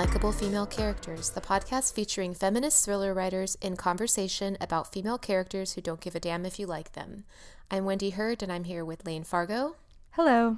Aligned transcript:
Unlikable 0.00 0.34
Female 0.34 0.64
Characters, 0.64 1.28
the 1.28 1.42
podcast 1.42 1.92
featuring 1.92 2.32
feminist 2.32 2.82
thriller 2.82 3.12
writers 3.12 3.58
in 3.60 3.76
conversation 3.76 4.56
about 4.58 4.90
female 4.90 5.18
characters 5.18 5.74
who 5.74 5.82
don't 5.82 6.00
give 6.00 6.14
a 6.14 6.20
damn 6.20 6.46
if 6.46 6.58
you 6.58 6.66
like 6.66 6.92
them. 6.92 7.24
I'm 7.70 7.84
Wendy 7.84 8.08
Heard, 8.08 8.42
and 8.42 8.50
I'm 8.50 8.64
here 8.64 8.82
with 8.82 9.04
Layne 9.04 9.24
Fargo 9.24 9.76
Hello. 10.12 10.56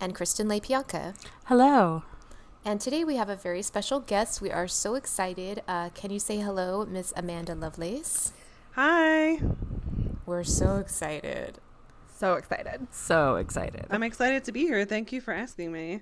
and 0.00 0.14
Kristen 0.14 0.48
Lepionka. 0.48 1.14
Hello. 1.44 2.04
And 2.64 2.80
today 2.80 3.04
we 3.04 3.16
have 3.16 3.28
a 3.28 3.36
very 3.36 3.60
special 3.60 4.00
guest. 4.00 4.40
We 4.40 4.50
are 4.50 4.66
so 4.66 4.94
excited. 4.94 5.62
Uh, 5.68 5.90
can 5.90 6.10
you 6.10 6.18
say 6.18 6.38
hello, 6.38 6.86
Miss 6.86 7.12
Amanda 7.14 7.54
Lovelace? 7.54 8.32
Hi. 8.72 9.38
We're 10.24 10.44
so 10.44 10.78
excited. 10.78 11.58
So 12.16 12.36
excited. 12.36 12.86
So 12.90 13.36
excited. 13.36 13.84
I'm 13.90 14.02
excited 14.02 14.44
to 14.44 14.52
be 14.52 14.60
here. 14.62 14.86
Thank 14.86 15.12
you 15.12 15.20
for 15.20 15.34
asking 15.34 15.72
me. 15.72 16.00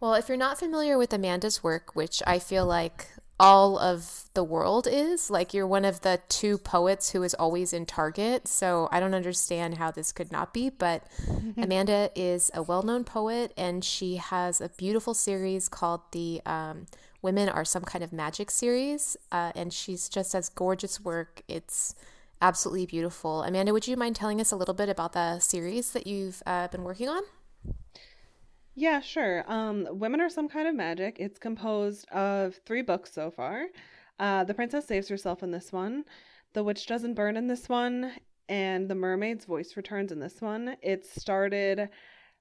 Well, 0.00 0.14
if 0.14 0.28
you're 0.28 0.36
not 0.36 0.58
familiar 0.58 0.98
with 0.98 1.12
Amanda's 1.12 1.62
work, 1.62 1.94
which 1.94 2.22
I 2.26 2.38
feel 2.38 2.66
like 2.66 3.08
all 3.38 3.78
of 3.78 4.24
the 4.34 4.44
world 4.44 4.86
is, 4.90 5.30
like 5.30 5.54
you're 5.54 5.66
one 5.66 5.84
of 5.84 6.02
the 6.02 6.20
two 6.28 6.58
poets 6.58 7.10
who 7.10 7.22
is 7.22 7.34
always 7.34 7.72
in 7.72 7.86
Target. 7.86 8.46
So 8.46 8.88
I 8.92 9.00
don't 9.00 9.14
understand 9.14 9.78
how 9.78 9.90
this 9.90 10.12
could 10.12 10.30
not 10.30 10.52
be. 10.52 10.70
But 10.70 11.02
Amanda 11.56 12.10
is 12.14 12.50
a 12.54 12.62
well 12.62 12.82
known 12.82 13.04
poet 13.04 13.52
and 13.56 13.84
she 13.84 14.16
has 14.16 14.60
a 14.60 14.68
beautiful 14.68 15.14
series 15.14 15.68
called 15.68 16.00
the 16.12 16.40
um, 16.44 16.86
Women 17.22 17.48
Are 17.48 17.64
Some 17.64 17.82
Kind 17.82 18.04
of 18.04 18.12
Magic 18.12 18.50
series. 18.50 19.16
Uh, 19.32 19.52
and 19.54 19.72
she's 19.72 20.08
just 20.08 20.34
as 20.34 20.48
gorgeous 20.50 21.00
work. 21.00 21.42
It's 21.48 21.94
absolutely 22.42 22.86
beautiful. 22.86 23.42
Amanda, 23.42 23.72
would 23.72 23.88
you 23.88 23.96
mind 23.96 24.16
telling 24.16 24.40
us 24.40 24.52
a 24.52 24.56
little 24.56 24.74
bit 24.74 24.90
about 24.90 25.14
the 25.14 25.38
series 25.38 25.92
that 25.92 26.06
you've 26.06 26.42
uh, 26.46 26.68
been 26.68 26.84
working 26.84 27.08
on? 27.08 27.22
Yeah, 28.78 29.00
sure. 29.00 29.42
Um, 29.50 29.88
Women 29.90 30.20
Are 30.20 30.28
Some 30.28 30.50
Kind 30.50 30.68
of 30.68 30.74
Magic. 30.74 31.16
It's 31.18 31.38
composed 31.38 32.06
of 32.10 32.56
three 32.66 32.82
books 32.82 33.10
so 33.10 33.30
far. 33.30 33.68
Uh, 34.20 34.44
the 34.44 34.52
Princess 34.52 34.84
Saves 34.86 35.08
Herself 35.08 35.42
in 35.42 35.50
this 35.50 35.72
one, 35.72 36.04
The 36.52 36.62
Witch 36.62 36.86
Doesn't 36.86 37.14
Burn 37.14 37.38
in 37.38 37.46
this 37.46 37.70
one, 37.70 38.12
and 38.50 38.86
The 38.86 38.94
Mermaid's 38.94 39.46
Voice 39.46 39.78
Returns 39.78 40.12
in 40.12 40.20
this 40.20 40.42
one. 40.42 40.76
It 40.82 41.06
started 41.06 41.88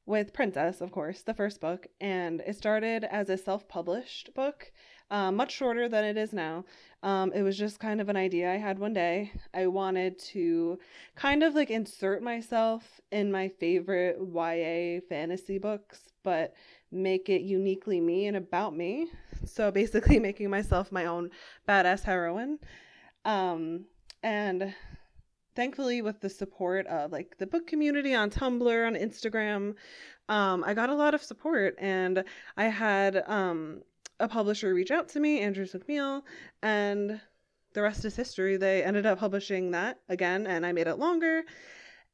with 0.06 0.34
Princess, 0.34 0.82
of 0.82 0.92
course, 0.92 1.22
the 1.22 1.34
first 1.34 1.62
book, 1.62 1.88
and 2.02 2.42
it 2.42 2.58
started 2.58 3.06
as 3.06 3.30
a 3.30 3.38
self 3.38 3.70
published 3.70 4.34
book, 4.34 4.74
uh, 5.12 5.32
much 5.32 5.54
shorter 5.54 5.88
than 5.88 6.04
it 6.04 6.18
is 6.18 6.34
now. 6.34 6.66
Um, 7.04 7.32
it 7.34 7.44
was 7.44 7.58
just 7.58 7.80
kind 7.80 8.02
of 8.02 8.10
an 8.10 8.18
idea 8.18 8.52
I 8.52 8.58
had 8.58 8.80
one 8.80 8.94
day. 8.94 9.32
I 9.54 9.68
wanted 9.68 10.18
to 10.34 10.80
kind 11.16 11.44
of 11.44 11.54
like 11.54 11.70
insert 11.70 12.24
myself 12.24 13.00
in 13.12 13.32
my 13.32 13.48
favorite 13.48 14.18
YA 14.20 15.02
fantasy 15.08 15.60
books, 15.60 16.10
but 16.24 16.54
make 16.92 17.30
it 17.30 17.42
uniquely 17.42 18.02
me 18.02 18.26
and 18.26 18.38
about 18.38 18.76
me. 18.76 19.08
So 19.46 19.70
basically, 19.72 20.20
making 20.30 20.50
myself 20.50 20.92
my 20.92 21.06
own 21.06 21.30
badass 21.68 22.04
heroine. 22.04 22.58
Um, 23.24 23.86
and 24.24 24.74
thankfully, 25.56 26.02
with 26.02 26.22
the 26.22 26.30
support 26.30 26.88
of 26.88 27.12
like 27.12 27.38
the 27.38 27.46
book 27.46 27.68
community 27.68 28.16
on 28.16 28.32
Tumblr, 28.32 28.88
on 28.88 28.96
Instagram, 28.96 29.76
um, 30.28 30.64
I 30.64 30.74
got 30.74 30.90
a 30.90 30.96
lot 30.96 31.14
of 31.14 31.22
support, 31.22 31.76
and 31.78 32.24
I 32.58 32.66
had 32.66 33.24
um, 33.28 33.84
a 34.20 34.28
publisher 34.28 34.74
reach 34.74 34.92
out 34.92 35.10
to 35.10 35.20
me, 35.20 35.42
Andrews 35.42 35.74
McMeel, 35.74 36.22
and 36.62 37.20
the 37.74 37.82
rest 37.82 38.06
is 38.06 38.16
history. 38.16 38.58
They 38.58 38.84
ended 38.84 39.06
up 39.06 39.20
publishing 39.20 39.72
that 39.72 40.00
again, 40.10 40.48
and 40.48 40.66
I 40.66 40.72
made 40.72 40.88
it 40.88 40.96
longer. 40.96 41.44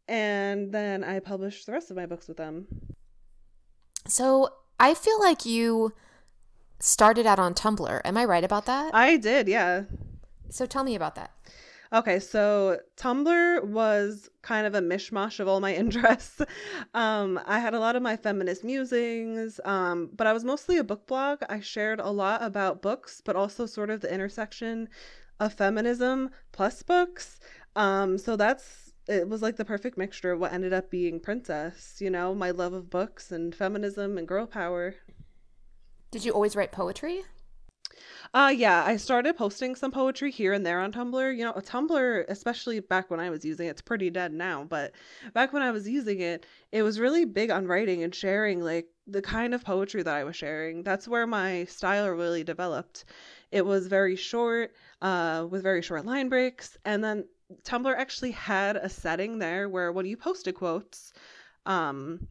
And 0.07 0.71
then 0.71 1.03
I 1.03 1.19
published 1.19 1.65
the 1.65 1.71
rest 1.71 1.91
of 1.91 1.97
my 1.97 2.05
books 2.05 2.27
with 2.27 2.37
them. 2.37 2.67
So 4.07 4.49
I 4.79 4.93
feel 4.93 5.19
like 5.19 5.45
you 5.45 5.93
started 6.79 7.25
out 7.25 7.39
on 7.39 7.53
Tumblr. 7.53 8.01
Am 8.03 8.17
I 8.17 8.25
right 8.25 8.43
about 8.43 8.65
that? 8.65 8.93
I 8.95 9.17
did, 9.17 9.47
yeah. 9.47 9.83
so 10.49 10.65
tell 10.65 10.83
me 10.83 10.95
about 10.95 11.15
that. 11.15 11.31
Okay, 11.93 12.21
so 12.21 12.79
Tumblr 12.95 13.65
was 13.65 14.29
kind 14.41 14.65
of 14.65 14.75
a 14.75 14.81
mishmash 14.81 15.41
of 15.41 15.47
all 15.49 15.59
my 15.59 15.75
interests. 15.83 16.41
Um, 16.93 17.39
I 17.45 17.59
had 17.59 17.73
a 17.73 17.79
lot 17.79 17.97
of 17.97 18.01
my 18.01 18.15
feminist 18.15 18.63
musings, 18.63 19.59
um, 19.65 20.09
but 20.15 20.25
I 20.25 20.31
was 20.31 20.45
mostly 20.45 20.77
a 20.77 20.85
book 20.85 21.05
blog. 21.05 21.39
I 21.49 21.59
shared 21.59 21.99
a 21.99 22.09
lot 22.09 22.41
about 22.43 22.81
books, 22.81 23.21
but 23.23 23.35
also 23.35 23.65
sort 23.65 23.89
of 23.89 23.99
the 23.99 24.13
intersection 24.13 24.87
of 25.41 25.53
feminism 25.53 26.29
plus 26.53 26.81
books. 26.81 27.39
Um, 27.75 28.17
so 28.17 28.37
that's 28.37 28.93
it 29.07 29.27
was 29.27 29.41
like 29.41 29.57
the 29.57 29.65
perfect 29.65 29.97
mixture 29.97 30.31
of 30.31 30.39
what 30.39 30.53
ended 30.53 30.71
up 30.71 30.89
being 30.89 31.19
Princess, 31.19 31.97
you 31.99 32.09
know, 32.09 32.33
my 32.33 32.51
love 32.51 32.71
of 32.71 32.89
books 32.89 33.31
and 33.31 33.53
feminism 33.53 34.17
and 34.17 34.27
girl 34.27 34.45
power. 34.45 34.95
Did 36.11 36.23
you 36.23 36.31
always 36.31 36.55
write 36.55 36.71
poetry? 36.71 37.23
Uh 38.33 38.53
yeah, 38.55 38.83
I 38.85 38.97
started 38.97 39.35
posting 39.35 39.75
some 39.75 39.91
poetry 39.91 40.31
here 40.31 40.53
and 40.53 40.65
there 40.65 40.79
on 40.79 40.91
Tumblr. 40.91 41.37
You 41.37 41.43
know, 41.45 41.53
Tumblr, 41.53 42.25
especially 42.29 42.79
back 42.79 43.09
when 43.11 43.19
I 43.19 43.29
was 43.29 43.43
using 43.43 43.67
it, 43.67 43.71
it's 43.71 43.81
pretty 43.81 44.09
dead 44.09 44.33
now, 44.33 44.63
but 44.63 44.93
back 45.33 45.53
when 45.53 45.61
I 45.61 45.71
was 45.71 45.87
using 45.87 46.21
it, 46.21 46.45
it 46.71 46.83
was 46.83 46.99
really 46.99 47.25
big 47.25 47.51
on 47.51 47.67
writing 47.67 48.03
and 48.03 48.13
sharing 48.15 48.61
like 48.61 48.87
the 49.07 49.21
kind 49.21 49.53
of 49.53 49.63
poetry 49.65 50.03
that 50.03 50.15
I 50.15 50.23
was 50.23 50.35
sharing. 50.35 50.83
That's 50.83 51.07
where 51.07 51.27
my 51.27 51.65
style 51.65 52.07
really 52.09 52.43
developed. 52.43 53.05
It 53.51 53.65
was 53.65 53.87
very 53.87 54.15
short, 54.15 54.73
uh, 55.01 55.47
with 55.49 55.63
very 55.63 55.81
short 55.81 56.05
line 56.05 56.29
breaks, 56.29 56.77
and 56.85 57.03
then 57.03 57.25
Tumblr 57.63 57.93
actually 57.97 58.31
had 58.31 58.77
a 58.77 58.89
setting 58.89 59.39
there 59.39 59.67
where 59.67 59.91
when 59.91 60.05
you 60.05 60.15
posted 60.15 60.55
quotes, 60.55 61.11
um, 61.65 62.27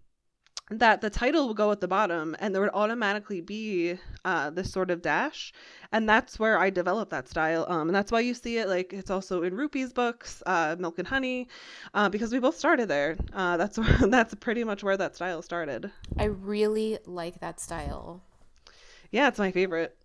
that 0.70 1.00
the 1.00 1.10
title 1.10 1.48
would 1.48 1.56
go 1.56 1.70
at 1.72 1.81
the 1.81 1.88
bottom 1.88 2.36
and 2.38 2.54
there 2.54 2.62
would 2.62 2.70
automatically 2.72 3.41
be 3.41 3.98
uh, 4.25 4.50
this 4.50 4.72
sort 4.72 4.91
of 4.91 5.03
dash 5.03 5.53
and 5.92 6.08
that's 6.08 6.38
where 6.38 6.58
i 6.58 6.70
developed 6.70 7.10
that 7.10 7.28
style 7.28 7.66
um, 7.69 7.88
and 7.88 7.94
that's 7.94 8.12
why 8.12 8.20
you 8.20 8.32
see 8.34 8.58
it 8.58 8.69
like 8.69 8.92
it's 8.92 9.10
also 9.10 9.42
in 9.42 9.54
Rupi's 9.54 9.92
books 9.92 10.42
uh, 10.47 10.76
milk 10.78 10.98
and 10.98 11.08
honey 11.08 11.48
uh, 11.94 12.08
because 12.08 12.32
we 12.32 12.38
both 12.38 12.56
started 12.56 12.88
there 12.88 13.16
uh, 13.32 13.56
that's 13.56 13.78
that's 14.08 14.34
pretty 14.36 14.64
much 14.64 14.82
where 14.82 14.97
that 14.97 15.16
style 15.16 15.42
started 15.42 15.91
I 16.19 16.25
really 16.25 16.98
like 17.04 17.41
that 17.41 17.60
style. 17.60 18.22
yeah 19.10 19.28
it's 19.28 19.38
my 19.38 19.50
favorite 19.50 19.97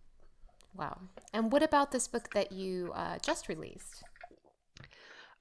Wow. 0.78 1.00
And 1.34 1.52
what 1.52 1.64
about 1.64 1.92
this 1.92 2.08
book 2.08 2.34
that 2.34 2.52
you 2.52 2.92
uh, 2.94 3.18
just 3.20 3.48
released? 3.48 4.04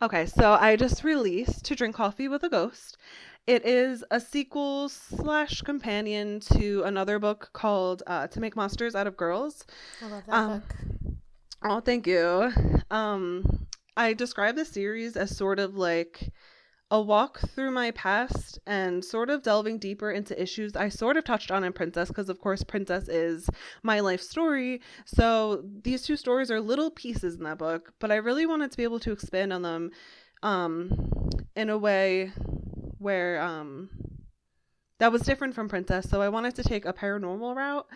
Okay, 0.02 0.26
so 0.26 0.52
I 0.52 0.76
just 0.76 1.02
released 1.02 1.64
To 1.66 1.74
Drink 1.74 1.94
Coffee 1.96 2.28
with 2.28 2.42
a 2.42 2.48
Ghost. 2.48 2.96
It 3.46 3.66
is 3.66 4.02
a 4.10 4.20
sequel 4.20 4.88
slash 4.88 5.60
companion 5.60 6.40
to 6.54 6.82
another 6.84 7.18
book 7.18 7.50
called 7.52 8.02
uh, 8.06 8.26
To 8.28 8.40
Make 8.40 8.56
Monsters 8.56 8.94
Out 8.94 9.06
of 9.06 9.18
Girls. 9.18 9.66
I 10.02 10.06
love 10.06 10.22
that 10.26 10.34
Um, 10.34 10.60
book. 10.60 10.74
Oh, 11.62 11.80
thank 11.80 12.06
you. 12.06 12.50
Um, 12.90 13.66
I 13.96 14.14
describe 14.14 14.56
the 14.56 14.64
series 14.64 15.16
as 15.16 15.36
sort 15.36 15.58
of 15.58 15.76
like 15.76 16.32
a 16.90 17.00
walk 17.00 17.40
through 17.50 17.70
my 17.70 17.90
past 17.90 18.58
and 18.66 19.04
sort 19.04 19.28
of 19.28 19.42
delving 19.42 19.78
deeper 19.78 20.10
into 20.10 20.40
issues 20.40 20.76
I 20.76 20.88
sort 20.88 21.16
of 21.16 21.24
touched 21.24 21.50
on 21.50 21.64
in 21.64 21.72
Princess 21.72 22.08
because 22.08 22.28
of 22.28 22.40
course 22.40 22.62
Princess 22.62 23.08
is 23.08 23.48
my 23.82 24.00
life 24.00 24.20
story. 24.20 24.80
So 25.04 25.64
these 25.82 26.02
two 26.02 26.16
stories 26.16 26.50
are 26.50 26.60
little 26.60 26.90
pieces 26.90 27.36
in 27.36 27.44
that 27.44 27.58
book, 27.58 27.92
but 27.98 28.10
I 28.10 28.16
really 28.16 28.46
wanted 28.46 28.70
to 28.70 28.76
be 28.76 28.84
able 28.84 29.00
to 29.00 29.12
expand 29.12 29.52
on 29.52 29.62
them 29.62 29.90
um 30.42 30.92
in 31.56 31.70
a 31.70 31.78
way 31.78 32.32
where 33.04 33.40
um 33.40 33.90
that 34.98 35.12
was 35.12 35.22
different 35.22 35.54
from 35.54 35.68
Princess. 35.68 36.08
So 36.08 36.22
I 36.22 36.28
wanted 36.28 36.54
to 36.56 36.62
take 36.62 36.86
a 36.86 36.92
paranormal 36.92 37.54
route 37.54 37.86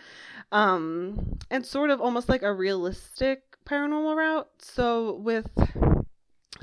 um 0.51 1.37
and 1.49 1.65
sort 1.65 1.89
of 1.89 1.99
almost 1.99 2.29
like 2.29 2.43
a 2.43 2.53
realistic 2.53 3.43
paranormal 3.65 4.15
route. 4.15 4.47
So 4.59 5.15
with 5.15 5.49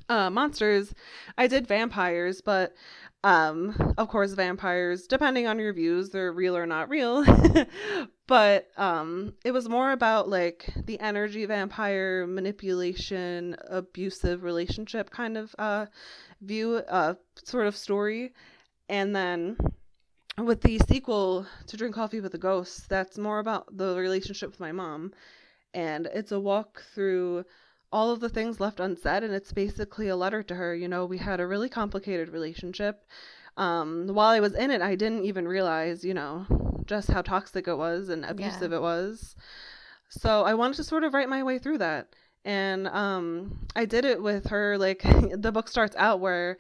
uh, 0.08 0.30
monsters. 0.30 0.94
I 1.36 1.46
did 1.46 1.66
vampires, 1.66 2.40
but 2.40 2.74
um, 3.24 3.94
of 3.98 4.08
course, 4.08 4.32
vampires, 4.32 5.06
depending 5.06 5.46
on 5.46 5.58
your 5.58 5.72
views, 5.72 6.10
they're 6.10 6.32
real 6.32 6.56
or 6.56 6.66
not 6.66 6.88
real. 6.88 7.24
but 8.28 8.68
um, 8.76 9.34
it 9.44 9.50
was 9.50 9.68
more 9.68 9.90
about 9.92 10.28
like 10.28 10.72
the 10.84 11.00
energy 11.00 11.44
vampire 11.44 12.26
manipulation, 12.26 13.56
abusive 13.68 14.44
relationship 14.44 15.10
kind 15.10 15.36
of 15.36 15.54
uh, 15.58 15.86
view, 16.40 16.76
uh, 16.88 17.14
sort 17.44 17.66
of 17.66 17.76
story. 17.76 18.32
And 18.88 19.14
then 19.16 19.56
with 20.38 20.60
the 20.60 20.78
sequel 20.88 21.46
to 21.66 21.76
Drink 21.76 21.94
Coffee 21.94 22.20
with 22.20 22.34
a 22.34 22.38
Ghost, 22.38 22.88
that's 22.88 23.18
more 23.18 23.40
about 23.40 23.76
the 23.76 23.96
relationship 23.96 24.50
with 24.50 24.60
my 24.60 24.72
mom. 24.72 25.12
And 25.74 26.08
it's 26.14 26.32
a 26.32 26.38
walk 26.38 26.84
through 26.94 27.44
all 27.92 28.10
of 28.10 28.20
the 28.20 28.28
things 28.28 28.60
left 28.60 28.80
unsaid 28.80 29.22
and 29.22 29.32
it's 29.34 29.52
basically 29.52 30.08
a 30.08 30.16
letter 30.16 30.42
to 30.42 30.54
her 30.54 30.74
you 30.74 30.88
know 30.88 31.04
we 31.06 31.18
had 31.18 31.40
a 31.40 31.46
really 31.46 31.68
complicated 31.68 32.28
relationship. 32.28 33.04
Um, 33.58 34.08
while 34.08 34.28
i 34.28 34.40
was 34.40 34.54
in 34.54 34.70
it 34.70 34.82
i 34.82 34.94
didn't 34.94 35.24
even 35.24 35.48
realize 35.48 36.04
you 36.04 36.12
know 36.12 36.44
just 36.84 37.10
how 37.10 37.22
toxic 37.22 37.66
it 37.66 37.76
was 37.76 38.10
and 38.10 38.24
abusive 38.24 38.70
yeah. 38.70 38.76
it 38.76 38.82
was. 38.82 39.34
So 40.10 40.42
i 40.42 40.54
wanted 40.54 40.76
to 40.76 40.84
sort 40.84 41.04
of 41.04 41.14
write 41.14 41.28
my 41.28 41.42
way 41.42 41.58
through 41.58 41.78
that. 41.78 42.08
And 42.44 42.86
um, 42.88 43.66
i 43.74 43.84
did 43.86 44.04
it 44.04 44.22
with 44.22 44.48
her 44.48 44.78
like 44.78 45.02
the 45.32 45.52
book 45.52 45.68
starts 45.68 45.96
out 45.96 46.20
where 46.20 46.58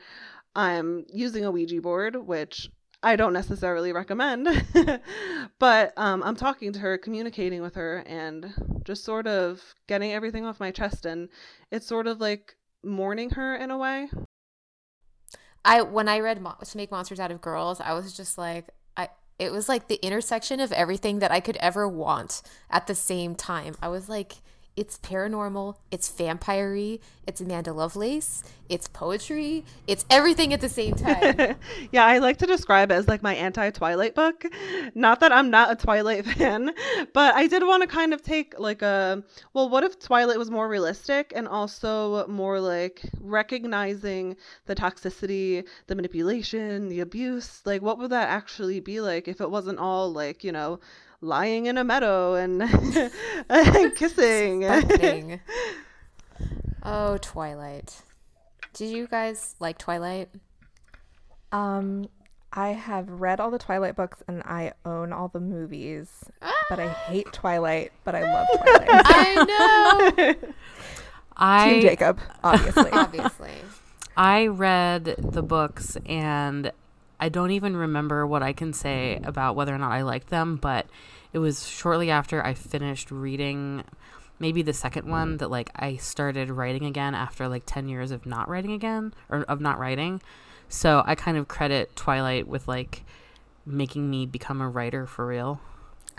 i'm 0.54 1.04
using 1.12 1.44
a 1.44 1.50
ouija 1.50 1.80
board 1.80 2.16
which 2.16 2.70
I 3.02 3.16
don't 3.16 3.32
necessarily 3.32 3.92
recommend, 3.92 4.48
but 5.58 5.92
um, 5.96 6.22
I'm 6.22 6.34
talking 6.34 6.72
to 6.72 6.78
her, 6.80 6.98
communicating 6.98 7.62
with 7.62 7.74
her, 7.74 8.02
and 8.06 8.52
just 8.84 9.04
sort 9.04 9.26
of 9.26 9.74
getting 9.86 10.12
everything 10.12 10.44
off 10.44 10.58
my 10.58 10.70
chest. 10.70 11.06
And 11.06 11.28
it's 11.70 11.86
sort 11.86 12.06
of 12.06 12.20
like 12.20 12.56
mourning 12.82 13.30
her 13.30 13.54
in 13.54 13.70
a 13.70 13.78
way. 13.78 14.08
I 15.64 15.82
when 15.82 16.08
I 16.08 16.20
read 16.20 16.40
Mo- 16.40 16.56
"To 16.64 16.76
Make 16.76 16.90
Monsters 16.90 17.20
Out 17.20 17.30
of 17.30 17.40
Girls," 17.40 17.80
I 17.80 17.92
was 17.92 18.16
just 18.16 18.38
like, 18.38 18.70
I 18.96 19.08
it 19.38 19.52
was 19.52 19.68
like 19.68 19.88
the 19.88 20.04
intersection 20.04 20.60
of 20.60 20.72
everything 20.72 21.18
that 21.18 21.30
I 21.30 21.40
could 21.40 21.56
ever 21.58 21.88
want 21.88 22.42
at 22.70 22.86
the 22.86 22.94
same 22.94 23.34
time. 23.34 23.76
I 23.82 23.88
was 23.88 24.08
like 24.08 24.36
it's 24.76 24.98
paranormal, 24.98 25.76
it's 25.90 26.08
vampire 26.10 26.66
it's 27.26 27.40
Amanda 27.40 27.72
Lovelace, 27.72 28.44
it's 28.68 28.88
poetry, 28.88 29.64
it's 29.86 30.04
everything 30.10 30.52
at 30.52 30.60
the 30.60 30.68
same 30.68 30.94
time. 30.96 31.56
yeah, 31.90 32.04
I 32.04 32.18
like 32.18 32.36
to 32.38 32.46
describe 32.46 32.90
it 32.90 32.94
as 32.94 33.08
like 33.08 33.22
my 33.22 33.34
anti 33.34 33.70
Twilight 33.70 34.14
book. 34.14 34.44
Not 34.94 35.20
that 35.20 35.32
I'm 35.32 35.50
not 35.50 35.72
a 35.72 35.76
Twilight 35.76 36.24
fan, 36.36 36.72
but 37.12 37.34
I 37.34 37.46
did 37.46 37.62
want 37.64 37.82
to 37.82 37.88
kind 37.88 38.12
of 38.12 38.22
take 38.22 38.58
like 38.58 38.82
a 38.82 39.22
well, 39.54 39.68
what 39.68 39.82
if 39.82 39.98
Twilight 39.98 40.38
was 40.38 40.50
more 40.50 40.68
realistic 40.68 41.32
and 41.34 41.48
also 41.48 42.26
more 42.28 42.60
like 42.60 43.02
recognizing 43.20 44.36
the 44.66 44.74
toxicity, 44.74 45.66
the 45.86 45.94
manipulation, 45.94 46.88
the 46.88 47.00
abuse? 47.00 47.62
Like, 47.64 47.82
what 47.82 47.98
would 47.98 48.10
that 48.10 48.28
actually 48.28 48.80
be 48.80 49.00
like 49.00 49.26
if 49.26 49.40
it 49.40 49.50
wasn't 49.50 49.78
all 49.78 50.12
like, 50.12 50.44
you 50.44 50.52
know, 50.52 50.80
lying 51.20 51.66
in 51.66 51.78
a 51.78 51.84
meadow 51.84 52.34
and, 52.34 52.62
and 53.48 53.94
kissing. 53.96 54.64
oh, 56.82 57.18
Twilight. 57.18 58.02
Did 58.72 58.90
you 58.90 59.06
guys 59.06 59.54
like 59.58 59.78
Twilight? 59.78 60.28
Um, 61.52 62.08
I 62.52 62.68
have 62.70 63.08
read 63.08 63.40
all 63.40 63.50
the 63.50 63.58
Twilight 63.58 63.96
books 63.96 64.22
and 64.28 64.42
I 64.42 64.72
own 64.84 65.12
all 65.12 65.28
the 65.28 65.40
movies, 65.40 66.24
ah! 66.42 66.52
but 66.68 66.78
I 66.78 66.88
hate 66.88 67.32
Twilight, 67.32 67.92
but 68.04 68.14
I 68.14 68.22
love 68.22 68.48
Twilight. 68.54 68.88
I 68.90 70.34
know. 70.34 70.34
I 71.36 71.72
Team 71.72 71.82
Jacob, 71.82 72.20
obviously. 72.42 72.90
obviously. 72.90 73.52
I 74.16 74.46
read 74.46 75.16
the 75.18 75.42
books 75.42 75.96
and 76.06 76.72
I 77.18 77.28
don't 77.28 77.50
even 77.50 77.76
remember 77.76 78.26
what 78.26 78.42
I 78.42 78.52
can 78.52 78.72
say 78.72 79.20
about 79.24 79.56
whether 79.56 79.74
or 79.74 79.78
not 79.78 79.92
I 79.92 80.02
liked 80.02 80.28
them, 80.28 80.56
but 80.56 80.86
it 81.32 81.38
was 81.38 81.66
shortly 81.66 82.10
after 82.10 82.44
I 82.44 82.54
finished 82.54 83.10
reading 83.10 83.84
maybe 84.38 84.62
the 84.62 84.72
second 84.72 85.08
one 85.08 85.38
that 85.38 85.50
like 85.50 85.70
I 85.74 85.96
started 85.96 86.50
writing 86.50 86.84
again 86.84 87.14
after 87.14 87.48
like 87.48 87.62
10 87.64 87.88
years 87.88 88.10
of 88.10 88.26
not 88.26 88.48
writing 88.48 88.72
again 88.72 89.14
or 89.30 89.42
of 89.44 89.60
not 89.60 89.78
writing. 89.78 90.20
So 90.68 91.02
I 91.06 91.14
kind 91.14 91.36
of 91.36 91.48
credit 91.48 91.96
Twilight 91.96 92.46
with 92.46 92.68
like 92.68 93.04
making 93.64 94.10
me 94.10 94.26
become 94.26 94.60
a 94.60 94.68
writer 94.68 95.06
for 95.06 95.26
real. 95.26 95.60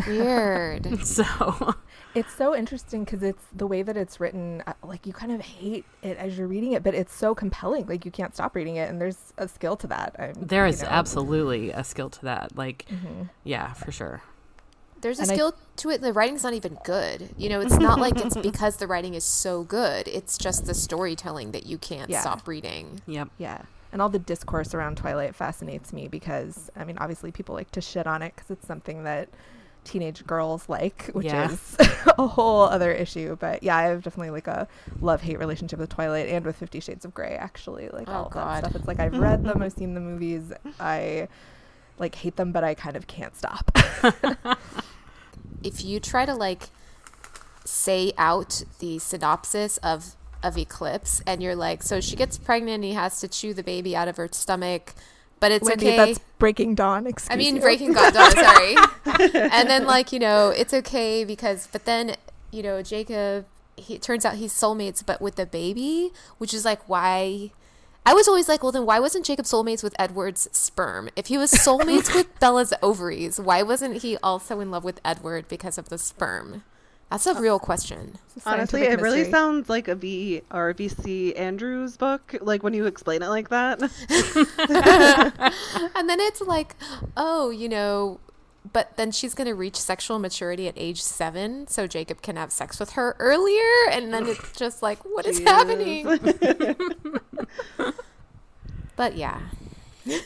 Weird. 0.06 1.00
so 1.06 1.76
it's 2.14 2.34
so 2.34 2.56
interesting 2.56 3.04
because 3.04 3.24
it's 3.24 3.44
the 3.56 3.68
way 3.68 3.84
that 3.84 3.98
it's 3.98 4.20
written. 4.20 4.64
Uh, 4.66 4.74
like 4.84 5.06
you 5.06 5.14
kind 5.14 5.32
of 5.32 5.42
hate 5.42 5.86
it 6.02 6.18
as 6.18 6.38
you're 6.38 6.48
reading 6.48 6.74
it, 6.74 6.84
but 6.84 6.94
it's 6.94 7.14
so 7.14 7.34
compelling. 7.34 7.88
Like 7.88 8.06
you 8.06 8.12
can't 8.12 8.34
stop 8.34 8.56
reading 8.56 8.76
it, 8.76 8.90
and 8.90 9.00
there's 9.00 9.34
a 9.38 9.48
skill 9.48 9.76
to 9.78 9.88
that. 9.88 10.16
I'm, 10.20 10.34
there 10.36 10.66
is 10.66 10.82
know. 10.82 10.90
absolutely 10.90 11.72
a 11.72 11.84
skill 11.84 12.10
to 12.10 12.22
that. 12.24 12.56
Like, 12.56 12.86
mm-hmm. 12.92 13.24
yeah, 13.44 13.74
for 13.74 13.92
sure. 13.92 14.22
There's 15.02 15.20
a 15.20 15.24
and 15.24 15.32
skill 15.32 15.54
I, 15.56 15.62
to 15.78 15.90
it. 15.92 16.02
The 16.02 16.14
writing's 16.14 16.44
not 16.44 16.54
even 16.54 16.78
good. 16.84 17.30
You 17.38 17.50
know, 17.50 17.62
it's 17.62 17.78
not 17.78 18.00
like 18.00 18.18
it's 18.18 18.36
because 18.42 18.78
the 18.78 18.88
writing 18.88 19.14
is 19.14 19.24
so 19.24 19.64
good. 19.64 20.08
It's 20.08 20.38
just 20.38 20.66
the 20.66 20.74
storytelling 20.74 21.52
that 21.52 21.66
you 21.66 21.78
can't 21.78 22.10
yeah. 22.10 22.22
stop 22.22 22.48
reading. 22.48 23.02
Yep. 23.06 23.30
Yeah. 23.38 23.62
And 23.92 24.02
all 24.02 24.10
the 24.10 24.20
discourse 24.20 24.74
around 24.74 24.98
Twilight 24.98 25.36
fascinates 25.36 25.94
me 25.94 26.08
because, 26.08 26.70
I 26.76 26.84
mean, 26.84 26.98
obviously 26.98 27.32
people 27.32 27.56
like 27.56 27.72
to 27.72 27.82
shit 27.82 28.06
on 28.06 28.22
it 28.22 28.34
because 28.36 28.52
it's 28.52 28.68
something 28.68 29.04
that 29.04 29.30
teenage 29.88 30.26
girls 30.26 30.68
like, 30.70 31.08
which 31.14 31.26
yeah. 31.26 31.52
is 31.52 31.76
a 32.18 32.28
whole 32.28 32.64
other 32.64 32.92
issue. 32.92 33.36
But 33.40 33.64
yeah, 33.64 33.76
I 33.76 33.84
have 33.84 34.04
definitely 34.04 34.32
like 34.32 34.48
a 34.48 34.68
love 35.02 35.22
hate 35.22 35.40
relationship 35.40 35.80
with 35.80 35.90
Twilight 35.90 36.28
and 36.28 36.46
with 36.46 36.56
Fifty 36.56 36.80
Shades 36.80 37.06
of 37.06 37.14
Grey. 37.14 37.36
Actually, 37.36 37.90
like 37.90 38.08
oh, 38.10 38.14
all 38.14 38.30
God. 38.30 38.64
that 38.64 38.70
stuff. 38.70 38.76
It's 38.76 38.88
like 38.88 39.00
I've 39.00 39.18
read 39.18 39.44
them, 39.44 39.62
I've 39.62 39.74
seen 39.74 39.94
the 39.94 40.02
movies. 40.02 40.52
I 40.80 41.28
like 41.98 42.16
hate 42.16 42.36
them, 42.36 42.52
but 42.52 42.64
I 42.64 42.74
kind 42.74 42.96
of 42.96 43.08
can't 43.08 43.36
stop. 43.36 43.72
if 45.64 45.84
you 45.84 46.00
try 46.00 46.26
to 46.26 46.36
like 46.36 46.70
say 47.66 48.14
out 48.18 48.64
the 48.80 49.00
synopsis 49.00 49.78
of 49.78 50.16
of 50.44 50.58
Eclipse, 50.58 51.22
and 51.26 51.42
you're 51.42 51.56
like, 51.56 51.82
so 51.82 52.00
she 52.00 52.16
gets 52.16 52.38
pregnant, 52.38 52.76
and 52.76 52.84
he 52.84 52.94
has 52.94 53.20
to 53.22 53.28
chew 53.28 53.54
the 53.54 53.64
baby 53.64 53.96
out 53.96 54.08
of 54.08 54.18
her 54.18 54.30
stomach 54.32 54.94
but 55.40 55.52
it's 55.52 55.68
Wendy, 55.68 55.88
okay. 55.88 55.98
That's 55.98 56.20
Breaking 56.40 56.76
Dawn. 56.76 57.08
Excuse 57.08 57.34
I 57.34 57.38
mean, 57.38 57.56
you. 57.56 57.62
Breaking 57.62 57.94
Dawn. 57.94 58.14
Sorry. 58.14 58.76
and 59.06 59.70
then, 59.70 59.86
like 59.86 60.12
you 60.12 60.20
know, 60.20 60.50
it's 60.50 60.74
okay 60.74 61.24
because, 61.24 61.68
but 61.72 61.86
then 61.86 62.16
you 62.52 62.64
know, 62.64 62.82
Jacob. 62.82 63.46
He 63.80 63.94
it 63.94 64.02
turns 64.02 64.26
out 64.26 64.36
he's 64.36 64.54
soulmates, 64.54 65.06
but 65.06 65.22
with 65.22 65.36
the 65.36 65.46
baby, 65.46 66.12
which 66.40 66.54
is 66.54 66.66
like 66.66 66.88
why. 66.90 67.52
I 68.08 68.14
was 68.14 68.28
always 68.28 68.48
like, 68.48 68.64
well, 68.64 68.72
then 68.72 68.86
why 68.86 69.00
wasn't 69.00 69.26
Jacob 69.26 69.46
soulmates 69.46 69.84
with 69.84 69.94
Edward's 70.00 70.48
sperm? 70.54 71.10
If 71.18 71.28
he 71.28 71.38
was 71.38 71.52
soulmates 71.52 72.16
with 72.16 72.40
Bella's 72.40 72.74
ovaries, 72.82 73.38
why 73.38 73.62
wasn't 73.62 74.02
he 74.02 74.18
also 74.24 74.62
in 74.62 74.72
love 74.72 74.86
with 74.86 75.02
Edward 75.04 75.50
because 75.50 75.78
of 75.78 75.90
the 75.90 75.98
sperm? 75.98 76.64
That's 77.10 77.26
a 77.26 77.40
real 77.40 77.58
question. 77.58 78.18
Honestly, 78.46 78.82
it 78.82 78.90
mystery. 78.90 79.04
really 79.04 79.32
sounds 79.32 79.70
like 79.70 79.88
a 79.88 79.96
V 79.96 80.42
or 80.52 80.74
VC 80.74 81.40
Andrews 81.40 81.96
book, 81.96 82.36
like 82.42 82.64
when 82.64 82.74
you 82.74 82.86
explain 82.86 83.22
it 83.22 83.30
like 83.30 83.48
that. 83.50 83.82
and 85.96 86.10
then 86.10 86.20
it's 86.20 86.42
like, 86.42 86.76
oh, 87.16 87.50
you 87.50 87.70
know, 87.70 88.20
but 88.74 88.98
then 88.98 89.12
she's 89.12 89.34
going 89.34 89.48
to 89.48 89.56
reach 89.56 89.78
sexual 89.78 90.20
maturity 90.20 90.68
at 90.68 90.74
age 90.76 91.02
seven, 91.02 91.66
so 91.68 91.88
Jacob 91.88 92.22
can 92.22 92.36
have 92.36 92.52
sex 92.52 92.78
with 92.80 92.92
her 92.92 93.16
earlier. 93.20 93.72
And 93.92 94.14
then 94.14 94.28
it's 94.28 94.52
just 94.58 94.84
like, 94.84 95.00
what 95.06 95.26
is 95.26 95.40
happening? 95.40 96.06
but 98.98 99.16
yeah. 99.16 99.40
well, 100.06 100.20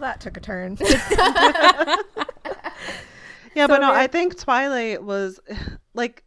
that 0.00 0.20
took 0.20 0.36
a 0.36 0.40
turn. 0.40 0.78
Yeah, 3.54 3.66
so 3.66 3.74
but 3.74 3.80
no, 3.80 3.92
I 3.92 4.06
think 4.06 4.38
Twilight 4.38 5.02
was 5.02 5.40
like 5.94 6.24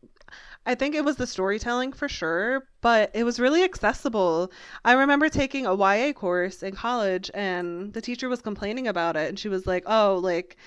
I 0.65 0.75
think 0.75 0.96
it 0.96 1.05
was 1.05 1.17
the 1.17 1.27
storytelling 1.27 1.94
for 1.94 2.10
sure, 2.10 2.67
but 2.82 3.12
it 3.13 3.24
was 3.24 3.39
really 3.39 3.63
accessible. 3.63 4.51
I 4.84 4.94
remember 4.94 5.29
taking 5.29 5.65
a 5.67 5.75
YA 5.75 6.13
course 6.13 6.63
in 6.63 6.75
college 6.75 7.29
and 7.36 7.94
the 7.94 8.01
teacher 8.01 8.29
was 8.29 8.41
complaining 8.41 8.88
about 8.88 9.15
it 9.15 9.29
and 9.29 9.38
she 9.39 9.50
was 9.50 9.67
like, 9.67 9.84
"Oh, 9.86 10.20
like 10.24 10.58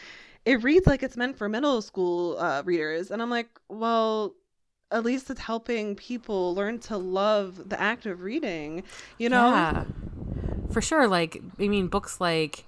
it 0.44 0.62
reads 0.62 0.86
like 0.86 1.02
it's 1.02 1.16
meant 1.16 1.36
for 1.38 1.48
middle 1.48 1.82
school 1.82 2.38
uh, 2.38 2.62
readers." 2.64 3.10
And 3.10 3.22
I'm 3.22 3.30
like, 3.30 3.48
"Well, 3.68 4.34
at 4.90 5.04
least 5.04 5.30
it's 5.30 5.40
helping 5.40 5.96
people 5.96 6.54
learn 6.54 6.78
to 6.80 6.96
love 6.96 7.68
the 7.68 7.80
act 7.80 8.06
of 8.06 8.22
reading, 8.22 8.84
you 9.18 9.28
know?" 9.28 9.64
Yeah. 9.72 9.84
For 10.70 10.80
sure, 10.80 11.08
like 11.08 11.42
I 11.58 11.68
mean 11.68 11.88
books 11.88 12.20
like 12.20 12.66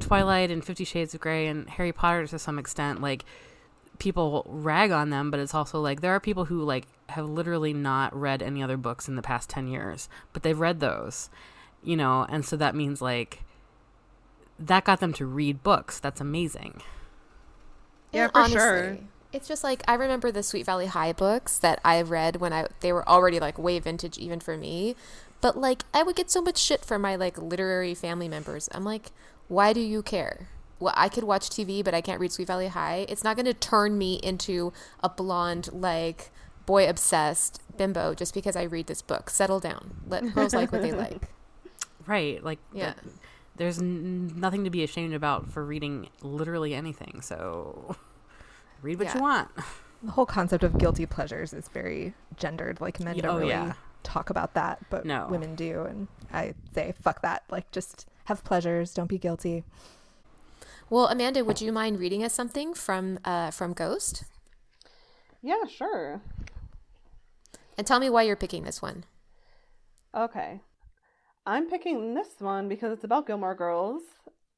Twilight 0.00 0.50
and 0.50 0.64
Fifty 0.64 0.84
Shades 0.84 1.14
of 1.14 1.20
Grey 1.20 1.46
and 1.46 1.68
Harry 1.70 1.92
Potter 1.92 2.26
to 2.26 2.38
some 2.38 2.58
extent, 2.58 3.00
like 3.00 3.24
people 3.98 4.44
rag 4.48 4.90
on 4.90 5.10
them, 5.10 5.30
but 5.30 5.38
it's 5.38 5.54
also 5.54 5.80
like 5.80 6.00
there 6.00 6.12
are 6.12 6.20
people 6.20 6.46
who 6.46 6.62
like 6.62 6.86
have 7.10 7.28
literally 7.28 7.72
not 7.72 8.18
read 8.18 8.42
any 8.42 8.62
other 8.62 8.76
books 8.76 9.06
in 9.06 9.16
the 9.16 9.22
past 9.22 9.48
10 9.50 9.68
years, 9.68 10.08
but 10.32 10.42
they've 10.42 10.58
read 10.58 10.80
those, 10.80 11.30
you 11.84 11.96
know, 11.96 12.26
and 12.28 12.44
so 12.44 12.56
that 12.56 12.74
means 12.74 13.00
like 13.00 13.44
that 14.58 14.84
got 14.84 15.00
them 15.00 15.12
to 15.14 15.26
read 15.26 15.62
books. 15.62 16.00
That's 16.00 16.20
amazing. 16.20 16.82
Yeah, 18.12 18.28
for 18.28 18.38
Honestly, 18.38 18.58
sure. 18.58 18.98
It's 19.32 19.48
just 19.48 19.64
like 19.64 19.82
I 19.88 19.94
remember 19.94 20.30
the 20.30 20.42
Sweet 20.42 20.66
Valley 20.66 20.86
High 20.86 21.12
books 21.12 21.58
that 21.58 21.80
I 21.84 22.02
read 22.02 22.36
when 22.36 22.52
I 22.52 22.66
they 22.80 22.92
were 22.92 23.08
already 23.08 23.40
like 23.40 23.58
way 23.58 23.78
vintage 23.78 24.18
even 24.18 24.40
for 24.40 24.56
me. 24.56 24.94
But 25.40 25.56
like 25.56 25.84
I 25.94 26.02
would 26.02 26.16
get 26.16 26.30
so 26.30 26.42
much 26.42 26.58
shit 26.58 26.84
from 26.84 27.02
my 27.02 27.16
like 27.16 27.38
literary 27.38 27.94
family 27.94 28.28
members. 28.28 28.68
I'm 28.72 28.84
like, 28.84 29.10
why 29.52 29.72
do 29.72 29.80
you 29.80 30.02
care? 30.02 30.48
Well, 30.80 30.94
I 30.96 31.08
could 31.08 31.24
watch 31.24 31.48
TV, 31.50 31.84
but 31.84 31.94
I 31.94 32.00
can't 32.00 32.18
read 32.20 32.32
Sweet 32.32 32.46
Valley 32.48 32.68
High. 32.68 33.04
It's 33.08 33.22
not 33.22 33.36
going 33.36 33.46
to 33.46 33.54
turn 33.54 33.98
me 33.98 34.14
into 34.22 34.72
a 35.02 35.08
blonde 35.08 35.68
like 35.72 36.30
boy 36.66 36.88
obsessed 36.88 37.60
bimbo 37.76 38.14
just 38.14 38.32
because 38.34 38.56
I 38.56 38.62
read 38.62 38.86
this 38.86 39.02
book. 39.02 39.28
Settle 39.30 39.60
down. 39.60 39.96
Let 40.08 40.34
girls 40.34 40.54
like 40.54 40.72
what 40.72 40.80
they 40.82 40.92
like. 41.06 41.28
Right. 42.06 42.42
Like, 42.42 42.58
Yeah. 42.72 42.94
th- 42.94 43.14
there's 43.56 43.78
n- 43.78 44.32
nothing 44.40 44.64
to 44.64 44.70
be 44.70 44.82
ashamed 44.82 45.12
about 45.14 45.50
for 45.52 45.64
reading 45.64 46.08
literally 46.22 46.74
anything. 46.74 47.20
So 47.20 47.94
read 48.80 48.98
what 48.98 49.08
Yeah. 49.08 49.14
you 49.16 49.20
want. 49.20 49.48
The 50.02 50.12
whole 50.12 50.26
concept 50.26 50.64
of 50.64 50.78
guilty 50.78 51.06
pleasures 51.06 51.52
is 51.52 51.68
very 51.68 52.14
gendered. 52.36 52.80
Like 52.80 52.98
men 53.00 53.16
Yeah, 53.16 53.22
don't 53.22 53.34
oh, 53.36 53.38
really 53.38 53.50
yeah. 53.50 53.74
talk 54.02 54.30
about 54.30 54.54
that, 54.54 54.80
but 54.90 55.04
No. 55.04 55.28
women 55.30 55.54
do. 55.54 55.82
And 55.82 56.08
I 56.32 56.54
say, 56.74 56.94
fuck 57.02 57.22
that. 57.22 57.44
Like, 57.50 57.70
just 57.70 58.08
have 58.24 58.44
pleasures. 58.44 58.94
Don't 58.94 59.08
be 59.08 59.18
guilty. 59.18 59.64
Well, 60.90 61.06
Amanda, 61.06 61.44
would 61.44 61.60
you 61.60 61.72
mind 61.72 61.98
reading 61.98 62.22
us 62.22 62.34
something 62.34 62.74
from 62.74 63.18
uh, 63.24 63.50
from 63.50 63.72
Ghost? 63.72 64.24
Yeah, 65.40 65.64
sure. 65.68 66.20
And 67.76 67.86
tell 67.86 67.98
me 67.98 68.10
why 68.10 68.22
you're 68.22 68.36
picking 68.36 68.64
this 68.64 68.82
one. 68.82 69.04
Okay. 70.14 70.60
I'm 71.46 71.68
picking 71.68 72.14
this 72.14 72.28
one 72.38 72.68
because 72.68 72.92
it's 72.92 73.04
about 73.04 73.26
Gilmore 73.26 73.54
Girls 73.54 74.02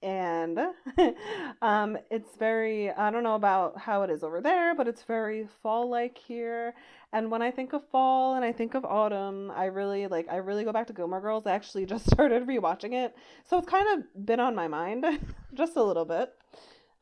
and 0.05 0.59
um 1.63 1.97
it's 2.11 2.37
very 2.37 2.91
I 2.93 3.11
don't 3.11 3.25
know 3.25 3.35
about 3.35 3.79
how 3.79 4.03
it 4.03 4.11
is 4.11 4.23
over 4.23 4.41
there, 4.41 4.75
but 4.75 4.87
it's 4.87 5.03
very 5.03 5.49
fall 5.63 5.89
like 5.89 6.19
here. 6.19 6.75
And 7.13 7.31
when 7.31 7.43
I 7.43 7.51
think 7.51 7.73
of 7.73 7.83
fall 7.91 8.35
and 8.35 8.45
I 8.45 8.53
think 8.53 8.75
of 8.75 8.85
autumn, 8.85 9.51
I 9.57 9.67
really 9.67 10.07
like 10.07 10.29
I 10.31 10.37
really 10.37 10.65
go 10.65 10.73
back 10.73 10.87
to 10.89 10.93
Gilmore 10.93 11.21
Girls. 11.21 11.47
I 11.47 11.53
actually 11.53 11.87
just 11.95 12.11
started 12.11 12.47
rewatching 12.47 12.93
it. 12.93 13.17
So 13.47 13.59
it's 13.59 13.69
kind 13.69 13.87
of 13.99 14.27
been 14.27 14.41
on 14.41 14.55
my 14.55 14.69
mind 14.69 15.07
just 15.55 15.77
a 15.77 15.83
little 15.83 16.05
bit. 16.05 16.33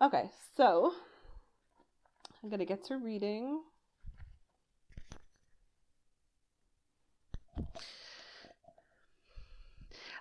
Okay, 0.00 0.30
so 0.56 0.92
I'm 2.42 2.50
to 2.50 2.64
get 2.64 2.85
to 2.85 2.97
reading. 2.99 3.62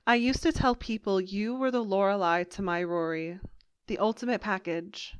I 0.07 0.15
used 0.15 0.41
to 0.41 0.51
tell 0.51 0.73
people 0.73 1.21
you 1.21 1.53
were 1.53 1.69
the 1.69 1.83
Lorelai 1.83 2.43
to 2.51 2.63
my 2.63 2.83
Rory, 2.83 3.39
the 3.85 3.99
ultimate 3.99 4.41
package, 4.41 5.15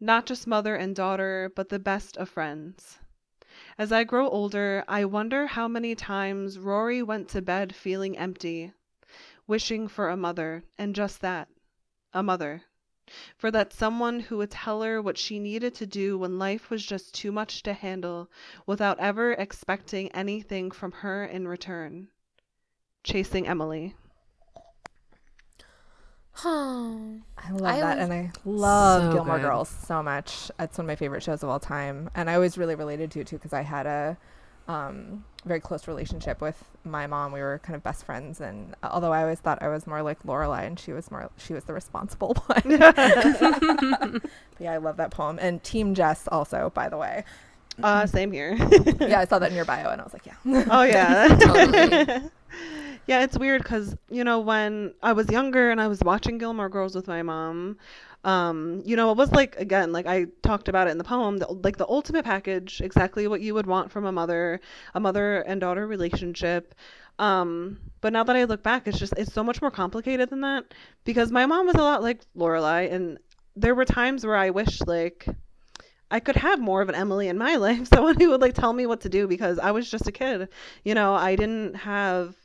not 0.00 0.24
just 0.24 0.46
mother 0.46 0.74
and 0.74 0.96
daughter, 0.96 1.52
but 1.54 1.68
the 1.68 1.78
best 1.78 2.16
of 2.16 2.30
friends. 2.30 2.98
As 3.76 3.92
I 3.92 4.04
grow 4.04 4.30
older, 4.30 4.84
I 4.88 5.04
wonder 5.04 5.46
how 5.46 5.68
many 5.68 5.94
times 5.94 6.58
Rory 6.58 7.02
went 7.02 7.28
to 7.28 7.42
bed 7.42 7.74
feeling 7.74 8.16
empty, 8.16 8.72
wishing 9.46 9.86
for 9.86 10.08
a 10.08 10.16
mother, 10.16 10.64
and 10.78 10.94
just 10.94 11.20
that 11.20 11.48
a 12.14 12.22
mother. 12.22 12.62
For 13.36 13.50
that 13.50 13.74
someone 13.74 14.18
who 14.18 14.38
would 14.38 14.50
tell 14.50 14.80
her 14.80 15.02
what 15.02 15.18
she 15.18 15.38
needed 15.38 15.74
to 15.74 15.86
do 15.86 16.16
when 16.16 16.38
life 16.38 16.70
was 16.70 16.86
just 16.86 17.14
too 17.14 17.32
much 17.32 17.62
to 17.64 17.74
handle 17.74 18.30
without 18.64 18.98
ever 18.98 19.32
expecting 19.32 20.10
anything 20.12 20.70
from 20.70 20.92
her 20.92 21.22
in 21.22 21.46
return. 21.46 22.08
Chasing 23.04 23.46
Emily. 23.46 23.94
Oh, 26.44 27.20
I 27.38 27.50
love 27.52 27.62
I 27.62 27.80
that, 27.80 27.96
was- 27.98 28.04
and 28.04 28.12
I 28.12 28.30
love 28.44 29.02
So 29.02 29.12
Gilmore 29.12 29.36
good. 29.38 29.42
Girls 29.44 29.68
so 29.68 30.02
much. 30.02 30.50
It's 30.58 30.78
one 30.78 30.86
of 30.86 30.88
my 30.88 30.96
favorite 30.96 31.22
shows 31.22 31.42
of 31.42 31.48
all 31.48 31.60
time, 31.60 32.10
and 32.14 32.28
I 32.30 32.34
always 32.34 32.56
really 32.56 32.74
related 32.74 33.10
to 33.12 33.20
it 33.20 33.26
too 33.26 33.36
because 33.36 33.52
I 33.52 33.62
had 33.62 33.86
a 33.86 34.16
um, 34.68 35.24
very 35.44 35.60
close 35.60 35.86
relationship 35.88 36.40
with 36.40 36.56
my 36.84 37.06
mom. 37.06 37.32
We 37.32 37.40
were 37.40 37.60
kind 37.62 37.74
of 37.76 37.82
best 37.82 38.04
friends, 38.04 38.40
and 38.40 38.74
although 38.82 39.12
I 39.12 39.22
always 39.22 39.40
thought 39.40 39.62
I 39.62 39.68
was 39.68 39.86
more 39.86 40.02
like 40.02 40.22
Lorelai, 40.22 40.66
and 40.66 40.78
she 40.80 40.92
was 40.92 41.10
more 41.10 41.30
she 41.36 41.52
was 41.52 41.64
the 41.64 41.74
responsible 41.74 42.34
one. 42.46 42.78
But 42.78 42.96
yeah, 44.58 44.72
I 44.72 44.78
love 44.78 44.96
that 44.96 45.10
poem, 45.10 45.38
and 45.40 45.62
Team 45.62 45.94
Jess 45.94 46.26
also, 46.28 46.70
by 46.74 46.88
the 46.88 46.96
way. 46.96 47.24
Uh, 47.82 48.06
same 48.06 48.32
here. 48.32 48.56
Yeah, 49.00 49.20
I 49.20 49.24
saw 49.26 49.38
that 49.38 49.50
in 49.50 49.56
your 49.56 49.64
bio, 49.64 49.90
and 49.90 50.00
I 50.00 50.04
was 50.04 50.12
like, 50.12 50.26
yeah. 50.26 50.34
oh 50.70 50.82
yeah. 50.82 51.28
Totally. 51.38 52.30
Yeah, 53.06 53.22
it's 53.22 53.38
weird 53.38 53.62
because 53.62 53.96
you 54.10 54.24
know 54.24 54.40
when 54.40 54.94
I 55.02 55.12
was 55.12 55.28
younger 55.30 55.70
and 55.70 55.80
I 55.80 55.88
was 55.88 56.00
watching 56.00 56.38
Gilmore 56.38 56.68
Girls 56.68 56.94
with 56.94 57.08
my 57.08 57.22
mom, 57.22 57.78
um, 58.24 58.82
you 58.84 58.96
know 58.96 59.10
it 59.10 59.16
was 59.16 59.32
like 59.32 59.56
again 59.56 59.92
like 59.92 60.06
I 60.06 60.26
talked 60.42 60.68
about 60.68 60.86
it 60.86 60.90
in 60.92 60.98
the 60.98 61.04
poem, 61.04 61.38
the, 61.38 61.46
like 61.48 61.76
the 61.76 61.88
ultimate 61.88 62.24
package, 62.24 62.80
exactly 62.80 63.26
what 63.26 63.40
you 63.40 63.54
would 63.54 63.66
want 63.66 63.90
from 63.90 64.04
a 64.04 64.12
mother, 64.12 64.60
a 64.94 65.00
mother 65.00 65.40
and 65.42 65.60
daughter 65.60 65.86
relationship. 65.86 66.74
Um, 67.18 67.78
but 68.00 68.12
now 68.12 68.24
that 68.24 68.36
I 68.36 68.44
look 68.44 68.62
back, 68.62 68.86
it's 68.86 68.98
just 68.98 69.14
it's 69.16 69.32
so 69.32 69.42
much 69.44 69.60
more 69.60 69.70
complicated 69.70 70.30
than 70.30 70.40
that 70.42 70.72
because 71.04 71.32
my 71.32 71.46
mom 71.46 71.66
was 71.66 71.76
a 71.76 71.82
lot 71.82 72.02
like 72.02 72.20
Lorelai, 72.36 72.92
and 72.92 73.18
there 73.56 73.74
were 73.74 73.84
times 73.84 74.24
where 74.24 74.36
I 74.36 74.50
wished 74.50 74.86
like. 74.86 75.26
I 76.10 76.20
could 76.20 76.36
have 76.36 76.60
more 76.60 76.82
of 76.82 76.90
an 76.90 76.94
Emily 76.94 77.28
in 77.28 77.38
my 77.38 77.56
life, 77.66 77.88
someone 77.88 78.20
who 78.20 78.28
would 78.30 78.42
like 78.42 78.52
tell 78.52 78.74
me 78.74 78.84
what 78.84 79.00
to 79.00 79.08
do 79.08 79.26
because 79.26 79.58
I 79.58 79.70
was 79.70 79.90
just 79.90 80.06
a 80.06 80.12
kid. 80.12 80.50
You 80.84 80.94
know, 80.94 81.14
I 81.14 81.36
didn't 81.36 81.74
have 81.74 82.36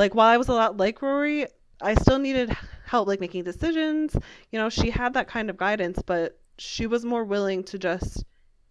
like 0.00 0.14
while 0.14 0.28
I 0.28 0.38
was 0.38 0.48
a 0.48 0.54
lot 0.54 0.78
like 0.78 1.02
Rory, 1.02 1.46
I 1.82 1.94
still 1.94 2.18
needed 2.18 2.56
help 2.86 3.06
like 3.06 3.20
making 3.20 3.44
decisions. 3.44 4.16
You 4.50 4.58
know, 4.58 4.70
she 4.70 4.88
had 4.88 5.12
that 5.12 5.28
kind 5.28 5.50
of 5.50 5.58
guidance, 5.58 6.00
but 6.04 6.40
she 6.56 6.86
was 6.86 7.04
more 7.04 7.22
willing 7.22 7.62
to 7.64 7.78
just, 7.78 8.24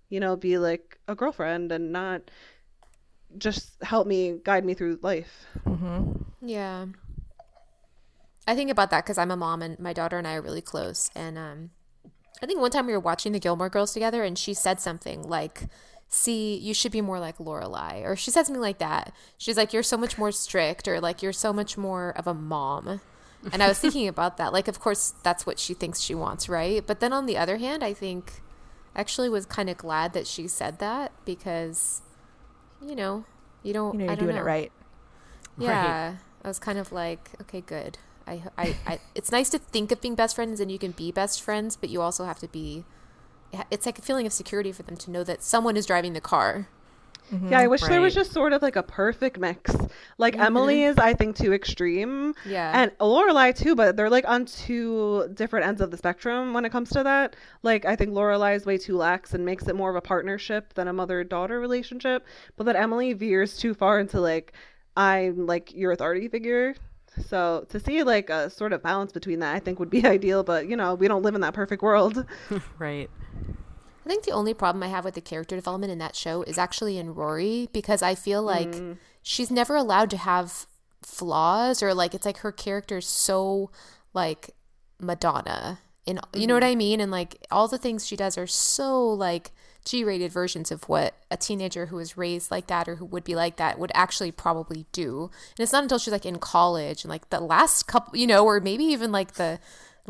you 0.09 0.19
know, 0.19 0.35
be 0.35 0.57
like 0.57 0.97
a 1.07 1.13
girlfriend 1.13 1.71
and 1.71 1.91
not 1.91 2.31
just 3.37 3.81
help 3.83 4.07
me 4.07 4.39
guide 4.43 4.65
me 4.65 4.73
through 4.73 4.97
life. 5.03 5.45
Mm-hmm. 5.67 6.23
yeah. 6.41 6.87
I 8.47 8.55
think 8.55 8.71
about 8.71 8.89
that 8.89 9.05
because 9.05 9.19
I'm 9.19 9.29
a 9.29 9.37
mom 9.37 9.61
and 9.61 9.79
my 9.79 9.93
daughter 9.93 10.17
and 10.17 10.27
I 10.27 10.33
are 10.33 10.41
really 10.41 10.63
close. 10.63 11.11
And 11.13 11.37
um, 11.37 11.69
I 12.41 12.47
think 12.47 12.59
one 12.59 12.71
time 12.71 12.87
we 12.87 12.93
were 12.93 12.99
watching 12.99 13.33
the 13.33 13.39
Gilmore 13.39 13.69
Girls 13.69 13.93
together 13.93 14.23
and 14.23 14.35
she 14.35 14.55
said 14.55 14.81
something 14.81 15.21
like, 15.21 15.67
see, 16.09 16.57
you 16.57 16.73
should 16.73 16.91
be 16.91 17.01
more 17.01 17.19
like 17.19 17.37
Lorelai. 17.37 18.03
Or 18.03 18.15
she 18.15 18.31
said 18.31 18.45
something 18.47 18.61
like 18.61 18.79
that. 18.79 19.13
She's 19.37 19.57
like, 19.57 19.73
you're 19.73 19.83
so 19.83 19.97
much 19.97 20.17
more 20.17 20.31
strict 20.31 20.87
or 20.87 20.99
like 20.99 21.21
you're 21.21 21.33
so 21.33 21.53
much 21.53 21.77
more 21.77 22.11
of 22.17 22.27
a 22.27 22.33
mom. 22.33 23.01
And 23.51 23.63
I 23.63 23.67
was 23.67 23.79
thinking 23.79 24.07
about 24.15 24.37
that. 24.37 24.51
Like, 24.53 24.67
of 24.67 24.79
course, 24.79 25.13
that's 25.23 25.45
what 25.45 25.59
she 25.59 25.73
thinks 25.73 26.01
she 26.01 26.15
wants, 26.15 26.49
right? 26.49 26.85
But 26.85 26.99
then 26.99 27.13
on 27.13 27.25
the 27.27 27.37
other 27.37 27.57
hand, 27.57 27.83
I 27.83 27.93
think 27.93 28.41
actually 28.95 29.29
was 29.29 29.45
kind 29.45 29.69
of 29.69 29.77
glad 29.77 30.13
that 30.13 30.27
she 30.27 30.47
said 30.47 30.79
that 30.79 31.11
because, 31.25 32.01
you 32.81 32.95
know, 32.95 33.25
you 33.63 33.73
don't, 33.73 33.93
You 33.93 33.99
know, 33.99 34.05
I 34.05 34.07
you're 34.07 34.15
don't 34.15 34.25
doing 34.25 34.35
know. 34.35 34.41
it 34.41 34.45
right. 34.45 34.71
Yeah. 35.57 36.15
I 36.43 36.47
was 36.47 36.59
kind 36.59 36.79
of 36.79 36.91
like, 36.91 37.31
okay, 37.41 37.61
good. 37.61 37.97
I, 38.27 38.43
I, 38.57 38.75
I, 38.85 38.99
it's 39.15 39.31
nice 39.31 39.49
to 39.49 39.57
think 39.59 39.91
of 39.91 40.01
being 40.01 40.15
best 40.15 40.35
friends 40.35 40.59
and 40.59 40.71
you 40.71 40.79
can 40.79 40.91
be 40.91 41.11
best 41.11 41.41
friends, 41.41 41.75
but 41.75 41.89
you 41.89 42.01
also 42.01 42.25
have 42.25 42.39
to 42.39 42.47
be, 42.47 42.85
it's 43.71 43.85
like 43.85 43.99
a 43.99 44.01
feeling 44.01 44.25
of 44.25 44.33
security 44.33 44.71
for 44.71 44.83
them 44.83 44.97
to 44.97 45.11
know 45.11 45.23
that 45.23 45.43
someone 45.43 45.77
is 45.77 45.85
driving 45.85 46.13
the 46.13 46.21
car. 46.21 46.67
Yeah, 47.49 47.59
I 47.59 47.67
wish 47.67 47.81
there 47.81 48.01
was 48.01 48.15
just 48.15 48.31
sort 48.31 48.53
of 48.53 48.61
like 48.61 48.75
a 48.75 48.83
perfect 48.83 49.37
mix. 49.37 49.75
Like 50.17 50.33
mm-hmm. 50.33 50.43
Emily 50.43 50.83
is, 50.83 50.97
I 50.97 51.13
think, 51.13 51.35
too 51.35 51.53
extreme. 51.53 52.33
Yeah. 52.45 52.71
And 52.73 52.91
Lorelai 52.99 53.55
too, 53.55 53.75
but 53.75 53.95
they're 53.95 54.09
like 54.09 54.27
on 54.27 54.45
two 54.45 55.29
different 55.33 55.67
ends 55.67 55.81
of 55.81 55.91
the 55.91 55.97
spectrum 55.97 56.53
when 56.53 56.65
it 56.65 56.71
comes 56.71 56.89
to 56.91 57.03
that. 57.03 57.35
Like 57.61 57.85
I 57.85 57.95
think 57.95 58.11
Lorelai 58.11 58.55
is 58.55 58.65
way 58.65 58.77
too 58.77 58.97
lax 58.97 59.33
and 59.33 59.45
makes 59.45 59.67
it 59.67 59.75
more 59.75 59.89
of 59.89 59.95
a 59.95 60.01
partnership 60.01 60.73
than 60.73 60.87
a 60.87 60.93
mother-daughter 60.93 61.59
relationship. 61.59 62.25
But 62.57 62.65
that 62.65 62.75
Emily 62.75 63.13
veers 63.13 63.57
too 63.57 63.73
far 63.73 63.99
into 63.99 64.19
like 64.19 64.53
I'm 64.97 65.45
like 65.45 65.73
your 65.73 65.91
authority 65.91 66.27
figure. 66.27 66.75
So 67.27 67.65
to 67.69 67.79
see 67.79 68.03
like 68.03 68.29
a 68.29 68.49
sort 68.49 68.73
of 68.73 68.81
balance 68.81 69.11
between 69.11 69.39
that, 69.39 69.55
I 69.55 69.59
think 69.59 69.79
would 69.79 69.89
be 69.89 70.05
ideal. 70.05 70.43
But 70.43 70.67
you 70.67 70.75
know, 70.75 70.95
we 70.95 71.07
don't 71.07 71.21
live 71.21 71.35
in 71.35 71.41
that 71.41 71.53
perfect 71.53 71.83
world. 71.83 72.25
right. 72.79 73.09
I 74.09 74.11
think 74.11 74.25
the 74.25 74.31
only 74.31 74.55
problem 74.55 74.81
I 74.81 74.87
have 74.87 75.05
with 75.05 75.13
the 75.13 75.21
character 75.21 75.55
development 75.55 75.91
in 75.91 75.99
that 75.99 76.15
show 76.15 76.41
is 76.41 76.57
actually 76.57 76.97
in 76.97 77.13
Rory 77.13 77.69
because 77.71 78.01
I 78.01 78.15
feel 78.15 78.41
like 78.41 78.71
mm. 78.71 78.97
she's 79.21 79.51
never 79.51 79.75
allowed 79.75 80.09
to 80.09 80.17
have 80.17 80.65
flaws 81.03 81.83
or 81.83 81.93
like 81.93 82.15
it's 82.15 82.25
like 82.25 82.37
her 82.37 82.51
character 82.51 82.97
is 82.97 83.05
so 83.05 83.69
like 84.13 84.49
Madonna 84.99 85.79
in 86.07 86.19
you 86.33 86.47
know 86.47 86.55
what 86.55 86.63
mm-hmm. 86.63 86.71
I 86.71 86.75
mean? 86.75 86.99
And 86.99 87.11
like 87.11 87.45
all 87.51 87.67
the 87.67 87.77
things 87.77 88.07
she 88.07 88.15
does 88.15 88.35
are 88.35 88.47
so 88.47 89.07
like 89.07 89.51
G-rated 89.85 90.31
versions 90.31 90.71
of 90.71 90.89
what 90.89 91.13
a 91.29 91.37
teenager 91.37 91.85
who 91.85 91.97
was 91.97 92.17
raised 92.17 92.49
like 92.49 92.67
that 92.67 92.89
or 92.89 92.95
who 92.95 93.05
would 93.05 93.23
be 93.23 93.35
like 93.35 93.57
that 93.57 93.77
would 93.77 93.91
actually 93.93 94.31
probably 94.31 94.87
do. 94.91 95.29
And 95.57 95.63
it's 95.63 95.71
not 95.71 95.83
until 95.83 95.99
she's 95.99 96.11
like 96.11 96.25
in 96.25 96.39
college 96.39 97.03
and 97.03 97.09
like 97.09 97.29
the 97.29 97.39
last 97.39 97.83
couple, 97.83 98.17
you 98.17 98.27
know, 98.27 98.43
or 98.43 98.59
maybe 98.59 98.85
even 98.85 99.11
like 99.11 99.33
the 99.33 99.59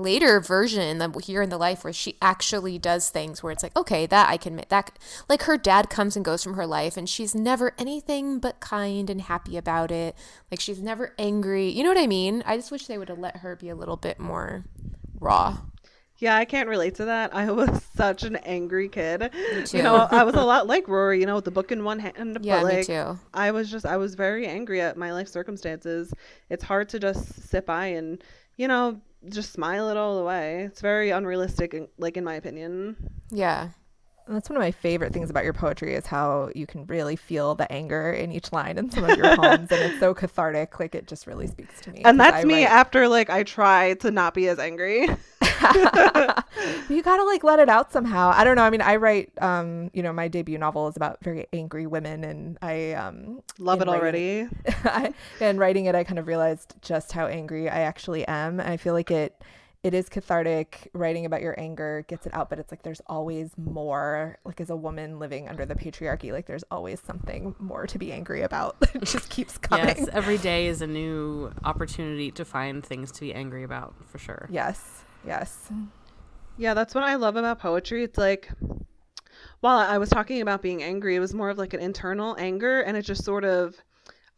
later 0.01 0.39
version 0.39 0.97
that 0.97 1.23
here 1.23 1.41
in 1.41 1.49
the 1.49 1.57
life 1.57 1.83
where 1.83 1.93
she 1.93 2.15
actually 2.21 2.77
does 2.77 3.09
things 3.09 3.41
where 3.43 3.51
it's 3.51 3.63
like 3.63 3.75
okay 3.75 4.05
that 4.05 4.29
i 4.29 4.37
can 4.37 4.61
that 4.69 4.97
like 5.27 5.43
her 5.43 5.57
dad 5.57 5.89
comes 5.89 6.15
and 6.15 6.25
goes 6.25 6.43
from 6.43 6.55
her 6.55 6.65
life 6.65 6.97
and 6.97 7.07
she's 7.09 7.35
never 7.35 7.73
anything 7.77 8.39
but 8.39 8.59
kind 8.59 9.09
and 9.09 9.21
happy 9.21 9.57
about 9.57 9.91
it 9.91 10.15
like 10.51 10.59
she's 10.59 10.81
never 10.81 11.13
angry 11.17 11.69
you 11.69 11.83
know 11.83 11.89
what 11.89 11.97
i 11.97 12.07
mean 12.07 12.41
i 12.45 12.55
just 12.55 12.71
wish 12.71 12.87
they 12.87 12.97
would 12.97 13.09
have 13.09 13.19
let 13.19 13.37
her 13.37 13.55
be 13.55 13.69
a 13.69 13.75
little 13.75 13.97
bit 13.97 14.19
more 14.19 14.65
raw 15.19 15.57
Yeah, 16.17 16.35
I 16.35 16.43
can't 16.43 16.67
relate 16.67 16.95
to 16.95 17.05
that. 17.05 17.33
I 17.33 17.49
was 17.51 17.81
such 17.95 18.23
an 18.23 18.35
angry 18.37 18.89
kid. 18.89 19.21
Me 19.53 19.63
too. 19.63 19.77
You 19.77 19.83
know, 19.83 19.95
I 19.95 20.23
was 20.25 20.35
a 20.35 20.43
lot 20.43 20.67
like 20.67 20.87
Rory, 20.89 21.19
you 21.21 21.25
know, 21.25 21.35
with 21.35 21.45
the 21.45 21.51
book 21.51 21.71
in 21.71 21.83
one 21.85 21.99
hand. 21.99 22.39
Yeah, 22.43 22.61
but 22.61 22.67
me 22.67 22.83
too. 22.83 23.17
I 23.33 23.51
was 23.51 23.71
just, 23.71 23.85
I 23.85 23.95
was 23.95 24.15
very 24.15 24.45
angry 24.45 24.81
at 24.81 24.97
my 24.97 25.13
life 25.13 25.29
circumstances. 25.29 26.13
It's 26.49 26.63
hard 26.63 26.89
to 26.89 26.99
just 26.99 27.49
sit 27.49 27.65
by 27.65 27.85
and, 27.95 28.21
you 28.57 28.67
know, 28.67 28.99
just 29.27 29.51
smile 29.51 29.89
it 29.89 29.97
all 29.97 30.19
away. 30.19 30.63
It's 30.63 30.81
very 30.81 31.09
unrealistic, 31.09 31.75
like, 31.97 32.15
in 32.17 32.23
my 32.23 32.35
opinion. 32.35 32.95
Yeah. 33.31 33.69
And 34.27 34.35
that's 34.35 34.47
one 34.47 34.57
of 34.57 34.61
my 34.61 34.69
favorite 34.71 35.11
things 35.11 35.31
about 35.31 35.43
your 35.43 35.53
poetry 35.53 35.95
is 35.95 36.05
how 36.05 36.51
you 36.53 36.67
can 36.67 36.85
really 36.85 37.15
feel 37.15 37.55
the 37.55 37.69
anger 37.71 38.11
in 38.11 38.31
each 38.31 38.53
line 38.53 38.77
in 38.77 38.91
some 38.91 39.03
of 39.03 39.17
your 39.17 39.35
poems, 39.35 39.71
and 39.71 39.81
it's 39.81 39.99
so 39.99 40.13
cathartic. 40.13 40.79
Like 40.79 40.93
it 40.93 41.07
just 41.07 41.25
really 41.25 41.47
speaks 41.47 41.81
to 41.81 41.91
me. 41.91 42.03
And 42.05 42.19
that's 42.19 42.37
I 42.37 42.43
me 42.43 42.63
write- 42.63 42.71
after, 42.71 43.07
like, 43.07 43.31
I 43.31 43.41
try 43.41 43.95
to 43.95 44.11
not 44.11 44.35
be 44.35 44.47
as 44.47 44.59
angry. 44.59 45.07
you 46.89 47.01
gotta 47.01 47.23
like 47.23 47.43
let 47.43 47.59
it 47.59 47.69
out 47.69 47.91
somehow. 47.91 48.31
I 48.35 48.43
don't 48.43 48.55
know. 48.55 48.63
I 48.63 48.69
mean, 48.69 48.81
I 48.81 48.95
write, 48.95 49.31
um, 49.41 49.91
you 49.93 50.03
know, 50.03 50.13
my 50.13 50.27
debut 50.27 50.57
novel 50.57 50.87
is 50.87 50.95
about 50.95 51.23
very 51.23 51.47
angry 51.53 51.87
women, 51.87 52.23
and 52.23 52.57
I 52.61 52.93
um 52.93 53.41
Love 53.57 53.81
in 53.81 53.87
it 53.87 53.91
writing 53.91 54.01
already. 54.01 54.47
I, 54.85 55.13
and 55.39 55.59
writing 55.59 55.85
it, 55.85 55.95
I 55.95 56.03
kind 56.03 56.19
of 56.19 56.27
realized 56.27 56.75
just 56.81 57.11
how 57.11 57.27
angry 57.27 57.69
I 57.69 57.81
actually 57.81 58.27
am. 58.27 58.59
I 58.59 58.77
feel 58.77 58.93
like 58.93 59.11
it 59.11 59.41
it 59.81 59.93
is 59.93 60.09
cathartic. 60.09 60.89
Writing 60.93 61.25
about 61.25 61.41
your 61.41 61.57
anger 61.59 62.03
gets 62.07 62.25
it 62.25 62.33
out, 62.33 62.49
but 62.49 62.59
it's 62.59 62.71
like 62.71 62.83
there's 62.83 63.01
always 63.07 63.51
more. 63.57 64.37
Like 64.43 64.59
as 64.59 64.69
a 64.69 64.75
woman 64.75 65.19
living 65.19 65.47
under 65.47 65.65
the 65.65 65.75
patriarchy, 65.75 66.31
like 66.31 66.47
there's 66.47 66.65
always 66.69 66.99
something 66.99 67.55
more 67.59 67.87
to 67.87 67.97
be 67.97 68.11
angry 68.11 68.41
about. 68.41 68.75
it 68.93 69.03
just 69.05 69.29
keeps 69.29 69.57
coming. 69.57 69.87
Yes, 69.87 70.07
every 70.11 70.37
day 70.37 70.67
is 70.67 70.81
a 70.81 70.87
new 70.87 71.51
opportunity 71.63 72.31
to 72.31 72.45
find 72.45 72.85
things 72.85 73.11
to 73.13 73.21
be 73.21 73.33
angry 73.33 73.63
about, 73.63 73.95
for 74.07 74.17
sure. 74.17 74.49
Yes. 74.51 75.03
Yes. 75.25 75.69
Yeah, 76.57 76.73
that's 76.73 76.93
what 76.93 77.03
I 77.03 77.15
love 77.15 77.35
about 77.35 77.59
poetry. 77.59 78.03
It's 78.03 78.17
like 78.17 78.49
while 79.61 79.77
I 79.77 79.97
was 79.97 80.09
talking 80.09 80.41
about 80.41 80.61
being 80.61 80.83
angry, 80.83 81.15
it 81.15 81.19
was 81.19 81.33
more 81.33 81.49
of 81.49 81.57
like 81.57 81.73
an 81.73 81.79
internal 81.81 82.35
anger 82.37 82.81
and 82.81 82.95
it 82.97 83.03
just 83.03 83.23
sort 83.23 83.43
of 83.43 83.75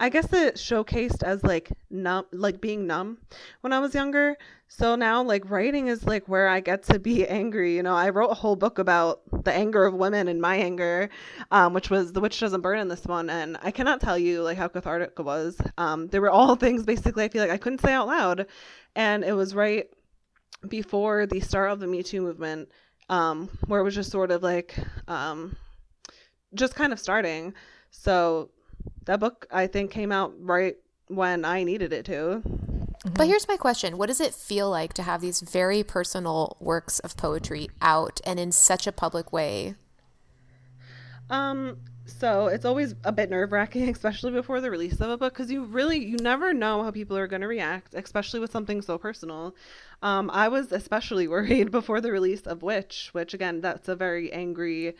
I 0.02 0.10
guess 0.10 0.34
it 0.34 0.56
showcased 0.56 1.22
as 1.22 1.44
like 1.44 1.72
numb 1.92 2.26
like 2.32 2.60
being 2.60 2.88
numb 2.88 3.20
when 3.62 3.72
I 3.72 3.78
was 3.78 3.94
younger. 3.94 4.36
So 4.68 4.96
now 4.96 5.22
like 5.22 5.48
writing 5.48 5.90
is 5.90 6.04
like 6.06 6.28
where 6.28 6.48
I 6.48 6.60
get 6.60 6.82
to 6.86 6.98
be 6.98 7.28
angry. 7.40 7.76
You 7.76 7.84
know, 7.84 7.94
I 7.94 8.10
wrote 8.10 8.32
a 8.32 8.34
whole 8.34 8.56
book 8.56 8.80
about 8.80 9.22
the 9.44 9.54
anger 9.54 9.86
of 9.86 9.94
women 9.94 10.28
and 10.28 10.42
my 10.42 10.56
anger, 10.56 11.12
um, 11.52 11.74
which 11.74 11.92
was 11.92 12.14
The 12.14 12.20
Witch 12.20 12.40
Doesn't 12.40 12.62
Burn 12.62 12.80
in 12.80 12.88
this 12.88 13.06
one, 13.06 13.30
and 13.30 13.58
I 13.62 13.70
cannot 13.70 14.02
tell 14.02 14.18
you 14.18 14.42
like 14.42 14.58
how 14.58 14.70
cathartic 14.70 15.14
it 15.20 15.24
was. 15.24 15.56
Um, 15.78 16.08
there 16.08 16.22
were 16.22 16.32
all 16.32 16.56
things 16.66 16.84
basically 16.84 17.24
I 17.26 17.30
feel 17.30 17.44
like 17.44 17.52
I 17.52 17.58
couldn't 17.58 17.82
say 17.82 17.94
out 17.94 18.08
loud. 18.08 18.48
And 18.96 19.24
it 19.24 19.34
was 19.34 19.54
right 19.54 19.88
before 20.67 21.25
the 21.25 21.39
start 21.39 21.72
of 21.72 21.79
the 21.79 21.88
Me 21.88 22.03
Too 22.03 22.22
movement, 22.22 22.70
um, 23.10 23.50
where 23.67 23.79
it 23.79 23.84
was 23.84 23.96
just 23.96 24.12
sort 24.12 24.31
of 24.31 24.43
like 24.43 24.75
um, 25.08 25.55
just 26.53 26.75
kind 26.75 26.93
of 26.93 27.00
starting. 27.00 27.53
So 27.91 28.50
that 29.05 29.20
book 29.20 29.48
I 29.51 29.67
think 29.67 29.91
came 29.91 30.12
out 30.12 30.34
right 30.39 30.75
when 31.08 31.46
I 31.46 31.63
needed 31.63 31.93
it 31.93 32.05
to. 32.05 32.41
But 33.03 33.27
here's 33.27 33.48
my 33.48 33.58
question 33.58 33.98
What 33.98 34.08
does 34.08 34.22
it 34.22 34.34
feel 34.34 34.70
like 34.70 34.93
to 34.93 35.03
have 35.03 35.22
these 35.22 35.41
very 35.41 35.84
personal 35.84 36.58
works 36.60 37.00
of 37.00 37.17
poetry 37.17 37.70
out 37.81 38.22
and 38.25 38.39
in 38.39 38.51
such 38.51 38.86
a 38.86 38.91
public 38.91 39.34
way? 39.34 39.75
Um, 41.29 41.77
so 42.20 42.48
it's 42.48 42.65
always 42.65 42.96
a 43.03 43.12
bit 43.12 43.30
nerve 43.30 43.51
wracking, 43.51 43.89
especially 43.96 44.32
before 44.32 44.62
the 44.62 44.72
release 44.72 45.00
of 45.00 45.10
a 45.10 45.18
book, 45.18 45.34
because 45.34 45.51
you 45.51 45.63
really 45.63 46.03
you 46.03 46.18
never 46.18 46.53
know 46.53 46.84
how 46.84 46.91
people 46.91 47.18
are 47.18 47.27
going 47.27 47.41
to 47.41 47.48
react, 47.48 47.94
especially 47.94 48.39
with 48.39 48.51
something 48.51 48.82
so 48.82 48.98
personal. 48.98 49.56
Um, 50.01 50.30
I 50.32 50.48
was 50.48 50.72
especially 50.72 51.27
worried 51.36 51.72
before 51.72 52.01
the 52.01 52.12
release 52.12 52.41
of 52.41 52.63
Witch, 52.63 53.10
which 53.13 53.34
again, 53.34 53.62
that's 53.62 53.88
a 53.88 53.96
very 53.96 54.32
angry, 54.32 54.96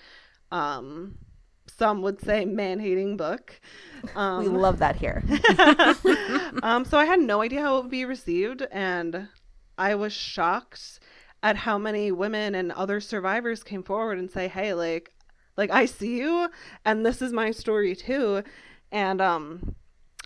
um, 0.52 1.18
some 1.68 2.02
would 2.02 2.22
say 2.22 2.46
man 2.46 2.80
hating 2.80 3.18
book. 3.18 3.60
Um, 4.16 4.44
we 4.44 4.50
love 4.50 4.80
that 4.80 4.96
here. 4.96 5.24
um, 6.64 6.86
so 6.86 6.98
I 6.98 7.06
had 7.06 7.20
no 7.20 7.42
idea 7.42 7.62
how 7.62 7.78
it 7.78 7.84
would 7.84 7.92
be 7.92 8.06
received, 8.06 8.64
and 8.72 9.28
I 9.78 9.96
was 9.96 10.14
shocked 10.14 11.00
at 11.44 11.56
how 11.56 11.78
many 11.78 12.12
women 12.12 12.54
and 12.56 12.72
other 12.72 13.00
survivors 13.00 13.64
came 13.64 13.84
forward 13.84 14.20
and 14.20 14.30
say, 14.30 14.48
"Hey, 14.48 14.74
like, 14.74 15.12
like 15.58 15.72
I 15.72 15.86
see 15.86 16.18
you, 16.18 16.50
and 16.86 17.06
this 17.06 17.22
is 17.22 17.32
my 17.34 17.52
story 17.52 17.96
too." 17.96 18.44
And 18.92 19.22
um, 19.22 19.76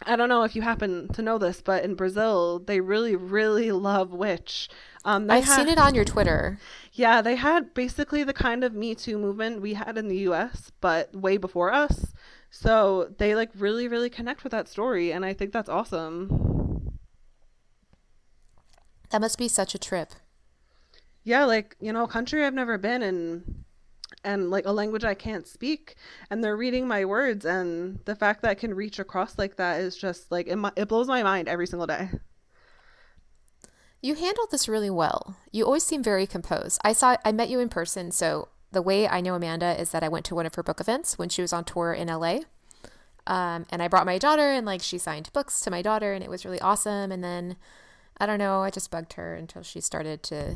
I 0.06 0.16
don't 0.16 0.30
know 0.30 0.44
if 0.44 0.56
you 0.56 0.62
happen 0.64 1.08
to 1.14 1.22
know 1.22 1.38
this, 1.38 1.62
but 1.62 1.84
in 1.84 1.96
Brazil, 1.96 2.60
they 2.60 2.80
really, 2.82 3.16
really 3.16 3.72
love 3.72 4.12
Witch. 4.12 4.70
Um, 5.04 5.28
they 5.28 5.36
I've 5.36 5.44
had- 5.46 5.56
seen 5.56 5.68
it 5.68 5.78
on 5.78 5.94
your 5.96 6.04
Twitter. 6.06 6.58
yeah, 6.94 7.22
they 7.22 7.36
had 7.36 7.74
basically 7.76 8.24
the 8.24 8.34
kind 8.34 8.64
of 8.64 8.74
Me 8.74 8.96
Too 8.96 9.18
movement 9.20 9.62
we 9.62 9.76
had 9.76 9.98
in 9.98 10.08
the 10.08 10.18
US, 10.30 10.72
but 10.82 11.16
way 11.16 11.38
before 11.38 11.72
us. 11.72 12.14
So 12.50 13.14
they 13.20 13.36
like 13.36 13.52
really, 13.56 13.88
really 13.88 14.10
connect 14.10 14.44
with 14.44 14.52
that 14.52 14.68
story, 14.68 15.12
and 15.12 15.24
I 15.26 15.34
think 15.34 15.52
that's 15.54 15.70
awesome. 15.70 16.98
That 19.12 19.22
must 19.22 19.38
be 19.38 19.48
such 19.48 19.76
a 19.76 19.80
trip. 19.80 20.14
Yeah, 21.24 21.46
like, 21.46 21.76
you 21.80 21.92
know, 21.94 22.04
a 22.04 22.08
country 22.08 22.44
I've 22.46 22.54
never 22.54 22.78
been 22.78 23.02
in 23.02 23.66
and 24.26 24.50
like 24.50 24.66
a 24.66 24.72
language 24.72 25.06
I 25.06 25.14
can't 25.14 25.48
speak, 25.48 25.96
and 26.30 26.44
they're 26.44 26.58
reading 26.58 26.88
my 26.88 27.06
words, 27.06 27.46
and 27.46 28.00
the 28.06 28.16
fact 28.16 28.42
that 28.42 28.52
I 28.52 28.56
can 28.56 28.74
reach 28.74 29.00
across 29.00 29.38
like 29.38 29.56
that 29.56 29.80
is 29.80 29.96
just 29.96 30.32
like 30.32 30.48
it, 30.48 30.60
it 30.76 30.88
blows 30.90 31.08
my 31.08 31.24
mind 31.24 31.48
every 31.48 31.68
single 31.68 31.88
day. 31.88 32.10
You 34.02 34.16
handled 34.16 34.52
this 34.52 34.68
really 34.68 34.90
well. 34.90 35.38
You 35.52 35.66
always 35.66 35.84
seem 35.84 36.04
very 36.04 36.28
composed. 36.28 36.80
I 36.84 36.94
saw 36.94 37.16
I 37.24 37.32
met 37.32 37.50
you 37.50 37.60
in 37.60 37.70
person, 37.70 38.12
so 38.12 38.50
the 38.76 38.82
way 38.82 39.08
I 39.08 39.22
know 39.22 39.36
Amanda 39.36 39.80
is 39.80 39.92
that 39.92 40.04
I 40.04 40.10
went 40.10 40.26
to 40.26 40.36
one 40.36 40.46
of 40.46 40.54
her 40.56 40.64
book 40.64 40.80
events 40.82 41.18
when 41.18 41.30
she 41.30 41.42
was 41.42 41.54
on 41.54 41.64
tour 41.64 41.94
in 41.94 42.10
LA. 42.10 42.40
Um, 43.26 43.66
and 43.72 43.82
I 43.82 43.88
brought 43.88 44.06
my 44.06 44.18
daughter 44.18 44.52
and 44.52 44.66
like 44.66 44.82
she 44.82 44.98
signed 44.98 45.32
books 45.34 45.60
to 45.62 45.72
my 45.72 45.82
daughter 45.82 46.14
and 46.14 46.24
it 46.24 46.30
was 46.30 46.46
really 46.46 46.60
awesome. 46.60 47.12
And 47.12 47.24
then 47.24 47.56
I 48.18 48.26
don't 48.26 48.38
know, 48.38 48.62
I 48.62 48.70
just 48.70 48.92
bugged 48.92 49.14
her 49.14 49.34
until 49.34 49.64
she 49.64 49.82
started 49.82 50.22
to 50.24 50.56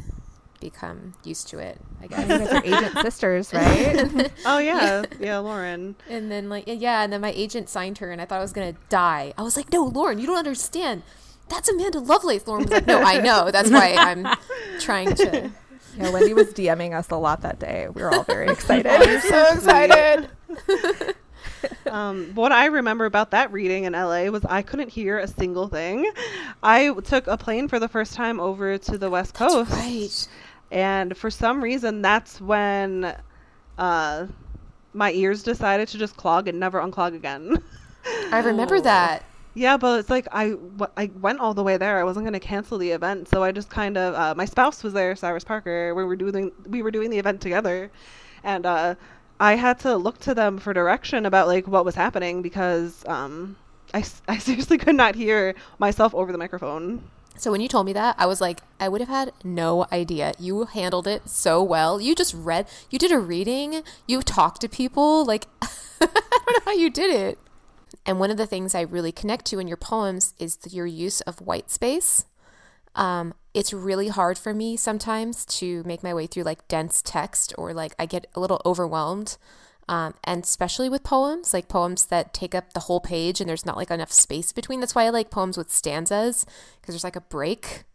become 0.59 1.13
used 1.23 1.47
to 1.49 1.59
it, 1.59 1.79
I 1.99 2.03
you 2.03 2.09
guess. 2.09 2.27
guys 2.27 2.47
are 2.51 2.65
agent 2.65 2.97
sisters, 2.99 3.53
right? 3.53 4.31
Oh 4.45 4.57
yeah, 4.59 5.03
yeah, 5.19 5.37
Lauren. 5.39 5.95
And 6.09 6.31
then 6.31 6.49
like 6.49 6.65
yeah, 6.67 7.03
and 7.03 7.11
then 7.13 7.21
my 7.21 7.31
agent 7.31 7.69
signed 7.69 7.97
her 7.99 8.11
and 8.11 8.21
I 8.21 8.25
thought 8.25 8.39
I 8.39 8.41
was 8.41 8.53
gonna 8.53 8.75
die. 8.89 9.33
I 9.37 9.41
was 9.43 9.57
like, 9.57 9.71
No, 9.71 9.85
Lauren, 9.85 10.19
you 10.19 10.27
don't 10.27 10.37
understand. 10.37 11.03
That's 11.47 11.67
Amanda 11.69 11.99
Lovelace. 11.99 12.45
Lauren 12.47 12.63
was 12.63 12.71
like, 12.71 12.87
No, 12.87 13.01
I 13.01 13.19
know. 13.19 13.51
That's 13.51 13.71
why 13.71 13.95
I'm 13.97 14.27
trying 14.79 15.15
to 15.15 15.51
yeah, 15.97 16.11
Wendy 16.11 16.33
was 16.33 16.47
DMing 16.53 16.95
us 16.97 17.09
a 17.09 17.15
lot 17.15 17.41
that 17.41 17.59
day. 17.59 17.87
We 17.91 18.01
were 18.03 18.13
all 18.13 18.23
very 18.23 18.47
excited. 18.49 18.85
I'm 18.87 19.19
so 19.21 19.53
excited. 19.53 20.29
Um, 21.89 22.31
what 22.35 22.51
I 22.51 22.65
remember 22.65 23.05
about 23.05 23.31
that 23.31 23.51
reading 23.51 23.83
in 23.85 23.93
LA 23.93 24.25
was 24.25 24.45
I 24.45 24.61
couldn't 24.61 24.89
hear 24.89 25.17
a 25.19 25.27
single 25.27 25.67
thing. 25.67 26.09
I 26.61 26.93
took 27.03 27.27
a 27.27 27.37
plane 27.37 27.67
for 27.67 27.79
the 27.79 27.87
first 27.87 28.13
time 28.13 28.39
over 28.39 28.77
to 28.77 28.97
the 28.97 29.09
West 29.09 29.33
Coast. 29.33 29.71
Right. 29.71 30.27
And 30.71 31.17
for 31.17 31.29
some 31.31 31.63
reason, 31.63 32.01
that's 32.01 32.39
when 32.39 33.15
uh, 33.77 34.27
my 34.93 35.11
ears 35.11 35.43
decided 35.43 35.87
to 35.89 35.97
just 35.97 36.17
clog 36.17 36.47
and 36.47 36.59
never 36.59 36.79
unclog 36.79 37.15
again. 37.15 37.57
I 38.31 38.39
remember 38.39 38.79
that. 38.81 39.23
yeah, 39.55 39.77
but 39.77 39.99
it's 39.99 40.09
like 40.09 40.27
I, 40.31 40.55
I 40.95 41.09
went 41.19 41.39
all 41.39 41.53
the 41.53 41.63
way 41.63 41.77
there. 41.77 41.99
I 41.99 42.03
wasn't 42.03 42.25
going 42.25 42.33
to 42.33 42.39
cancel 42.39 42.77
the 42.77 42.91
event, 42.91 43.27
so 43.29 43.43
I 43.43 43.51
just 43.51 43.69
kind 43.69 43.97
of 43.97 44.13
uh, 44.13 44.35
my 44.35 44.45
spouse 44.45 44.83
was 44.83 44.93
there, 44.93 45.15
Cyrus 45.15 45.43
Parker. 45.43 45.95
We 45.95 46.03
were 46.03 46.15
doing 46.15 46.51
we 46.67 46.81
were 46.81 46.91
doing 46.91 47.09
the 47.09 47.17
event 47.17 47.41
together, 47.41 47.91
and 48.43 48.65
uh, 48.65 48.95
I 49.39 49.55
had 49.55 49.79
to 49.79 49.95
look 49.95 50.19
to 50.19 50.33
them 50.35 50.57
for 50.57 50.73
direction 50.73 51.25
about 51.25 51.47
like 51.47 51.67
what 51.67 51.85
was 51.85 51.95
happening 51.95 52.41
because 52.41 53.03
um, 53.07 53.55
I, 53.93 54.03
I 54.27 54.37
seriously 54.37 54.77
could 54.77 54.95
not 54.95 55.15
hear 55.15 55.55
myself 55.79 56.13
over 56.13 56.31
the 56.31 56.37
microphone. 56.37 57.03
So 57.39 57.51
when 57.51 57.61
you 57.61 57.69
told 57.69 57.85
me 57.85 57.93
that, 57.93 58.17
I 58.19 58.25
was 58.25 58.41
like, 58.41 58.59
I 58.81 58.89
would 58.89 58.99
have 58.99 59.09
had 59.09 59.31
no 59.45 59.87
idea. 59.93 60.33
You 60.37 60.65
handled 60.65 61.07
it 61.07 61.29
so 61.29 61.63
well. 61.63 62.01
You 62.01 62.13
just 62.13 62.33
read, 62.33 62.67
you 62.89 62.99
did 62.99 63.13
a 63.13 63.17
reading, 63.17 63.81
you 64.05 64.21
talked 64.21 64.59
to 64.59 64.67
people. 64.67 65.23
Like, 65.23 65.47
I 65.61 65.69
don't 66.01 66.13
know 66.13 66.65
how 66.65 66.73
you 66.73 66.89
did 66.89 67.09
it. 67.09 67.39
And 68.05 68.19
one 68.19 68.29
of 68.29 68.35
the 68.35 68.45
things 68.45 68.75
I 68.75 68.81
really 68.81 69.13
connect 69.13 69.45
to 69.45 69.59
in 69.59 69.69
your 69.69 69.77
poems 69.77 70.33
is 70.37 70.57
your 70.69 70.85
use 70.85 71.21
of 71.21 71.39
white 71.39 71.71
space. 71.71 72.25
Um, 72.93 73.33
it's 73.53 73.71
really 73.71 74.09
hard 74.09 74.37
for 74.37 74.53
me 74.53 74.75
sometimes 74.75 75.45
to 75.45 75.81
make 75.83 76.03
my 76.03 76.13
way 76.13 76.27
through 76.27 76.43
like 76.43 76.67
dense 76.67 77.01
text 77.01 77.53
or 77.57 77.73
like 77.73 77.95
I 77.97 78.05
get 78.05 78.27
a 78.35 78.41
little 78.41 78.61
overwhelmed. 78.65 79.37
Um, 79.89 80.13
and 80.23 80.43
especially 80.43 80.87
with 80.87 81.03
poems, 81.03 81.51
like 81.51 81.67
poems 81.67 82.05
that 82.05 82.31
take 82.31 82.53
up 82.53 82.73
the 82.73 82.81
whole 82.81 82.99
page 82.99 83.41
and 83.41 83.49
there's 83.49 83.65
not 83.65 83.75
like 83.75 83.89
enough 83.89 84.11
space 84.11 84.51
between. 84.51 84.79
That's 84.79 84.93
why 84.93 85.05
I 85.05 85.09
like 85.09 85.31
poems 85.31 85.57
with 85.57 85.71
stanzas 85.71 86.45
because 86.79 86.93
there's 86.93 87.03
like 87.03 87.15
a 87.15 87.21
break. 87.21 87.85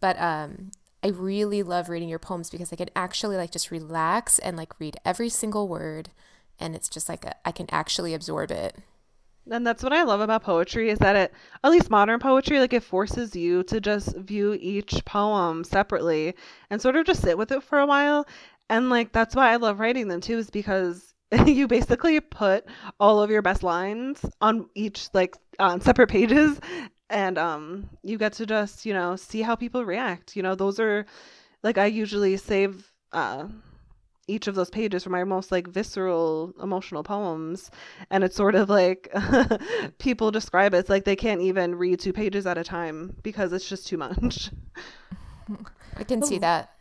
But 0.00 0.20
um, 0.20 0.72
I 1.04 1.10
really 1.10 1.62
love 1.62 1.88
reading 1.88 2.08
your 2.08 2.18
poems 2.18 2.50
because 2.50 2.72
I 2.72 2.76
can 2.76 2.90
actually 2.96 3.36
like 3.36 3.52
just 3.52 3.70
relax 3.70 4.40
and 4.40 4.56
like 4.56 4.80
read 4.80 4.96
every 5.04 5.28
single 5.28 5.68
word, 5.68 6.10
and 6.58 6.74
it's 6.74 6.88
just 6.88 7.08
like 7.08 7.24
a, 7.24 7.36
I 7.46 7.52
can 7.52 7.66
actually 7.70 8.12
absorb 8.12 8.50
it. 8.50 8.76
And 9.48 9.64
that's 9.64 9.84
what 9.84 9.92
I 9.92 10.02
love 10.02 10.20
about 10.20 10.42
poetry 10.42 10.90
is 10.90 10.98
that 10.98 11.14
it, 11.14 11.32
at 11.62 11.70
least 11.70 11.90
modern 11.90 12.18
poetry, 12.18 12.58
like 12.58 12.72
it 12.72 12.82
forces 12.82 13.36
you 13.36 13.62
to 13.64 13.80
just 13.80 14.16
view 14.16 14.58
each 14.60 15.04
poem 15.04 15.62
separately 15.62 16.34
and 16.70 16.82
sort 16.82 16.96
of 16.96 17.06
just 17.06 17.22
sit 17.22 17.38
with 17.38 17.52
it 17.52 17.62
for 17.62 17.78
a 17.78 17.86
while. 17.86 18.26
And 18.68 18.90
like 18.90 19.12
that's 19.12 19.36
why 19.36 19.52
I 19.52 19.56
love 19.56 19.78
writing 19.78 20.08
them 20.08 20.20
too, 20.20 20.38
is 20.38 20.50
because 20.50 21.12
you 21.46 21.66
basically 21.66 22.20
put 22.20 22.64
all 23.00 23.22
of 23.22 23.30
your 23.30 23.42
best 23.42 23.62
lines 23.62 24.24
on 24.40 24.68
each 24.74 25.08
like 25.12 25.36
on 25.58 25.80
separate 25.80 26.08
pages 26.08 26.60
and 27.10 27.38
um 27.38 27.88
you 28.02 28.18
get 28.18 28.32
to 28.32 28.46
just 28.46 28.86
you 28.86 28.92
know 28.92 29.16
see 29.16 29.42
how 29.42 29.54
people 29.56 29.84
react 29.84 30.36
you 30.36 30.42
know 30.42 30.54
those 30.54 30.78
are 30.78 31.04
like 31.62 31.78
i 31.78 31.86
usually 31.86 32.36
save 32.36 32.92
uh 33.12 33.46
each 34.28 34.48
of 34.48 34.54
those 34.54 34.70
pages 34.70 35.04
for 35.04 35.10
my 35.10 35.24
most 35.24 35.52
like 35.52 35.68
visceral 35.68 36.52
emotional 36.60 37.02
poems 37.02 37.70
and 38.10 38.24
it's 38.24 38.34
sort 38.34 38.54
of 38.54 38.68
like 38.68 39.12
people 39.98 40.30
describe 40.30 40.74
it 40.74 40.78
it's 40.78 40.90
like 40.90 41.04
they 41.04 41.16
can't 41.16 41.40
even 41.40 41.74
read 41.74 42.00
two 42.00 42.12
pages 42.12 42.46
at 42.46 42.58
a 42.58 42.64
time 42.64 43.16
because 43.22 43.52
it's 43.52 43.68
just 43.68 43.86
too 43.86 43.96
much. 43.96 44.50
I 45.96 46.04
can 46.04 46.22
see 46.22 46.38
that 46.38 46.75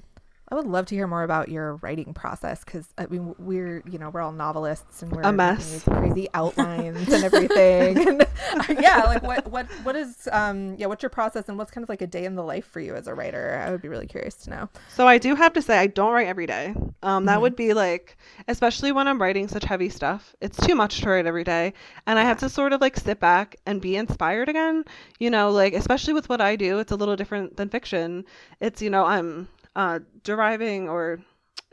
I 0.49 0.55
would 0.55 0.67
love 0.67 0.85
to 0.87 0.95
hear 0.95 1.07
more 1.07 1.23
about 1.23 1.49
your 1.49 1.77
writing 1.77 2.13
process 2.13 2.63
because 2.63 2.87
I 2.99 3.07
mean 3.07 3.33
we're 3.39 3.81
you 3.89 3.97
know 3.97 4.11
we're 4.11 4.21
all 4.21 4.31
novelists 4.31 5.01
and 5.01 5.11
we're 5.11 5.23
a 5.23 5.31
mess, 5.31 5.83
crazy 5.83 6.27
outlines 6.35 7.11
and 7.11 7.23
everything. 7.23 8.21
and, 8.69 8.79
yeah, 8.79 9.03
like 9.05 9.23
what 9.23 9.47
what 9.47 9.65
what 9.81 9.95
is 9.95 10.29
um 10.31 10.75
yeah 10.77 10.85
what's 10.85 11.01
your 11.01 11.09
process 11.09 11.49
and 11.49 11.57
what's 11.57 11.71
kind 11.71 11.83
of 11.83 11.89
like 11.89 12.03
a 12.03 12.07
day 12.07 12.25
in 12.25 12.35
the 12.35 12.43
life 12.43 12.67
for 12.67 12.79
you 12.79 12.93
as 12.95 13.07
a 13.07 13.15
writer? 13.15 13.59
I 13.65 13.71
would 13.71 13.81
be 13.81 13.87
really 13.87 14.05
curious 14.05 14.35
to 14.35 14.51
know. 14.51 14.69
So 14.89 15.07
I 15.07 15.17
do 15.17 15.33
have 15.33 15.53
to 15.53 15.63
say 15.63 15.79
I 15.79 15.87
don't 15.87 16.13
write 16.13 16.27
every 16.27 16.45
day. 16.45 16.75
Um, 17.01 17.25
that 17.25 17.33
mm-hmm. 17.33 17.41
would 17.41 17.55
be 17.55 17.73
like 17.73 18.15
especially 18.47 18.91
when 18.91 19.07
I'm 19.07 19.19
writing 19.19 19.47
such 19.47 19.63
heavy 19.63 19.89
stuff. 19.89 20.35
It's 20.41 20.57
too 20.57 20.75
much 20.75 21.01
to 21.01 21.09
write 21.09 21.25
every 21.25 21.43
day, 21.43 21.73
and 22.05 22.19
I 22.19 22.23
have 22.23 22.37
to 22.39 22.49
sort 22.49 22.71
of 22.71 22.81
like 22.81 22.97
sit 22.97 23.19
back 23.19 23.55
and 23.65 23.81
be 23.81 23.95
inspired 23.95 24.49
again. 24.49 24.85
You 25.17 25.31
know, 25.31 25.49
like 25.49 25.73
especially 25.73 26.13
with 26.13 26.29
what 26.29 26.39
I 26.39 26.55
do, 26.55 26.77
it's 26.77 26.91
a 26.91 26.95
little 26.95 27.15
different 27.15 27.57
than 27.57 27.69
fiction. 27.69 28.25
It's 28.59 28.79
you 28.79 28.91
know 28.91 29.05
I'm 29.05 29.47
uh, 29.75 29.99
deriving 30.23 30.89
or 30.89 31.19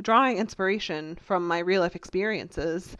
drawing 0.00 0.38
inspiration 0.38 1.16
from 1.22 1.46
my 1.46 1.60
real 1.60 1.80
life 1.80 1.96
experiences. 1.96 2.96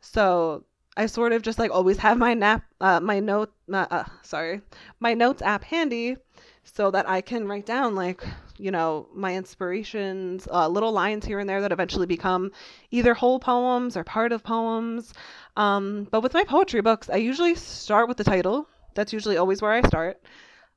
So 0.00 0.64
I 0.96 1.06
sort 1.06 1.32
of 1.32 1.42
just 1.42 1.58
like 1.58 1.72
always 1.72 1.98
have 1.98 2.18
my 2.18 2.34
nap, 2.34 2.64
uh, 2.80 3.00
my 3.00 3.20
note, 3.20 3.52
uh, 3.72 3.86
uh, 3.90 4.04
sorry, 4.22 4.60
my 5.00 5.14
notes 5.14 5.42
app 5.42 5.64
handy 5.64 6.16
so 6.62 6.90
that 6.90 7.08
I 7.08 7.20
can 7.20 7.48
write 7.48 7.66
down 7.66 7.94
like, 7.94 8.22
you 8.56 8.70
know, 8.70 9.08
my 9.12 9.34
inspirations, 9.34 10.46
uh, 10.50 10.68
little 10.68 10.92
lines 10.92 11.26
here 11.26 11.40
and 11.40 11.48
there 11.48 11.60
that 11.60 11.72
eventually 11.72 12.06
become 12.06 12.52
either 12.90 13.12
whole 13.12 13.40
poems 13.40 13.96
or 13.96 14.04
part 14.04 14.32
of 14.32 14.44
poems. 14.44 15.12
Um, 15.56 16.06
but 16.10 16.22
with 16.22 16.34
my 16.34 16.44
poetry 16.44 16.80
books, 16.80 17.10
I 17.10 17.16
usually 17.16 17.54
start 17.54 18.08
with 18.08 18.16
the 18.16 18.24
title. 18.24 18.68
That's 18.94 19.12
usually 19.12 19.36
always 19.36 19.60
where 19.60 19.72
I 19.72 19.82
start. 19.82 20.22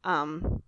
Um, 0.04 0.64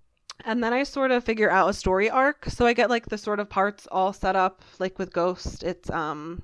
and 0.46 0.64
then 0.64 0.74
I 0.74 0.84
sort 0.84 1.12
of 1.12 1.24
figure 1.24 1.50
out 1.50 1.70
a 1.70 1.74
story 1.74 2.10
arc. 2.10 2.46
So 2.46 2.66
I 2.66 2.74
get 2.74 2.90
like 2.90 3.08
the 3.08 3.18
sort 3.18 3.40
of 3.40 3.50
parts 3.50 3.88
all 3.92 4.14
set 4.14 4.36
up 4.36 4.62
like 4.80 5.00
with 5.00 5.14
Ghost. 5.14 5.64
It's 5.64 5.90
um 5.90 6.42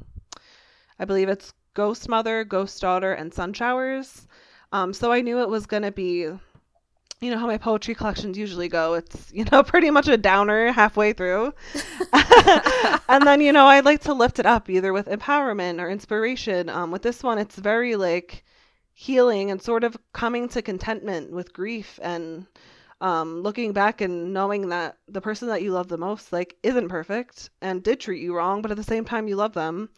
I 1.00 1.06
believe 1.06 1.30
it's 1.30 1.54
Ghost 1.74 2.08
Mother, 2.08 2.44
Ghost 2.44 2.82
Daughter, 2.82 3.14
and 3.14 3.34
Sun 3.34 3.54
Showers. 3.54 4.28
Um, 4.72 4.94
so 4.94 5.12
I 5.12 5.22
knew 5.22 5.42
it 5.42 5.50
was 5.50 5.66
gonna 5.66 5.92
be 5.92 6.30
you 7.22 7.32
know 7.32 7.38
how 7.38 7.48
my 7.48 7.58
poetry 7.58 7.96
collections 7.96 8.38
usually 8.38 8.68
go. 8.68 8.94
It's, 8.96 9.32
you 9.34 9.46
know, 9.52 9.64
pretty 9.64 9.90
much 9.90 10.08
a 10.08 10.18
downer 10.18 10.72
halfway 10.72 11.14
through. 11.14 11.54
and 13.10 13.26
then, 13.26 13.42
you 13.42 13.52
know, 13.52 13.66
I 13.66 13.80
like 13.80 14.02
to 14.02 14.14
lift 14.14 14.40
it 14.40 14.46
up 14.46 14.70
either 14.70 14.94
with 14.94 15.08
empowerment 15.08 15.82
or 15.82 15.90
inspiration. 15.90 16.70
Um, 16.70 16.92
with 16.92 17.02
this 17.02 17.24
one, 17.24 17.38
it's 17.38 17.56
very 17.56 17.96
like 17.96 18.44
healing 18.94 19.52
and 19.52 19.62
sort 19.62 19.84
of 19.84 19.98
coming 20.14 20.48
to 20.50 20.62
contentment 20.62 21.32
with 21.32 21.54
grief 21.54 22.00
and 22.02 22.46
um, 23.02 23.42
looking 23.42 23.74
back 23.74 24.02
and 24.02 24.34
knowing 24.34 24.70
that 24.70 24.98
the 25.08 25.22
person 25.22 25.48
that 25.50 25.62
you 25.62 25.72
love 25.72 25.88
the 25.88 25.98
most 25.98 26.32
like 26.32 26.56
isn't 26.64 26.90
perfect 26.90 27.50
and 27.62 27.84
did 27.84 28.00
treat 28.00 28.22
you 28.22 28.36
wrong, 28.36 28.62
but 28.62 28.72
at 28.72 28.78
the 28.78 28.84
same 28.84 29.06
time 29.06 29.28
you 29.28 29.36
love 29.36 29.54
them. 29.54 29.90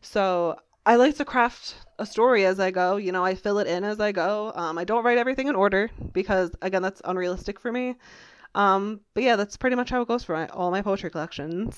So 0.00 0.56
I 0.84 0.96
like 0.96 1.16
to 1.16 1.24
craft 1.24 1.76
a 1.98 2.06
story 2.06 2.44
as 2.44 2.60
I 2.60 2.70
go. 2.70 2.96
You 2.96 3.12
know, 3.12 3.24
I 3.24 3.34
fill 3.34 3.58
it 3.58 3.66
in 3.66 3.84
as 3.84 4.00
I 4.00 4.12
go. 4.12 4.52
Um, 4.54 4.78
I 4.78 4.84
don't 4.84 5.04
write 5.04 5.18
everything 5.18 5.48
in 5.48 5.54
order 5.54 5.90
because 6.12 6.50
again, 6.60 6.82
that's 6.82 7.02
unrealistic 7.04 7.60
for 7.60 7.72
me. 7.72 7.96
Um, 8.54 9.00
but 9.14 9.22
yeah, 9.22 9.36
that's 9.36 9.56
pretty 9.56 9.76
much 9.76 9.90
how 9.90 10.02
it 10.02 10.08
goes 10.08 10.24
for 10.24 10.34
my, 10.34 10.46
all 10.48 10.70
my 10.70 10.82
poetry 10.82 11.10
collections 11.10 11.76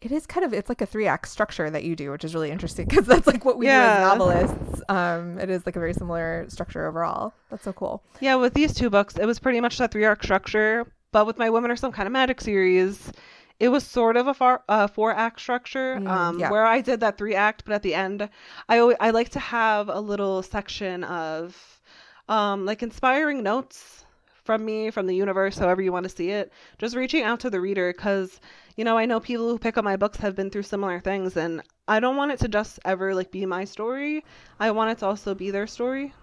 it 0.00 0.12
is 0.12 0.26
kind 0.26 0.44
of 0.44 0.52
it's 0.52 0.68
like 0.68 0.80
a 0.80 0.86
three 0.86 1.06
act 1.06 1.28
structure 1.28 1.68
that 1.70 1.84
you 1.84 1.94
do 1.94 2.10
which 2.10 2.24
is 2.24 2.34
really 2.34 2.50
interesting 2.50 2.86
because 2.88 3.06
that's 3.06 3.26
like 3.26 3.44
what 3.44 3.58
we 3.58 3.66
yeah. 3.66 3.98
do 3.98 4.02
as 4.02 4.08
novelists 4.08 4.82
um 4.88 5.38
it 5.38 5.50
is 5.50 5.64
like 5.66 5.76
a 5.76 5.80
very 5.80 5.94
similar 5.94 6.46
structure 6.48 6.86
overall 6.86 7.32
that's 7.50 7.64
so 7.64 7.72
cool 7.72 8.02
yeah 8.20 8.34
with 8.34 8.54
these 8.54 8.74
two 8.74 8.90
books 8.90 9.16
it 9.16 9.26
was 9.26 9.38
pretty 9.38 9.60
much 9.60 9.78
that 9.78 9.90
three 9.90 10.04
act 10.04 10.24
structure 10.24 10.86
but 11.12 11.26
with 11.26 11.38
my 11.38 11.50
women 11.50 11.70
are 11.70 11.76
some 11.76 11.92
kind 11.92 12.06
of 12.06 12.12
magic 12.12 12.40
series 12.40 13.12
it 13.60 13.68
was 13.68 13.86
sort 13.86 14.16
of 14.16 14.26
a 14.26 14.32
far, 14.32 14.64
uh, 14.70 14.86
four 14.86 15.14
act 15.14 15.38
structure 15.38 15.96
mm, 15.96 16.08
um, 16.08 16.38
yeah. 16.38 16.50
where 16.50 16.64
I 16.64 16.80
did 16.80 17.00
that 17.00 17.18
three 17.18 17.34
act, 17.34 17.64
but 17.66 17.74
at 17.74 17.82
the 17.82 17.94
end, 17.94 18.26
I 18.70 18.78
always, 18.78 18.96
I 19.00 19.10
like 19.10 19.28
to 19.30 19.38
have 19.38 19.90
a 19.90 20.00
little 20.00 20.42
section 20.42 21.04
of 21.04 21.80
um, 22.26 22.64
like 22.64 22.82
inspiring 22.82 23.42
notes 23.42 24.06
from 24.50 24.64
me, 24.64 24.90
from 24.90 25.06
the 25.06 25.14
universe, 25.14 25.56
however 25.56 25.80
you 25.80 25.92
want 25.92 26.02
to 26.02 26.08
see 26.08 26.30
it. 26.30 26.52
Just 26.76 26.96
reaching 26.96 27.22
out 27.22 27.38
to 27.38 27.50
the 27.50 27.60
reader 27.60 27.92
because 27.92 28.40
you 28.74 28.82
know, 28.82 28.98
I 28.98 29.06
know 29.06 29.20
people 29.20 29.48
who 29.48 29.60
pick 29.60 29.78
up 29.78 29.84
my 29.84 29.96
books 29.96 30.18
have 30.18 30.34
been 30.34 30.50
through 30.50 30.64
similar 30.64 30.98
things 30.98 31.36
and 31.36 31.62
I 31.86 32.00
don't 32.00 32.16
want 32.16 32.32
it 32.32 32.40
to 32.40 32.48
just 32.48 32.80
ever 32.84 33.14
like 33.14 33.30
be 33.30 33.46
my 33.46 33.64
story. 33.64 34.24
I 34.58 34.72
want 34.72 34.90
it 34.90 34.98
to 34.98 35.06
also 35.06 35.36
be 35.36 35.52
their 35.52 35.68
story. 35.68 36.14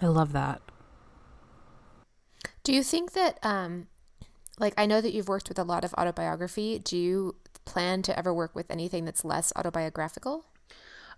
I 0.00 0.06
love 0.06 0.32
that. 0.32 0.62
Do 2.64 2.72
you 2.72 2.82
think 2.82 3.12
that 3.12 3.38
um 3.42 3.88
like 4.58 4.72
I 4.78 4.86
know 4.86 5.02
that 5.02 5.12
you've 5.12 5.28
worked 5.28 5.50
with 5.50 5.58
a 5.58 5.64
lot 5.64 5.84
of 5.84 5.92
autobiography. 5.98 6.78
Do 6.78 6.96
you 6.96 7.36
plan 7.66 8.00
to 8.04 8.18
ever 8.18 8.32
work 8.32 8.54
with 8.54 8.70
anything 8.70 9.04
that's 9.04 9.22
less 9.22 9.52
autobiographical? 9.54 10.46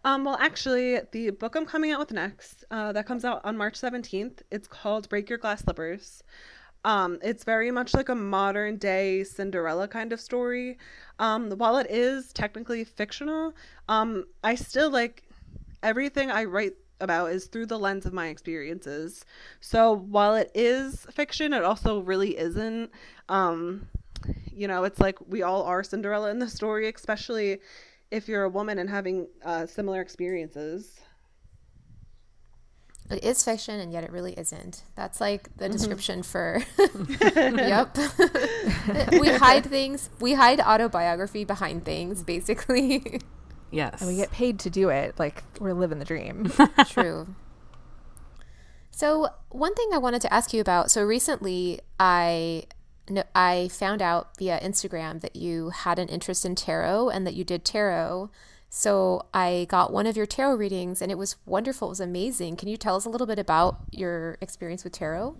Um, 0.05 0.25
well, 0.25 0.37
actually, 0.41 1.01
the 1.13 1.31
book 1.31 1.55
I'm 1.55 1.65
coming 1.67 1.93
out 1.93 2.01
with 2.01 2.11
next, 2.11 2.65
uh, 2.71 2.93
that 2.93 3.07
comes 3.07 3.25
out 3.25 3.41
on 3.45 3.57
March 3.57 3.81
17th, 3.81 4.43
it's 4.51 4.67
called 4.67 5.09
Break 5.09 5.29
Your 5.29 5.39
Glass 5.39 5.61
Slippers. 5.63 6.25
Um, 6.85 7.19
it's 7.23 7.45
very 7.45 7.71
much 7.71 7.95
like 7.95 8.09
a 8.09 8.15
modern 8.15 8.77
day 8.77 9.23
Cinderella 9.23 9.87
kind 9.87 10.13
of 10.13 10.21
story. 10.21 10.79
Um, 11.21 11.51
while 11.51 11.77
it 11.77 11.87
is 11.89 12.33
technically 12.33 12.83
fictional, 12.83 13.55
um, 13.89 14.25
I 14.43 14.57
still 14.57 14.91
like 14.91 15.23
everything 15.85 16.33
I 16.33 16.45
write 16.45 16.75
about 17.01 17.31
is 17.31 17.47
through 17.47 17.67
the 17.67 17.79
lens 17.79 18.05
of 18.05 18.13
my 18.13 18.29
experiences. 18.29 19.25
So 19.61 19.93
while 19.93 20.35
it 20.35 20.51
is 20.55 21.07
fiction, 21.13 21.53
it 21.53 21.63
also 21.63 22.01
really 22.01 22.37
isn't. 22.37 22.91
Um, 23.29 23.89
you 24.53 24.67
know, 24.67 24.83
it's 24.83 25.01
like 25.01 25.19
we 25.29 25.43
all 25.43 25.63
are 25.63 25.85
Cinderella 25.85 26.31
in 26.31 26.41
the 26.41 26.49
story, 26.49 26.89
especially 26.89 27.61
if 28.13 28.29
you're 28.29 28.45
a 28.45 28.49
woman 28.49 28.79
and 28.79 28.89
having 28.89 29.27
uh, 29.45 29.67
similar 29.67 30.01
experiences. 30.03 31.01
It 33.11 33.25
is 33.25 33.43
fiction, 33.43 33.81
and 33.81 33.93
yet 33.93 34.05
it 34.05 34.13
really 34.13 34.35
isn't. 34.35 34.83
That's 34.95 35.21
like 35.21 35.45
the 35.57 35.65
mm-hmm. 35.65 35.73
description 35.73 36.23
for. 36.23 36.63
yep. 37.37 37.97
we 39.19 39.29
hide 39.31 39.65
things. 39.65 40.11
We 40.21 40.35
hide 40.35 40.61
autobiography 40.61 41.45
behind 41.45 41.85
things, 41.85 42.23
basically. 42.23 43.21
Yes. 43.71 44.01
And 44.03 44.11
we 44.11 44.17
get 44.17 44.31
paid 44.31 44.59
to 44.61 44.71
do 44.71 44.91
it. 44.91 45.19
Like 45.19 45.43
we're 45.59 45.73
living 45.73 45.99
the 45.99 46.05
dream. 46.05 46.53
True. 46.91 47.35
So 48.91 49.31
one 49.49 49.75
thing 49.75 49.89
I 49.95 49.99
wanted 49.99 50.21
to 50.23 50.33
ask 50.33 50.53
you 50.53 50.61
about. 50.61 50.91
So 50.91 51.03
recently, 51.03 51.81
I 51.99 52.65
I 53.35 53.69
found 53.69 54.03
out 54.03 54.37
via 54.39 54.61
Instagram 54.61 55.21
that 55.21 55.37
you 55.37 55.71
had 55.71 55.99
an 55.99 56.09
interest 56.09 56.45
in 56.45 56.55
tarot 56.55 57.09
and 57.09 57.27
that 57.27 57.35
you 57.35 57.45
did 57.45 57.65
tarot. 57.65 58.31
So 58.69 59.27
I 59.35 59.67
got 59.69 59.93
one 59.93 60.07
of 60.07 60.17
your 60.17 60.25
tarot 60.25 60.55
readings 60.57 61.03
and 61.03 61.13
it 61.13 61.19
was 61.19 61.37
wonderful. 61.45 61.89
It 61.89 61.91
was 61.91 62.01
amazing. 62.01 62.57
Can 62.57 62.69
you 62.69 62.79
tell 62.79 62.97
us 62.97 63.05
a 63.05 63.11
little 63.11 63.27
bit 63.27 63.39
about 63.39 63.81
your 63.91 64.39
experience 64.41 64.83
with 64.83 64.95
tarot? 64.95 65.37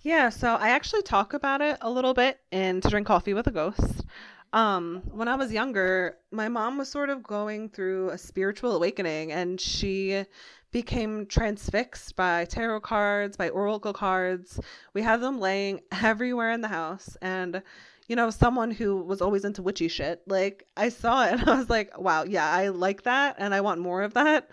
Yeah, 0.00 0.28
so 0.28 0.54
I 0.54 0.70
actually 0.70 1.02
talk 1.02 1.34
about 1.34 1.60
it 1.60 1.78
a 1.80 1.90
little 1.90 2.14
bit 2.14 2.40
in 2.50 2.80
To 2.80 2.88
Drink 2.88 3.06
Coffee 3.06 3.32
with 3.32 3.46
a 3.46 3.52
Ghost. 3.52 4.04
Um, 4.52 5.02
when 5.10 5.28
I 5.28 5.36
was 5.36 5.52
younger, 5.52 6.16
my 6.32 6.48
mom 6.48 6.78
was 6.78 6.88
sort 6.88 7.10
of 7.10 7.22
going 7.22 7.68
through 7.68 8.10
a 8.10 8.18
spiritual 8.18 8.74
awakening 8.74 9.30
and 9.30 9.60
she 9.60 10.24
became 10.74 11.24
transfixed 11.26 12.16
by 12.16 12.44
tarot 12.44 12.80
cards, 12.80 13.36
by 13.36 13.48
oracle 13.48 13.92
cards. 13.92 14.60
We 14.92 15.02
had 15.02 15.20
them 15.20 15.38
laying 15.38 15.80
everywhere 16.02 16.50
in 16.50 16.60
the 16.60 16.68
house 16.68 17.16
and 17.22 17.62
you 18.08 18.16
know, 18.16 18.28
someone 18.28 18.70
who 18.70 18.96
was 18.96 19.22
always 19.22 19.46
into 19.46 19.62
witchy 19.62 19.88
shit. 19.88 20.20
Like 20.26 20.66
I 20.76 20.90
saw 20.90 21.24
it 21.24 21.32
and 21.40 21.48
I 21.48 21.56
was 21.56 21.70
like, 21.70 21.98
wow, 21.98 22.24
yeah, 22.24 22.50
I 22.50 22.68
like 22.68 23.04
that 23.04 23.36
and 23.38 23.54
I 23.54 23.62
want 23.62 23.80
more 23.80 24.02
of 24.02 24.12
that. 24.14 24.50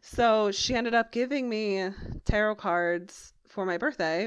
So 0.00 0.50
she 0.50 0.74
ended 0.74 0.94
up 0.94 1.12
giving 1.12 1.48
me 1.48 1.90
tarot 2.24 2.56
cards 2.56 3.34
for 3.46 3.66
my 3.66 3.76
birthday. 3.76 4.26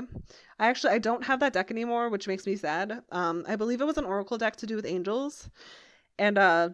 I 0.60 0.68
actually 0.68 0.94
I 0.94 1.00
don't 1.00 1.24
have 1.24 1.40
that 1.40 1.54
deck 1.54 1.72
anymore, 1.72 2.10
which 2.10 2.28
makes 2.28 2.46
me 2.46 2.56
sad. 2.56 3.02
Um, 3.12 3.46
I 3.48 3.56
believe 3.56 3.82
it 3.82 3.86
was 3.86 3.98
an 3.98 4.06
oracle 4.06 4.38
deck 4.38 4.58
to 4.58 4.68
do 4.68 4.76
with 4.76 4.86
angels. 4.86 5.50
And 6.20 6.38
uh 6.38 6.70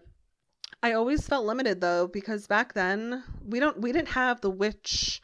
I 0.88 0.94
always 0.94 1.28
felt 1.28 1.46
limited 1.46 1.82
though 1.82 2.08
because 2.08 2.48
back 2.48 2.72
then 2.72 3.22
we 3.46 3.60
don't 3.60 3.82
we 3.82 3.92
didn't 3.92 4.08
have 4.24 4.40
the 4.40 4.50
witch 4.50 5.22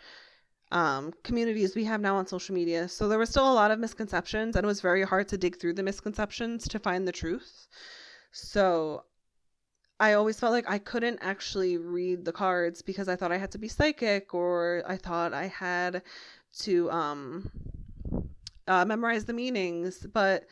um, 0.73 1.13
communities 1.23 1.73
we 1.73 1.85
have 1.85 2.01
now 2.01 2.17
on 2.17 2.27
social 2.27 2.53
media. 2.53 2.89
So 2.89 3.07
there 3.07 3.17
was 3.17 3.29
still 3.29 3.49
a 3.49 3.53
lot 3.53 3.71
of 3.71 3.79
misconceptions, 3.79 4.57
and 4.57 4.65
it 4.65 4.67
was 4.67 4.81
very 4.81 5.03
hard 5.03 5.29
to 5.29 5.37
dig 5.37 5.57
through 5.57 5.75
the 5.75 5.83
misconceptions 5.83 6.67
to 6.67 6.79
find 6.79 7.07
the 7.07 7.13
truth. 7.13 7.69
So 8.33 9.05
I 10.01 10.13
always 10.13 10.37
felt 10.37 10.51
like 10.51 10.69
I 10.69 10.79
couldn't 10.79 11.19
actually 11.21 11.77
read 11.77 12.25
the 12.25 12.33
cards 12.33 12.81
because 12.81 13.07
I 13.07 13.15
thought 13.15 13.31
I 13.31 13.37
had 13.37 13.51
to 13.51 13.57
be 13.57 13.69
psychic 13.69 14.33
or 14.33 14.83
I 14.85 14.97
thought 14.97 15.33
I 15.33 15.47
had 15.47 16.01
to 16.63 16.91
um, 16.91 17.49
uh, 18.67 18.83
memorize 18.83 19.23
the 19.23 19.33
meanings. 19.33 20.05
But 20.11 20.45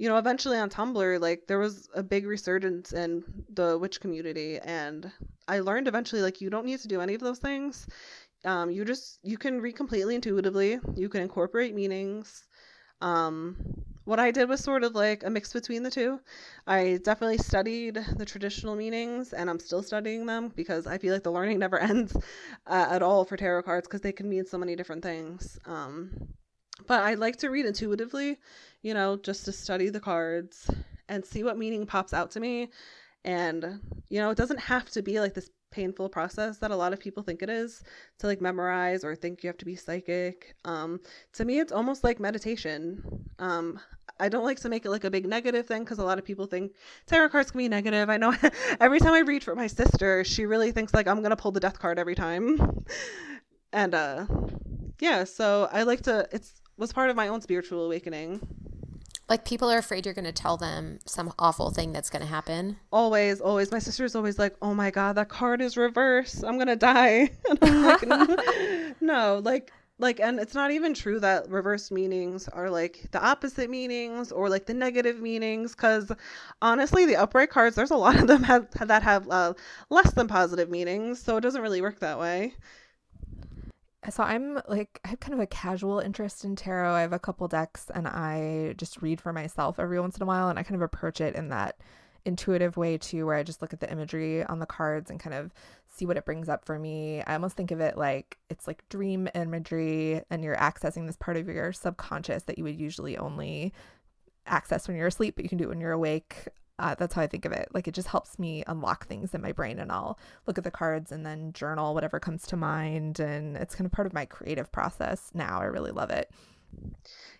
you 0.00 0.08
know, 0.08 0.16
eventually 0.16 0.56
on 0.56 0.70
Tumblr, 0.70 1.20
like 1.20 1.46
there 1.46 1.58
was 1.58 1.86
a 1.94 2.02
big 2.02 2.26
resurgence 2.26 2.94
in 2.94 3.22
the 3.52 3.76
witch 3.76 4.00
community, 4.00 4.58
and 4.58 5.12
I 5.46 5.60
learned 5.60 5.88
eventually 5.88 6.22
like 6.22 6.40
you 6.40 6.48
don't 6.48 6.64
need 6.64 6.80
to 6.80 6.88
do 6.88 7.02
any 7.02 7.14
of 7.14 7.20
those 7.20 7.38
things. 7.38 7.86
Um, 8.46 8.70
you 8.70 8.86
just 8.86 9.18
you 9.22 9.36
can 9.36 9.60
read 9.60 9.76
completely 9.76 10.14
intuitively. 10.14 10.78
You 10.96 11.10
can 11.10 11.20
incorporate 11.20 11.74
meanings. 11.74 12.46
Um, 13.02 13.58
what 14.04 14.18
i 14.18 14.30
did 14.30 14.48
was 14.48 14.60
sort 14.64 14.82
of 14.84 14.94
like 14.94 15.22
a 15.22 15.30
mix 15.30 15.52
between 15.52 15.82
the 15.82 15.90
two. 15.90 16.18
I 16.66 16.98
definitely 17.04 17.38
studied 17.38 17.98
the 18.16 18.24
traditional 18.24 18.74
meanings 18.74 19.34
and 19.34 19.48
i'm 19.50 19.60
still 19.60 19.82
studying 19.82 20.26
them 20.26 20.48
because 20.56 20.86
i 20.86 20.98
feel 20.98 21.12
like 21.12 21.22
the 21.22 21.30
learning 21.30 21.58
never 21.66 21.78
ends 21.78 22.16
uh, 22.66 22.88
at 22.90 23.02
all 23.02 23.24
for 23.24 23.36
tarot 23.36 23.62
cards 23.62 23.86
because 23.86 24.00
they 24.00 24.12
can 24.12 24.28
mean 24.28 24.46
so 24.46 24.58
many 24.58 24.74
different 24.76 25.02
things. 25.02 25.58
Um, 25.66 26.10
but 26.86 27.02
i 27.02 27.14
like 27.14 27.36
to 27.36 27.50
read 27.50 27.66
intuitively 27.66 28.38
you 28.82 28.94
know 28.94 29.16
just 29.16 29.44
to 29.44 29.52
study 29.52 29.88
the 29.88 30.00
cards 30.00 30.70
and 31.08 31.24
see 31.24 31.42
what 31.42 31.58
meaning 31.58 31.86
pops 31.86 32.12
out 32.12 32.30
to 32.30 32.40
me 32.40 32.68
and 33.24 33.80
you 34.08 34.20
know 34.20 34.30
it 34.30 34.36
doesn't 34.36 34.60
have 34.60 34.88
to 34.90 35.02
be 35.02 35.20
like 35.20 35.34
this 35.34 35.50
painful 35.70 36.08
process 36.08 36.58
that 36.58 36.70
a 36.70 36.76
lot 36.76 36.92
of 36.92 37.00
people 37.00 37.22
think 37.22 37.42
it 37.42 37.50
is 37.50 37.82
to 38.18 38.26
like 38.26 38.40
memorize 38.40 39.04
or 39.04 39.14
think 39.14 39.42
you 39.42 39.48
have 39.48 39.58
to 39.58 39.64
be 39.64 39.76
psychic. 39.76 40.54
Um, 40.64 41.00
to 41.34 41.44
me, 41.44 41.60
it's 41.60 41.72
almost 41.72 42.02
like 42.02 42.20
meditation. 42.20 43.02
Um, 43.38 43.78
I 44.18 44.28
don't 44.28 44.44
like 44.44 44.60
to 44.60 44.68
make 44.68 44.84
it 44.84 44.90
like 44.90 45.04
a 45.04 45.10
big 45.10 45.26
negative 45.26 45.66
thing 45.66 45.84
because 45.84 45.98
a 45.98 46.04
lot 46.04 46.18
of 46.18 46.24
people 46.24 46.46
think 46.46 46.72
tarot 47.06 47.30
cards 47.30 47.50
can 47.50 47.58
be 47.58 47.68
negative. 47.68 48.10
I 48.10 48.16
know 48.16 48.34
every 48.80 49.00
time 49.00 49.14
I 49.14 49.20
read 49.20 49.44
for 49.44 49.54
my 49.54 49.66
sister, 49.66 50.24
she 50.24 50.44
really 50.44 50.72
thinks 50.72 50.92
like 50.92 51.06
I'm 51.06 51.22
gonna 51.22 51.36
pull 51.36 51.52
the 51.52 51.60
death 51.60 51.78
card 51.78 51.98
every 51.98 52.14
time. 52.14 52.84
and 53.72 53.94
uh, 53.94 54.26
yeah, 55.00 55.24
so 55.24 55.68
I 55.72 55.84
like 55.84 56.02
to. 56.02 56.28
It's 56.32 56.59
was 56.80 56.92
part 56.92 57.10
of 57.10 57.14
my 57.16 57.28
own 57.28 57.42
spiritual 57.42 57.84
awakening. 57.84 58.40
Like 59.28 59.44
people 59.44 59.70
are 59.70 59.78
afraid 59.78 60.06
you're 60.06 60.14
going 60.14 60.24
to 60.24 60.32
tell 60.32 60.56
them 60.56 60.98
some 61.04 61.32
awful 61.38 61.70
thing 61.70 61.92
that's 61.92 62.10
going 62.10 62.22
to 62.22 62.28
happen. 62.28 62.78
Always, 62.90 63.40
always. 63.40 63.70
My 63.70 63.78
sister's 63.78 64.16
always 64.16 64.40
like, 64.40 64.56
"Oh 64.60 64.74
my 64.74 64.90
god, 64.90 65.14
that 65.14 65.28
card 65.28 65.60
is 65.60 65.76
reverse. 65.76 66.42
I'm 66.42 66.56
going 66.56 66.66
to 66.66 66.74
die." 66.74 67.30
And 67.48 67.58
I'm 67.62 68.26
like, 68.26 68.96
"No, 69.00 69.40
like 69.44 69.70
like 70.00 70.18
and 70.18 70.40
it's 70.40 70.54
not 70.54 70.70
even 70.72 70.94
true 70.94 71.20
that 71.20 71.48
reverse 71.48 71.90
meanings 71.90 72.48
are 72.48 72.70
like 72.70 73.06
the 73.12 73.22
opposite 73.22 73.68
meanings 73.70 74.32
or 74.32 74.48
like 74.48 74.64
the 74.66 74.74
negative 74.74 75.20
meanings 75.20 75.74
cuz 75.74 76.10
honestly, 76.60 77.06
the 77.06 77.16
upright 77.16 77.50
cards, 77.50 77.76
there's 77.76 77.90
a 77.92 77.96
lot 77.96 78.18
of 78.18 78.26
them 78.26 78.42
have, 78.50 78.66
that 78.80 79.02
have 79.02 79.28
uh, 79.28 79.52
less 79.90 80.12
than 80.14 80.26
positive 80.26 80.70
meanings, 80.70 81.22
so 81.22 81.36
it 81.36 81.42
doesn't 81.42 81.62
really 81.62 81.82
work 81.82 82.00
that 82.00 82.18
way 82.18 82.54
so 84.08 84.22
I'm 84.22 84.60
like 84.66 85.00
I 85.04 85.08
have 85.08 85.20
kind 85.20 85.34
of 85.34 85.40
a 85.40 85.46
casual 85.46 85.98
interest 85.98 86.44
in 86.44 86.56
tarot. 86.56 86.94
I 86.94 87.02
have 87.02 87.12
a 87.12 87.18
couple 87.18 87.46
decks 87.48 87.90
and 87.94 88.08
I 88.08 88.74
just 88.78 89.02
read 89.02 89.20
for 89.20 89.32
myself 89.32 89.78
every 89.78 90.00
once 90.00 90.16
in 90.16 90.22
a 90.22 90.26
while 90.26 90.48
and 90.48 90.58
I 90.58 90.62
kind 90.62 90.76
of 90.76 90.82
approach 90.82 91.20
it 91.20 91.34
in 91.34 91.48
that 91.48 91.80
intuitive 92.24 92.76
way 92.76 92.98
too 92.98 93.26
where 93.26 93.36
I 93.36 93.42
just 93.42 93.62
look 93.62 93.72
at 93.72 93.80
the 93.80 93.90
imagery 93.90 94.44
on 94.44 94.58
the 94.58 94.66
cards 94.66 95.10
and 95.10 95.20
kind 95.20 95.34
of 95.34 95.52
see 95.86 96.06
what 96.06 96.16
it 96.16 96.24
brings 96.24 96.48
up 96.48 96.64
for 96.64 96.78
me. 96.78 97.22
I 97.22 97.34
almost 97.34 97.56
think 97.56 97.70
of 97.70 97.80
it 97.80 97.98
like 97.98 98.38
it's 98.48 98.66
like 98.66 98.88
dream 98.88 99.28
imagery 99.34 100.22
and 100.30 100.42
you're 100.42 100.56
accessing 100.56 101.06
this 101.06 101.16
part 101.16 101.36
of 101.36 101.48
your 101.48 101.72
subconscious 101.72 102.44
that 102.44 102.58
you 102.58 102.64
would 102.64 102.78
usually 102.78 103.18
only 103.18 103.72
access 104.46 104.88
when 104.88 104.96
you're 104.96 105.06
asleep, 105.08 105.34
but 105.36 105.44
you 105.44 105.48
can 105.48 105.58
do 105.58 105.64
it 105.64 105.68
when 105.68 105.80
you're 105.80 105.92
awake. 105.92 106.48
Uh, 106.80 106.94
that's 106.94 107.14
how 107.14 107.22
I 107.22 107.26
think 107.26 107.44
of 107.44 107.52
it. 107.52 107.68
Like 107.72 107.86
it 107.86 107.94
just 107.94 108.08
helps 108.08 108.38
me 108.38 108.64
unlock 108.66 109.06
things 109.06 109.34
in 109.34 109.42
my 109.42 109.52
brain, 109.52 109.78
and 109.78 109.92
I'll 109.92 110.18
look 110.46 110.58
at 110.58 110.64
the 110.64 110.70
cards 110.70 111.12
and 111.12 111.24
then 111.24 111.52
journal 111.52 111.94
whatever 111.94 112.18
comes 112.18 112.46
to 112.48 112.56
mind. 112.56 113.20
And 113.20 113.56
it's 113.56 113.74
kind 113.74 113.86
of 113.86 113.92
part 113.92 114.06
of 114.06 114.14
my 114.14 114.24
creative 114.24 114.72
process 114.72 115.30
now. 115.34 115.60
I 115.60 115.66
really 115.66 115.92
love 115.92 116.10
it. 116.10 116.30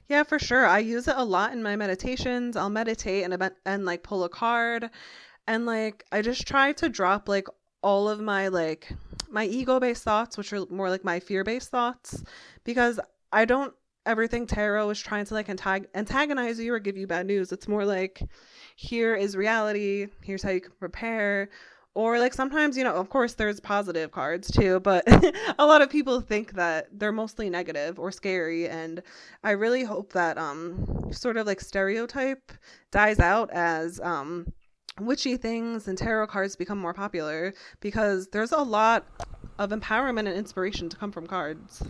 Yeah, 0.09 0.25
for 0.25 0.39
sure. 0.39 0.67
I 0.67 0.81
use 0.81 1.09
it 1.09 1.15
a 1.17 1.25
lot 1.25 1.53
in 1.53 1.63
my 1.63 1.75
meditations. 1.77 2.55
I'll 2.57 2.69
meditate 2.69 3.25
and 3.25 3.51
and 3.65 3.85
like 3.87 4.03
pull 4.03 4.25
a 4.25 4.29
card, 4.29 4.91
and 5.47 5.67
like 5.67 6.05
I 6.13 6.21
just 6.21 6.47
try 6.47 6.73
to 6.75 6.89
drop 6.89 7.29
like 7.29 7.49
all 7.83 8.09
of 8.11 8.21
my 8.21 8.49
like 8.49 8.93
my 9.31 9.47
ego 9.47 9.81
based 9.81 10.05
thoughts, 10.05 10.37
which 10.37 10.53
are 10.53 10.67
more 10.69 10.91
like 10.91 11.05
my 11.05 11.19
fear 11.19 11.45
based 11.45 11.71
thoughts, 11.71 12.23
because 12.65 13.01
I 13.33 13.47
don't 13.47 13.73
ever 14.07 14.27
think 14.27 14.49
tarot 14.49 14.91
is 14.91 15.01
trying 15.01 15.25
to 15.27 15.35
like 15.35 15.49
antag- 15.49 15.87
antagonize 15.95 16.59
you 16.59 16.73
or 16.73 16.79
give 16.79 16.97
you 16.97 17.07
bad 17.07 17.27
news. 17.27 17.53
It's 17.53 17.69
more 17.69 17.85
like 17.85 18.23
here 18.77 19.15
is 19.15 19.37
reality, 19.37 20.09
here's 20.23 20.43
how 20.43 20.51
you 20.51 20.61
can 20.61 20.73
prepare. 20.79 21.51
Or 21.95 22.21
like 22.21 22.35
sometimes, 22.35 22.79
you 22.79 22.85
know, 22.85 22.95
of 22.95 23.11
course 23.11 23.35
there's 23.35 23.59
positive 23.59 24.13
cards 24.13 24.51
too, 24.51 24.79
but 24.81 25.03
a 25.59 25.67
lot 25.67 25.83
of 25.83 25.91
people 25.91 26.21
think 26.21 26.53
that 26.53 26.87
they're 26.93 27.13
mostly 27.13 27.51
negative 27.51 27.99
or 27.99 28.13
scary 28.13 28.69
and 28.69 29.03
I 29.43 29.53
really 29.53 29.85
hope 29.85 30.13
that 30.13 30.39
um 30.39 31.11
sort 31.13 31.37
of 31.37 31.47
like 31.47 31.61
stereotype 31.61 32.53
dies 32.93 33.19
out 33.19 33.51
as 33.51 33.99
um 34.01 34.53
witchy 35.01 35.37
things 35.37 35.89
and 35.89 35.99
tarot 35.99 36.29
cards 36.29 36.57
become 36.57 36.79
more 36.79 36.95
popular 36.95 37.55
because 37.81 38.29
there's 38.29 38.53
a 38.53 38.63
lot 38.63 39.07
of 39.59 39.71
empowerment 39.71 40.21
and 40.21 40.37
inspiration 40.37 40.89
to 40.89 40.97
come 40.97 41.13
from 41.13 41.27
cards. 41.27 41.83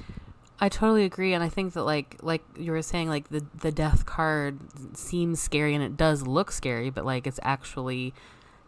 I 0.61 0.69
totally 0.69 1.05
agree, 1.05 1.33
and 1.33 1.43
I 1.43 1.49
think 1.49 1.73
that 1.73 1.85
like 1.85 2.17
like 2.23 2.43
you 2.57 2.73
were 2.73 2.83
saying, 2.83 3.09
like 3.09 3.31
the 3.31 3.45
the 3.59 3.73
death 3.73 4.05
card 4.05 4.59
seems 4.97 5.41
scary, 5.41 5.75
and 5.75 5.83
it 5.83 5.97
does 5.97 6.27
look 6.27 6.53
scary, 6.53 6.91
but 6.91 7.07
like 7.07 7.27
it's 7.27 7.41
actually 7.43 8.13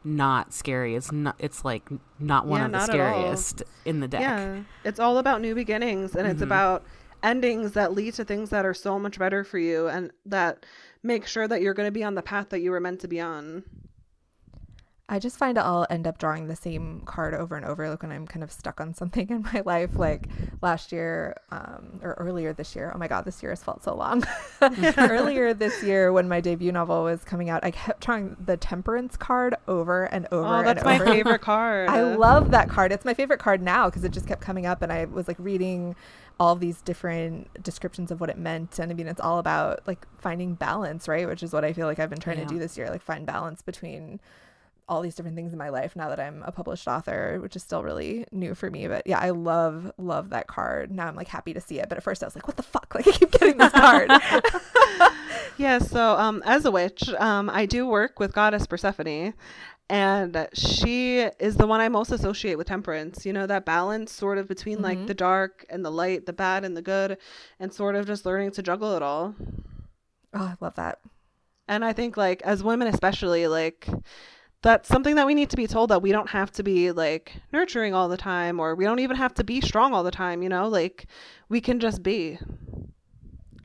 not 0.02 0.54
scary. 0.54 0.94
It's 0.94 1.12
not. 1.12 1.36
It's 1.38 1.64
like 1.64 1.88
not 2.18 2.46
one 2.46 2.60
yeah, 2.60 2.66
of 2.66 2.72
the 2.72 2.80
scariest 2.86 3.62
in 3.84 4.00
the 4.00 4.08
deck. 4.08 4.22
Yeah, 4.22 4.62
it's 4.84 4.98
all 4.98 5.18
about 5.18 5.42
new 5.42 5.54
beginnings, 5.54 6.14
and 6.14 6.22
mm-hmm. 6.22 6.32
it's 6.32 6.42
about 6.42 6.84
endings 7.22 7.72
that 7.72 7.92
lead 7.92 8.14
to 8.14 8.24
things 8.24 8.50
that 8.50 8.64
are 8.64 8.74
so 8.74 8.98
much 8.98 9.18
better 9.18 9.44
for 9.44 9.58
you, 9.58 9.88
and 9.88 10.10
that 10.24 10.64
make 11.02 11.26
sure 11.26 11.46
that 11.46 11.60
you're 11.60 11.74
going 11.74 11.86
to 11.86 11.92
be 11.92 12.04
on 12.04 12.14
the 12.14 12.22
path 12.22 12.48
that 12.50 12.60
you 12.60 12.70
were 12.70 12.80
meant 12.80 13.00
to 13.00 13.08
be 13.08 13.20
on. 13.20 13.64
I 15.12 15.18
just 15.18 15.36
find 15.36 15.58
I'll 15.58 15.86
end 15.90 16.06
up 16.06 16.16
drawing 16.16 16.46
the 16.46 16.56
same 16.56 17.02
card 17.04 17.34
over 17.34 17.54
and 17.54 17.66
over, 17.66 17.90
like 17.90 18.00
when 18.00 18.10
I'm 18.10 18.26
kind 18.26 18.42
of 18.42 18.50
stuck 18.50 18.80
on 18.80 18.94
something 19.00 19.28
in 19.28 19.42
my 19.42 19.60
life. 19.66 19.90
Like 19.94 20.26
last 20.62 20.90
year, 20.90 21.36
um, 21.50 22.00
or 22.02 22.14
earlier 22.14 22.54
this 22.54 22.74
year. 22.74 22.90
Oh 22.94 22.98
my 22.98 23.08
God, 23.08 23.26
this 23.26 23.42
year 23.42 23.52
has 23.52 23.62
felt 23.62 23.84
so 23.84 23.94
long. 23.94 24.24
earlier 24.96 25.52
this 25.52 25.82
year, 25.82 26.14
when 26.14 26.30
my 26.30 26.40
debut 26.40 26.72
novel 26.72 27.04
was 27.04 27.24
coming 27.24 27.50
out, 27.50 27.62
I 27.62 27.72
kept 27.72 28.00
drawing 28.00 28.38
the 28.42 28.56
Temperance 28.56 29.18
card 29.18 29.54
over 29.68 30.04
and 30.04 30.26
over. 30.32 30.60
Oh, 30.60 30.62
that's 30.62 30.82
my 30.82 30.94
over. 30.94 31.04
favorite 31.04 31.40
card. 31.42 31.90
I 31.90 32.00
love 32.00 32.50
that 32.52 32.70
card. 32.70 32.90
It's 32.90 33.04
my 33.04 33.12
favorite 33.12 33.38
card 33.38 33.60
now 33.60 33.90
because 33.90 34.04
it 34.04 34.12
just 34.12 34.26
kept 34.26 34.40
coming 34.40 34.64
up, 34.64 34.80
and 34.80 34.90
I 34.90 35.04
was 35.04 35.28
like 35.28 35.36
reading 35.38 35.94
all 36.40 36.56
these 36.56 36.80
different 36.80 37.62
descriptions 37.62 38.10
of 38.10 38.18
what 38.18 38.30
it 38.30 38.38
meant. 38.38 38.78
And 38.78 38.90
I 38.90 38.94
mean, 38.94 39.08
it's 39.08 39.20
all 39.20 39.38
about 39.38 39.86
like 39.86 40.06
finding 40.16 40.54
balance, 40.54 41.06
right? 41.06 41.28
Which 41.28 41.42
is 41.42 41.52
what 41.52 41.66
I 41.66 41.74
feel 41.74 41.86
like 41.86 41.98
I've 41.98 42.08
been 42.08 42.18
trying 42.18 42.38
yeah. 42.38 42.44
to 42.44 42.54
do 42.54 42.58
this 42.58 42.78
year, 42.78 42.88
like 42.88 43.02
find 43.02 43.26
balance 43.26 43.60
between 43.60 44.18
all 44.92 45.00
these 45.00 45.14
different 45.14 45.36
things 45.36 45.54
in 45.54 45.58
my 45.58 45.70
life 45.70 45.96
now 45.96 46.10
that 46.10 46.20
I'm 46.20 46.42
a 46.44 46.52
published 46.52 46.86
author, 46.86 47.38
which 47.40 47.56
is 47.56 47.62
still 47.62 47.82
really 47.82 48.26
new 48.30 48.54
for 48.54 48.70
me. 48.70 48.86
But 48.88 49.06
yeah, 49.06 49.18
I 49.18 49.30
love, 49.30 49.90
love 49.96 50.28
that 50.30 50.48
card. 50.48 50.92
Now 50.92 51.06
I'm 51.06 51.16
like 51.16 51.28
happy 51.28 51.54
to 51.54 51.62
see 51.62 51.80
it. 51.80 51.88
But 51.88 51.96
at 51.96 52.04
first 52.04 52.22
I 52.22 52.26
was 52.26 52.34
like, 52.34 52.46
what 52.46 52.58
the 52.58 52.62
fuck? 52.62 52.92
Like 52.94 53.08
I 53.08 53.12
keep 53.12 53.30
getting 53.30 53.56
this 53.56 53.72
card. 53.72 54.10
yeah, 55.56 55.78
so 55.78 56.14
um 56.18 56.42
as 56.44 56.66
a 56.66 56.70
witch, 56.70 57.08
um 57.18 57.48
I 57.48 57.64
do 57.64 57.86
work 57.86 58.20
with 58.20 58.34
goddess 58.34 58.66
Persephone 58.66 59.32
and 59.88 60.48
she 60.52 61.20
is 61.38 61.56
the 61.56 61.66
one 61.66 61.80
I 61.80 61.88
most 61.88 62.12
associate 62.12 62.58
with 62.58 62.66
temperance. 62.66 63.24
You 63.24 63.32
know, 63.32 63.46
that 63.46 63.64
balance 63.64 64.12
sort 64.12 64.36
of 64.36 64.46
between 64.46 64.76
mm-hmm. 64.76 64.84
like 64.84 65.06
the 65.06 65.14
dark 65.14 65.64
and 65.70 65.82
the 65.82 65.90
light, 65.90 66.26
the 66.26 66.34
bad 66.34 66.66
and 66.66 66.76
the 66.76 66.82
good, 66.82 67.16
and 67.58 67.72
sort 67.72 67.94
of 67.94 68.06
just 68.06 68.26
learning 68.26 68.50
to 68.52 68.62
juggle 68.62 68.94
it 68.94 69.02
all. 69.02 69.34
Oh, 70.34 70.42
I 70.42 70.56
love 70.60 70.74
that. 70.74 71.00
And 71.66 71.82
I 71.82 71.94
think 71.94 72.18
like 72.18 72.42
as 72.42 72.62
women 72.62 72.88
especially 72.88 73.46
like 73.46 73.88
that's 74.62 74.88
something 74.88 75.16
that 75.16 75.26
we 75.26 75.34
need 75.34 75.50
to 75.50 75.56
be 75.56 75.66
told 75.66 75.90
that 75.90 76.02
we 76.02 76.12
don't 76.12 76.30
have 76.30 76.50
to 76.52 76.62
be 76.62 76.92
like 76.92 77.34
nurturing 77.52 77.94
all 77.94 78.08
the 78.08 78.16
time 78.16 78.60
or 78.60 78.74
we 78.74 78.84
don't 78.84 79.00
even 79.00 79.16
have 79.16 79.34
to 79.34 79.44
be 79.44 79.60
strong 79.60 79.92
all 79.92 80.04
the 80.04 80.10
time, 80.10 80.42
you 80.42 80.48
know? 80.48 80.68
Like 80.68 81.06
we 81.48 81.60
can 81.60 81.80
just 81.80 82.02
be. 82.02 82.38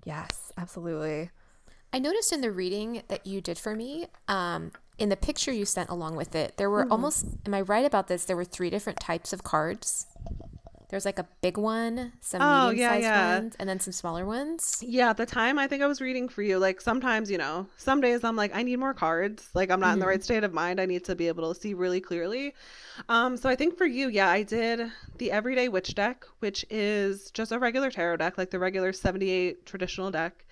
Yes, 0.03 0.51
absolutely. 0.57 1.29
I 1.93 1.99
noticed 1.99 2.33
in 2.33 2.41
the 2.41 2.51
reading 2.51 3.03
that 3.07 3.25
you 3.25 3.41
did 3.41 3.57
for 3.57 3.75
me, 3.75 4.07
um, 4.27 4.71
in 4.97 5.09
the 5.09 5.15
picture 5.15 5.51
you 5.51 5.65
sent 5.65 5.89
along 5.89 6.15
with 6.15 6.35
it, 6.35 6.57
there 6.57 6.69
were 6.69 6.83
mm-hmm. 6.83 6.91
almost, 6.91 7.25
am 7.45 7.53
I 7.53 7.61
right 7.61 7.85
about 7.85 8.07
this? 8.07 8.25
There 8.25 8.35
were 8.35 8.43
three 8.43 8.69
different 8.69 8.99
types 8.99 9.31
of 9.31 9.43
cards. 9.43 10.07
There's 10.89 11.03
like 11.03 11.19
a 11.19 11.27
big 11.41 11.57
one, 11.57 12.13
some 12.21 12.41
Oh, 12.41 12.69
medium 12.69 12.89
sized 12.89 13.03
yeah. 13.03 13.35
ones, 13.35 13.55
and 13.59 13.67
then 13.67 13.79
some 13.81 13.91
smaller 13.91 14.25
ones. 14.25 14.81
Yeah, 14.81 15.09
at 15.09 15.17
the 15.17 15.25
time 15.25 15.59
I 15.59 15.67
think 15.67 15.83
I 15.83 15.87
was 15.87 15.99
reading 15.99 16.29
for 16.29 16.41
you. 16.41 16.59
Like 16.59 16.79
sometimes, 16.79 17.29
you 17.29 17.37
know, 17.37 17.67
some 17.75 17.99
days 17.99 18.23
I'm 18.23 18.37
like, 18.37 18.55
I 18.55 18.63
need 18.63 18.77
more 18.77 18.93
cards. 18.93 19.49
Like 19.53 19.69
I'm 19.69 19.81
not 19.81 19.93
in 19.93 19.99
the 19.99 20.07
right 20.07 20.23
state 20.23 20.45
of 20.45 20.53
mind. 20.53 20.79
I 20.79 20.85
need 20.85 21.03
to 21.05 21.15
be 21.15 21.27
able 21.27 21.53
to 21.53 21.59
see 21.59 21.73
really 21.73 21.99
clearly. 21.99 22.53
Um, 23.09 23.35
so 23.35 23.49
I 23.49 23.55
think 23.55 23.77
for 23.77 23.85
you, 23.85 24.07
yeah, 24.07 24.29
I 24.29 24.43
did 24.43 24.89
the 25.17 25.29
Everyday 25.31 25.67
Witch 25.67 25.93
deck, 25.93 26.25
which 26.39 26.65
is 26.69 27.31
just 27.31 27.51
a 27.51 27.59
regular 27.59 27.91
tarot 27.91 28.17
deck, 28.17 28.37
like 28.37 28.51
the 28.51 28.59
regular 28.59 28.93
78 28.93 29.65
traditional 29.65 30.09
deck. 30.09 30.45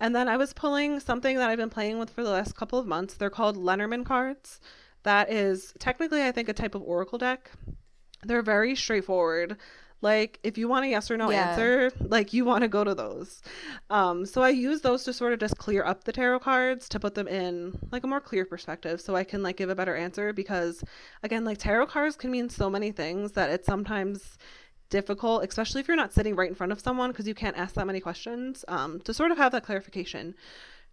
And 0.00 0.14
then 0.16 0.28
I 0.28 0.36
was 0.36 0.52
pulling 0.52 0.98
something 0.98 1.36
that 1.36 1.48
I've 1.48 1.58
been 1.58 1.70
playing 1.70 1.98
with 1.98 2.10
for 2.10 2.24
the 2.24 2.30
last 2.30 2.56
couple 2.56 2.78
of 2.80 2.86
months. 2.86 3.14
They're 3.14 3.30
called 3.30 3.56
Lenormand 3.56 4.06
cards. 4.06 4.60
That 5.04 5.30
is 5.30 5.72
technically, 5.78 6.24
I 6.24 6.32
think, 6.32 6.48
a 6.48 6.52
type 6.52 6.74
of 6.74 6.82
oracle 6.82 7.18
deck. 7.18 7.50
They're 8.24 8.42
very 8.42 8.74
straightforward. 8.74 9.56
Like 10.00 10.38
if 10.44 10.56
you 10.56 10.68
want 10.68 10.84
a 10.84 10.88
yes 10.88 11.10
or 11.10 11.16
no 11.16 11.30
Yeah. 11.30 11.50
answer, 11.50 11.90
like 12.00 12.32
you 12.32 12.44
want 12.44 12.62
to 12.62 12.68
go 12.68 12.84
to 12.84 12.94
those. 12.94 13.42
Um, 13.90 14.26
so 14.26 14.42
I 14.42 14.50
use 14.50 14.80
those 14.80 15.02
to 15.04 15.12
sort 15.12 15.32
of 15.32 15.40
just 15.40 15.58
clear 15.58 15.84
up 15.84 16.04
the 16.04 16.12
tarot 16.12 16.38
cards 16.40 16.88
to 16.90 17.00
put 17.00 17.14
them 17.16 17.26
in 17.26 17.76
like 17.90 18.04
a 18.04 18.06
more 18.06 18.20
clear 18.20 18.44
perspective, 18.44 19.00
so 19.00 19.16
I 19.16 19.24
can 19.24 19.42
like 19.42 19.56
give 19.56 19.70
a 19.70 19.74
better 19.74 19.96
answer. 19.96 20.32
Because 20.32 20.84
again, 21.24 21.44
like 21.44 21.58
tarot 21.58 21.86
cards 21.88 22.14
can 22.16 22.30
mean 22.30 22.48
so 22.48 22.70
many 22.70 22.92
things 22.92 23.32
that 23.32 23.50
it's 23.50 23.66
sometimes 23.66 24.38
difficult, 24.90 25.44
especially 25.44 25.80
if 25.80 25.88
you're 25.88 25.96
not 25.96 26.12
sitting 26.12 26.34
right 26.36 26.48
in 26.48 26.54
front 26.54 26.72
of 26.72 26.80
someone 26.80 27.10
because 27.10 27.26
you 27.28 27.34
can't 27.34 27.58
ask 27.58 27.74
that 27.74 27.86
many 27.86 28.00
questions. 28.00 28.64
Um, 28.68 29.00
to 29.00 29.12
sort 29.12 29.32
of 29.32 29.38
have 29.38 29.52
that 29.52 29.64
clarification. 29.64 30.34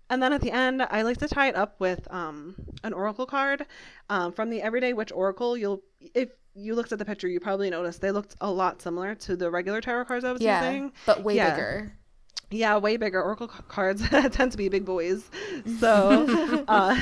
And 0.09 0.21
then 0.21 0.33
at 0.33 0.41
the 0.41 0.51
end, 0.51 0.81
I 0.83 1.01
like 1.01 1.17
to 1.17 1.27
tie 1.27 1.47
it 1.47 1.55
up 1.55 1.79
with 1.79 2.07
um, 2.11 2.55
an 2.83 2.93
oracle 2.93 3.25
card 3.25 3.65
um, 4.09 4.31
from 4.33 4.49
the 4.49 4.61
Everyday 4.61 4.93
Witch 4.93 5.11
Oracle. 5.11 5.57
You'll, 5.57 5.81
if 6.13 6.29
you 6.53 6.75
looked 6.75 6.91
at 6.91 6.99
the 6.99 7.05
picture, 7.05 7.27
you 7.27 7.39
probably 7.39 7.69
noticed 7.69 8.01
they 8.01 8.11
looked 8.11 8.35
a 8.41 8.49
lot 8.51 8.81
similar 8.81 9.15
to 9.15 9.35
the 9.35 9.49
regular 9.49 9.81
tarot 9.81 10.05
cards 10.05 10.23
I 10.23 10.31
was 10.31 10.41
Yeah, 10.41 10.59
using. 10.69 10.91
but 11.05 11.23
way 11.23 11.35
Yeah. 11.35 11.51
bigger. 11.51 11.93
Yeah, 12.51 12.77
way 12.77 12.97
bigger. 12.97 13.21
Oracle 13.21 13.47
cards 13.47 14.07
tend 14.31 14.51
to 14.51 14.57
be 14.57 14.69
big 14.69 14.85
boys, 14.85 15.29
so 15.79 16.27
uh, 16.67 16.95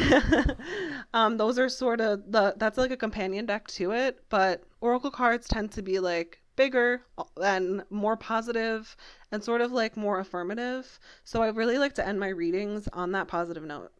um, 1.13 1.35
those 1.37 1.59
are 1.59 1.67
sort 1.67 1.99
of 1.99 2.31
the 2.31 2.53
that's 2.57 2.77
like 2.77 2.91
a 2.91 2.97
companion 2.97 3.45
deck 3.45 3.67
to 3.67 3.91
it. 3.91 4.19
But 4.29 4.63
Oracle 4.79 5.11
cards 5.11 5.47
tend 5.47 5.73
to 5.73 5.81
be 5.81 5.99
like 5.99 6.39
bigger 6.55 7.01
and 7.41 7.83
more 7.89 8.15
positive 8.17 8.95
and 9.31 9.43
sort 9.43 9.61
of 9.61 9.71
like 9.71 9.97
more 9.97 10.19
affirmative. 10.19 10.99
So 11.23 11.41
I 11.41 11.49
really 11.49 11.77
like 11.77 11.93
to 11.95 12.07
end 12.07 12.19
my 12.19 12.29
readings 12.29 12.87
on 12.93 13.11
that 13.13 13.27
positive 13.27 13.63
note. 13.63 13.91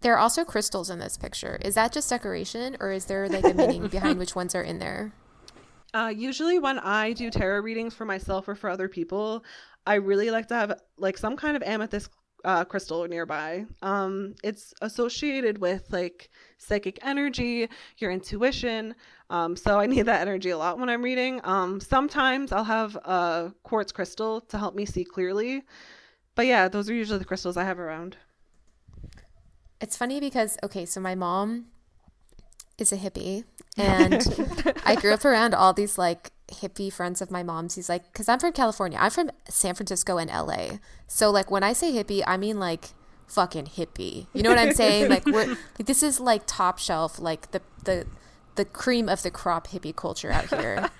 There 0.00 0.14
are 0.14 0.18
also 0.18 0.44
crystals 0.44 0.88
in 0.88 0.98
this 0.98 1.18
picture. 1.18 1.58
Is 1.62 1.74
that 1.74 1.92
just 1.92 2.08
decoration, 2.08 2.76
or 2.80 2.90
is 2.90 3.04
there 3.04 3.28
like 3.28 3.44
a 3.44 3.52
meaning 3.52 3.86
behind 3.88 4.18
which 4.18 4.34
ones 4.34 4.54
are 4.54 4.62
in 4.62 4.78
there? 4.78 5.12
Uh, 5.92 6.12
usually 6.14 6.58
when 6.58 6.78
I 6.78 7.12
do 7.12 7.30
tarot 7.30 7.60
readings 7.60 7.94
for 7.94 8.04
myself 8.04 8.48
or 8.48 8.54
for 8.54 8.70
other 8.70 8.88
people, 8.88 9.44
I 9.86 9.94
really 9.94 10.30
like 10.30 10.46
to 10.48 10.54
have 10.54 10.80
like 10.96 11.18
some 11.18 11.36
kind 11.36 11.56
of 11.56 11.62
amethyst 11.62 12.10
uh, 12.44 12.64
crystal 12.64 13.06
nearby. 13.06 13.66
Um, 13.82 14.34
it's 14.42 14.72
associated 14.80 15.58
with 15.58 15.92
like 15.92 16.30
psychic 16.58 16.98
energy, 17.02 17.68
your 17.98 18.10
intuition. 18.10 18.94
Um, 19.30 19.56
so 19.56 19.78
I 19.78 19.86
need 19.94 20.02
that 20.02 20.20
energy 20.20 20.50
a 20.50 20.58
lot 20.58 20.78
when 20.78 20.90
I'm 20.90 21.02
reading. 21.02 21.40
Um, 21.44 21.80
sometimes 21.80 22.52
I'll 22.52 22.64
have 22.64 22.96
a 22.96 23.54
quartz 23.62 23.92
crystal 23.92 24.42
to 24.42 24.58
help 24.58 24.74
me 24.74 24.84
see 24.84 25.04
clearly. 25.04 25.62
But 26.34 26.46
yeah, 26.46 26.68
those 26.68 26.90
are 26.90 26.94
usually 26.94 27.18
the 27.18 27.24
crystals 27.24 27.56
I 27.56 27.64
have 27.64 27.78
around. 27.78 28.16
It's 29.80 29.96
funny 29.96 30.20
because 30.20 30.58
okay, 30.62 30.84
so 30.84 31.00
my 31.00 31.14
mom 31.14 31.66
is 32.76 32.92
a 32.92 32.96
hippie, 32.96 33.44
and 33.76 34.76
I 34.84 34.94
grew 34.94 35.14
up 35.14 35.24
around 35.24 35.54
all 35.54 35.72
these 35.72 35.96
like 35.96 36.32
hippie 36.48 36.92
friends 36.92 37.22
of 37.22 37.30
my 37.30 37.42
mom's. 37.42 37.76
He's 37.76 37.88
like, 37.88 38.12
because 38.12 38.28
I'm 38.28 38.38
from 38.38 38.52
California, 38.52 38.98
I'm 39.00 39.10
from 39.10 39.30
San 39.48 39.74
Francisco 39.74 40.18
and 40.18 40.30
LA. 40.30 40.78
So 41.06 41.30
like 41.30 41.50
when 41.50 41.62
I 41.62 41.72
say 41.72 41.92
hippie, 41.92 42.22
I 42.26 42.36
mean 42.36 42.58
like 42.58 42.90
fucking 43.26 43.66
hippie. 43.66 44.26
You 44.34 44.42
know 44.42 44.50
what 44.50 44.58
I'm 44.58 44.74
saying? 44.74 45.08
like 45.08 45.24
we're 45.26 45.46
like 45.78 45.86
this 45.86 46.02
is 46.02 46.20
like 46.20 46.42
top 46.46 46.78
shelf, 46.78 47.18
like 47.18 47.50
the 47.52 47.62
the 47.84 48.06
the 48.56 48.64
cream 48.64 49.08
of 49.08 49.22
the 49.22 49.30
crop 49.30 49.68
hippie 49.68 49.94
culture 49.94 50.30
out 50.30 50.48
here. 50.48 50.90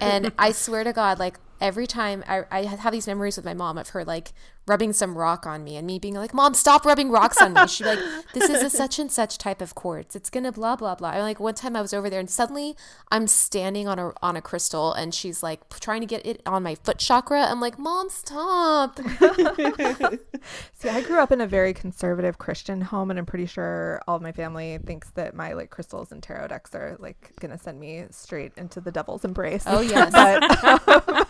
and 0.00 0.32
I 0.38 0.52
swear 0.52 0.84
to 0.84 0.92
God, 0.92 1.18
like 1.18 1.38
every 1.60 1.86
time 1.86 2.24
I, 2.26 2.44
I 2.50 2.64
have 2.64 2.92
these 2.92 3.06
memories 3.06 3.36
with 3.36 3.44
my 3.44 3.54
mom 3.54 3.78
of 3.78 3.90
her 3.90 4.04
like 4.04 4.32
rubbing 4.66 4.92
some 4.92 5.18
rock 5.18 5.46
on 5.46 5.64
me 5.64 5.76
and 5.76 5.86
me 5.86 5.98
being 5.98 6.14
like, 6.14 6.32
Mom, 6.32 6.54
stop 6.54 6.84
rubbing 6.84 7.10
rocks 7.10 7.40
on 7.40 7.54
me. 7.54 7.66
She'd 7.66 7.86
like, 7.86 7.98
This 8.34 8.48
is 8.48 8.62
a 8.62 8.70
such 8.70 8.98
and 8.98 9.10
such 9.10 9.36
type 9.36 9.60
of 9.60 9.74
quartz. 9.74 10.14
It's 10.14 10.30
gonna 10.30 10.52
blah 10.52 10.76
blah 10.76 10.94
blah. 10.94 11.10
And 11.10 11.22
like 11.22 11.40
one 11.40 11.54
time 11.54 11.74
I 11.74 11.82
was 11.82 11.92
over 11.92 12.08
there 12.08 12.20
and 12.20 12.30
suddenly 12.30 12.76
I'm 13.10 13.26
standing 13.26 13.88
on 13.88 13.98
a 13.98 14.12
on 14.22 14.36
a 14.36 14.42
crystal 14.42 14.92
and 14.92 15.14
she's 15.14 15.42
like 15.42 15.68
trying 15.80 16.00
to 16.00 16.06
get 16.06 16.24
it 16.24 16.40
on 16.46 16.62
my 16.62 16.74
foot 16.76 16.98
chakra. 16.98 17.42
I'm 17.42 17.60
like, 17.60 17.78
Mom, 17.78 18.08
stop. 18.10 18.98
See, 20.74 20.88
I 20.88 21.02
grew 21.02 21.18
up 21.18 21.32
in 21.32 21.40
a 21.40 21.46
very 21.46 21.74
conservative 21.74 22.38
Christian 22.38 22.80
home, 22.80 23.10
and 23.10 23.18
I'm 23.18 23.26
pretty 23.26 23.46
sure 23.46 24.00
all 24.06 24.16
of 24.16 24.22
my 24.22 24.32
family 24.32 24.78
thinks 24.86 25.10
that 25.10 25.34
my 25.34 25.52
like 25.52 25.70
crystals 25.70 26.12
and 26.12 26.22
tarot 26.22 26.48
decks 26.48 26.74
are 26.74 26.96
like 26.98 27.32
gonna 27.40 27.58
send 27.58 27.80
me 27.80 28.04
straight 28.10 28.52
into 28.56 28.80
the 28.80 28.92
devil's 28.92 29.24
embrace. 29.24 29.64
Oh 29.66 29.80
yes. 29.90 30.12
but 30.12 30.64
um, 30.64 31.26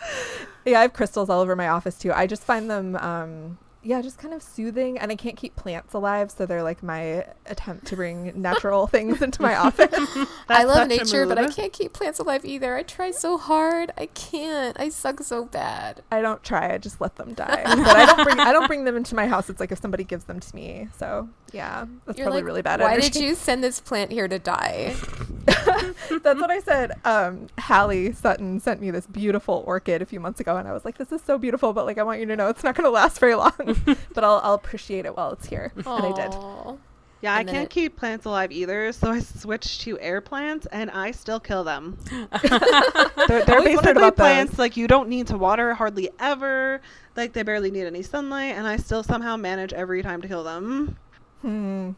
yeah, 0.64 0.78
I 0.78 0.82
have 0.82 0.92
crystals 0.92 1.30
all 1.30 1.40
over 1.40 1.56
my 1.56 1.68
office 1.68 1.98
too. 1.98 2.12
I 2.12 2.26
just 2.26 2.42
find 2.42 2.70
them, 2.70 2.96
um, 2.96 3.58
yeah, 3.82 4.02
just 4.02 4.18
kind 4.18 4.34
of 4.34 4.42
soothing, 4.42 4.98
and 4.98 5.10
I 5.10 5.16
can't 5.16 5.36
keep 5.36 5.56
plants 5.56 5.94
alive, 5.94 6.30
so 6.30 6.44
they're 6.44 6.62
like 6.62 6.82
my 6.82 7.24
attempt 7.46 7.86
to 7.86 7.96
bring 7.96 8.30
natural 8.42 8.86
things 8.86 9.22
into 9.22 9.40
my 9.40 9.56
office. 9.56 9.88
I 10.50 10.64
love 10.64 10.86
nature, 10.88 11.26
but 11.26 11.38
I 11.38 11.48
can't 11.48 11.72
keep 11.72 11.94
plants 11.94 12.18
alive 12.18 12.44
either. 12.44 12.76
I 12.76 12.82
try 12.82 13.10
so 13.10 13.38
hard. 13.38 13.90
I 13.96 14.06
can't. 14.06 14.78
I 14.78 14.90
suck 14.90 15.20
so 15.20 15.46
bad. 15.46 16.02
I 16.12 16.20
don't 16.20 16.42
try; 16.42 16.74
I 16.74 16.78
just 16.78 17.00
let 17.00 17.16
them 17.16 17.32
die. 17.32 17.64
But 17.80 17.96
I 17.96 18.04
don't 18.04 18.24
bring 18.24 18.38
I 18.38 18.52
don't 18.52 18.66
bring 18.66 18.84
them 18.84 18.96
into 18.96 19.14
my 19.14 19.26
house. 19.26 19.48
It's 19.48 19.60
like 19.60 19.72
if 19.72 19.80
somebody 19.80 20.04
gives 20.04 20.24
them 20.24 20.40
to 20.40 20.54
me. 20.54 20.88
So 20.98 21.30
yeah, 21.52 21.86
that's 22.04 22.18
You're 22.18 22.26
probably 22.26 22.42
like, 22.42 22.46
really 22.46 22.62
bad. 22.62 22.80
Why 22.80 22.92
energy. 22.92 23.08
did 23.08 23.22
you 23.22 23.34
send 23.34 23.64
this 23.64 23.80
plant 23.80 24.12
here 24.12 24.28
to 24.28 24.38
die? 24.38 24.94
That's 26.22 26.40
what 26.40 26.50
I 26.50 26.60
said. 26.60 26.92
Um, 27.04 27.46
Halley 27.58 28.12
Sutton 28.12 28.60
sent 28.60 28.80
me 28.80 28.90
this 28.90 29.06
beautiful 29.06 29.62
orchid 29.66 30.02
a 30.02 30.06
few 30.06 30.20
months 30.20 30.40
ago, 30.40 30.56
and 30.56 30.66
I 30.68 30.72
was 30.72 30.84
like, 30.84 30.98
"This 30.98 31.12
is 31.12 31.22
so 31.22 31.38
beautiful, 31.38 31.72
but 31.72 31.86
like, 31.86 31.98
I 31.98 32.02
want 32.02 32.20
you 32.20 32.26
to 32.26 32.36
know 32.36 32.48
it's 32.48 32.62
not 32.64 32.74
going 32.74 32.84
to 32.84 32.90
last 32.90 33.18
very 33.18 33.34
long, 33.34 33.52
but 34.14 34.24
I'll, 34.24 34.40
I'll 34.42 34.54
appreciate 34.54 35.06
it 35.06 35.16
while 35.16 35.32
it's 35.32 35.46
here." 35.46 35.72
And 35.76 35.86
I 35.86 36.12
did. 36.12 36.34
Yeah, 37.22 37.34
I 37.34 37.40
And 37.40 37.48
then 37.48 37.54
can't 37.54 37.64
it- 37.66 37.70
keep 37.70 37.96
plants 37.96 38.24
alive 38.24 38.50
either, 38.50 38.92
so 38.92 39.10
I 39.10 39.18
switched 39.20 39.82
to 39.82 39.98
air 40.00 40.20
plants, 40.22 40.66
and 40.72 40.90
I 40.90 41.10
still 41.10 41.38
kill 41.38 41.64
them. 41.64 41.98
they're 42.42 43.44
they're 43.44 43.62
basically 43.62 43.90
about 43.92 44.16
those. 44.16 44.26
plants 44.26 44.58
like 44.58 44.76
you 44.76 44.86
don't 44.86 45.08
need 45.08 45.26
to 45.26 45.36
water 45.36 45.74
hardly 45.74 46.08
ever. 46.18 46.80
Like 47.16 47.32
they 47.34 47.42
barely 47.42 47.70
need 47.70 47.84
any 47.86 48.02
sunlight, 48.02 48.54
and 48.56 48.66
I 48.66 48.76
still 48.76 49.02
somehow 49.02 49.36
manage 49.36 49.72
every 49.74 50.02
time 50.02 50.22
to 50.22 50.28
kill 50.28 50.44
them. 50.44 50.96
Hmm. 51.42 51.90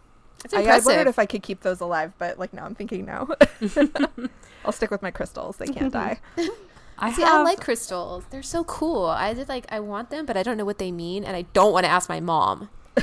It's 0.45 0.55
I, 0.55 0.63
I 0.63 0.79
wondered 0.81 1.07
if 1.07 1.19
I 1.19 1.27
could 1.27 1.43
keep 1.43 1.61
those 1.61 1.81
alive, 1.81 2.13
but 2.19 2.39
like 2.39 2.53
now 2.53 2.65
I'm 2.65 2.75
thinking 2.75 3.05
no. 3.05 3.29
I'll 4.65 4.73
stick 4.73 4.91
with 4.91 5.03
my 5.03 5.11
crystals; 5.11 5.57
they 5.57 5.67
can't 5.67 5.93
die. 5.93 6.21
I 6.99 7.13
See, 7.13 7.23
have, 7.23 7.41
I 7.41 7.43
like 7.43 7.61
crystals. 7.61 8.25
They're 8.31 8.43
so 8.43 8.65
cool. 8.65 9.07
I 9.07 9.35
just 9.35 9.49
like 9.49 9.67
I 9.71 9.81
want 9.81 10.11
them, 10.11 10.27
but 10.27 10.37
I 10.37 10.43
don't 10.43 10.57
know 10.57 10.65
what 10.65 10.79
they 10.79 10.93
mean, 10.93 11.25
and 11.25 11.37
I 11.37 11.43
don't 11.53 11.73
want 11.73 11.85
to 11.85 11.91
ask 11.91 12.09
my 12.09 12.21
mom. 12.21 12.71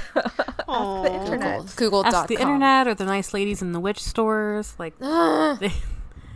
Aw. 0.67 1.03
the 1.03 1.13
internet. 1.13 1.75
Google 1.75 2.05
ask 2.05 2.27
Google.com. 2.27 2.27
the 2.27 2.35
internet 2.35 2.87
or 2.87 2.93
the 2.93 3.05
nice 3.05 3.33
ladies 3.33 3.61
in 3.61 3.71
the 3.71 3.79
witch 3.79 4.01
stores. 4.01 4.75
Like 4.77 4.97
they, 4.99 5.71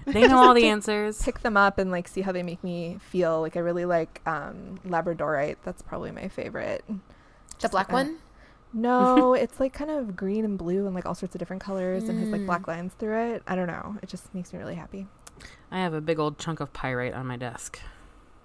they 0.08 0.28
know 0.28 0.40
all 0.40 0.54
the 0.54 0.68
answers. 0.68 1.22
Pick 1.22 1.40
them 1.40 1.56
up 1.56 1.78
and 1.78 1.92
like 1.92 2.08
see 2.08 2.22
how 2.22 2.32
they 2.32 2.44
make 2.44 2.64
me 2.64 2.98
feel. 3.00 3.42
Like 3.42 3.56
I 3.56 3.60
really 3.60 3.86
like 3.86 4.22
um, 4.26 4.80
Labradorite. 4.88 5.58
That's 5.64 5.82
probably 5.82 6.12
my 6.12 6.28
favorite. 6.30 6.84
the 7.60 7.70
black 7.70 7.90
uh, 7.92 7.94
one. 7.94 8.18
No, 8.74 9.34
it's 9.44 9.60
like 9.60 9.74
kind 9.74 9.92
of 9.92 10.16
green 10.16 10.44
and 10.46 10.58
blue 10.58 10.86
and 10.86 10.96
like 10.96 11.06
all 11.06 11.16
sorts 11.16 11.36
of 11.36 11.40
different 11.40 11.62
colors 11.62 12.10
and 12.10 12.20
has 12.20 12.30
like 12.30 12.42
Mm. 12.42 12.46
black 12.48 12.68
lines 12.68 12.94
through 12.98 13.34
it. 13.36 13.44
I 13.48 13.56
don't 13.56 13.68
know. 13.68 13.98
It 14.02 14.10
just 14.10 14.34
makes 14.34 14.52
me 14.54 14.60
really 14.60 14.76
happy. 14.76 15.08
I 15.72 15.80
have 15.80 15.94
a 15.94 16.02
big 16.02 16.20
old 16.20 16.38
chunk 16.40 16.60
of 16.60 16.74
pyrite 16.74 17.14
on 17.14 17.26
my 17.28 17.38
desk. 17.38 17.80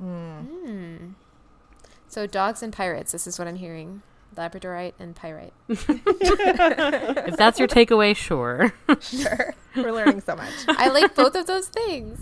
Mm. 0.03 0.47
Hmm. 0.47 0.97
So 2.09 2.27
dogs 2.27 2.63
and 2.63 2.73
pirates. 2.73 3.13
This 3.13 3.27
is 3.27 3.39
what 3.39 3.49
I'm 3.49 3.57
hearing. 3.57 4.03
Labradorite 4.37 4.93
and 4.99 5.17
pyrite. 5.17 5.53
If 5.69 7.37
that's 7.37 7.59
your 7.59 7.69
takeaway, 7.69 8.15
sure. 8.17 8.73
Sure. 9.01 9.55
We're 9.77 9.93
learning 9.93 10.21
so 10.23 10.37
much. 10.37 10.53
I 10.69 10.89
like 10.89 11.15
both 11.15 11.35
of 11.35 11.47
those 11.47 11.69
things. 11.69 12.21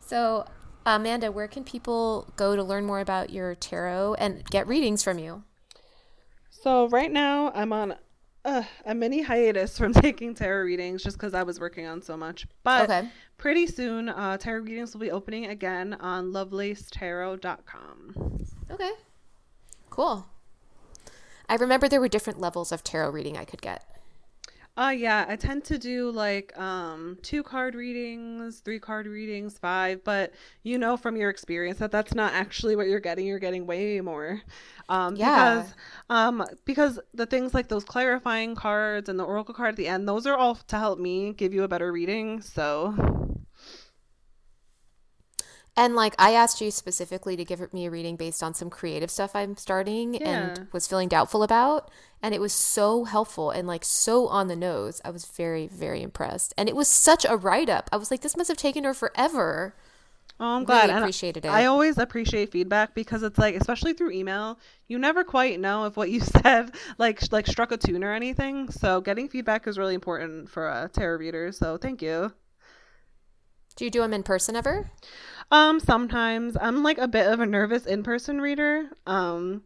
So, 0.00 0.46
Amanda, 0.86 1.32
where 1.32 1.48
can 1.48 1.64
people 1.64 2.28
go 2.36 2.56
to 2.56 2.62
learn 2.62 2.84
more 2.84 3.00
about 3.00 3.30
your 3.30 3.54
tarot 3.54 4.14
and 4.14 4.44
get 4.50 4.66
readings 4.66 5.02
from 5.02 5.18
you? 5.18 5.42
So 6.64 6.88
right 6.88 7.12
now 7.12 7.52
I'm 7.54 7.74
on 7.74 7.94
uh, 8.42 8.62
a 8.86 8.94
mini 8.94 9.20
hiatus 9.20 9.76
from 9.76 9.92
taking 9.92 10.34
tarot 10.34 10.64
readings 10.64 11.02
just 11.02 11.18
because 11.18 11.34
I 11.34 11.42
was 11.42 11.60
working 11.60 11.84
on 11.84 12.00
so 12.00 12.16
much. 12.16 12.46
But 12.62 12.88
Okay. 12.88 13.06
pretty 13.36 13.66
soon, 13.66 14.08
uh, 14.08 14.38
tarot 14.38 14.62
readings 14.62 14.94
will 14.94 15.02
be 15.02 15.10
opening 15.10 15.44
again 15.44 15.92
on 16.00 16.32
lovelacetarot.com. 16.32 18.38
Okay. 18.70 18.92
Cool. 19.90 20.26
I 21.50 21.56
remember 21.56 21.86
there 21.86 22.00
were 22.00 22.08
different 22.08 22.40
levels 22.40 22.72
of 22.72 22.82
tarot 22.82 23.10
reading 23.10 23.36
I 23.36 23.44
could 23.44 23.60
get. 23.60 23.84
Uh 24.76 24.92
yeah, 24.96 25.24
I 25.28 25.36
tend 25.36 25.62
to 25.66 25.78
do 25.78 26.10
like 26.10 26.56
um 26.58 27.16
two 27.22 27.44
card 27.44 27.76
readings, 27.76 28.58
three 28.58 28.80
card 28.80 29.06
readings, 29.06 29.56
five, 29.56 30.02
but 30.02 30.32
you 30.64 30.78
know 30.78 30.96
from 30.96 31.16
your 31.16 31.30
experience 31.30 31.78
that 31.78 31.92
that's 31.92 32.12
not 32.12 32.32
actually 32.32 32.74
what 32.74 32.88
you're 32.88 32.98
getting. 32.98 33.24
You're 33.26 33.38
getting 33.38 33.66
way 33.66 34.00
more. 34.00 34.42
Um 34.88 35.16
Yeah. 35.16 35.20
because 35.20 35.74
um 36.10 36.44
because 36.64 36.98
the 37.14 37.26
things 37.26 37.54
like 37.54 37.68
those 37.68 37.84
clarifying 37.84 38.56
cards 38.56 39.08
and 39.08 39.16
the 39.18 39.24
oracle 39.24 39.54
card 39.54 39.70
at 39.70 39.76
the 39.76 39.86
end, 39.86 40.08
those 40.08 40.26
are 40.26 40.36
all 40.36 40.56
to 40.56 40.76
help 40.78 40.98
me 40.98 41.32
give 41.34 41.54
you 41.54 41.62
a 41.62 41.68
better 41.68 41.92
reading. 41.92 42.40
So 42.40 42.94
And 45.76 45.96
like 45.96 46.14
I 46.18 46.32
asked 46.34 46.60
you 46.60 46.70
specifically 46.70 47.36
to 47.36 47.44
give 47.44 47.72
me 47.72 47.86
a 47.86 47.90
reading 47.90 48.14
based 48.16 48.42
on 48.42 48.54
some 48.54 48.70
creative 48.70 49.10
stuff 49.10 49.34
I'm 49.34 49.56
starting 49.56 50.14
Yeah. 50.14 50.28
and 50.28 50.68
was 50.72 50.86
feeling 50.86 51.08
doubtful 51.08 51.42
about. 51.42 51.90
And 52.22 52.32
it 52.34 52.40
was 52.40 52.52
so 52.52 53.04
helpful 53.04 53.50
and 53.50 53.66
like 53.66 53.84
so 53.84 54.28
on 54.28 54.46
the 54.48 54.56
nose. 54.56 55.00
I 55.04 55.10
was 55.10 55.24
very, 55.26 55.66
very 55.66 56.00
impressed. 56.02 56.54
And 56.56 56.68
it 56.68 56.76
was 56.76 56.86
such 56.88 57.26
a 57.28 57.36
write 57.36 57.68
up. 57.68 57.90
I 57.92 57.96
was 57.96 58.10
like, 58.10 58.20
this 58.20 58.36
must 58.36 58.48
have 58.48 58.56
taken 58.56 58.84
her 58.84 58.94
forever. 58.94 59.74
Oh, 60.40 60.46
I'm 60.46 60.54
Really 60.62 60.66
glad. 60.66 60.90
And 60.90 60.98
appreciated 61.00 61.44
it. 61.44 61.48
I 61.48 61.66
always 61.66 61.98
appreciate 61.98 62.50
feedback 62.50 62.94
because 62.94 63.22
it's 63.22 63.38
like, 63.38 63.54
especially 63.56 63.92
through 63.92 64.12
email, 64.12 64.58
you 64.88 64.98
never 64.98 65.22
quite 65.22 65.60
know 65.60 65.84
if 65.86 65.96
what 65.96 66.10
you 66.10 66.20
said 66.42 66.72
like 66.98 67.20
sh- 67.20 67.32
like 67.32 67.46
struck 67.46 67.72
a 67.72 67.76
tune 67.76 68.02
or 68.04 68.12
anything. 68.12 68.68
So 68.70 69.00
getting 69.00 69.28
feedback 69.28 69.66
is 69.66 69.76
really 69.76 69.94
important 69.94 70.48
for 70.48 70.68
a 70.68 70.88
tarot 70.92 71.18
reader. 71.18 71.50
So 71.52 71.76
thank 71.78 72.00
you. 72.00 72.32
Do 73.76 73.84
you 73.84 73.90
do 73.90 74.00
them 74.00 74.14
in 74.14 74.22
person 74.22 74.54
ever? 74.56 74.90
Um, 75.50 75.80
sometimes 75.80 76.56
I'm 76.60 76.82
like 76.82 76.98
a 76.98 77.08
bit 77.08 77.26
of 77.26 77.40
a 77.40 77.46
nervous 77.46 77.86
in-person 77.86 78.40
reader. 78.40 78.88
Um, 79.06 79.62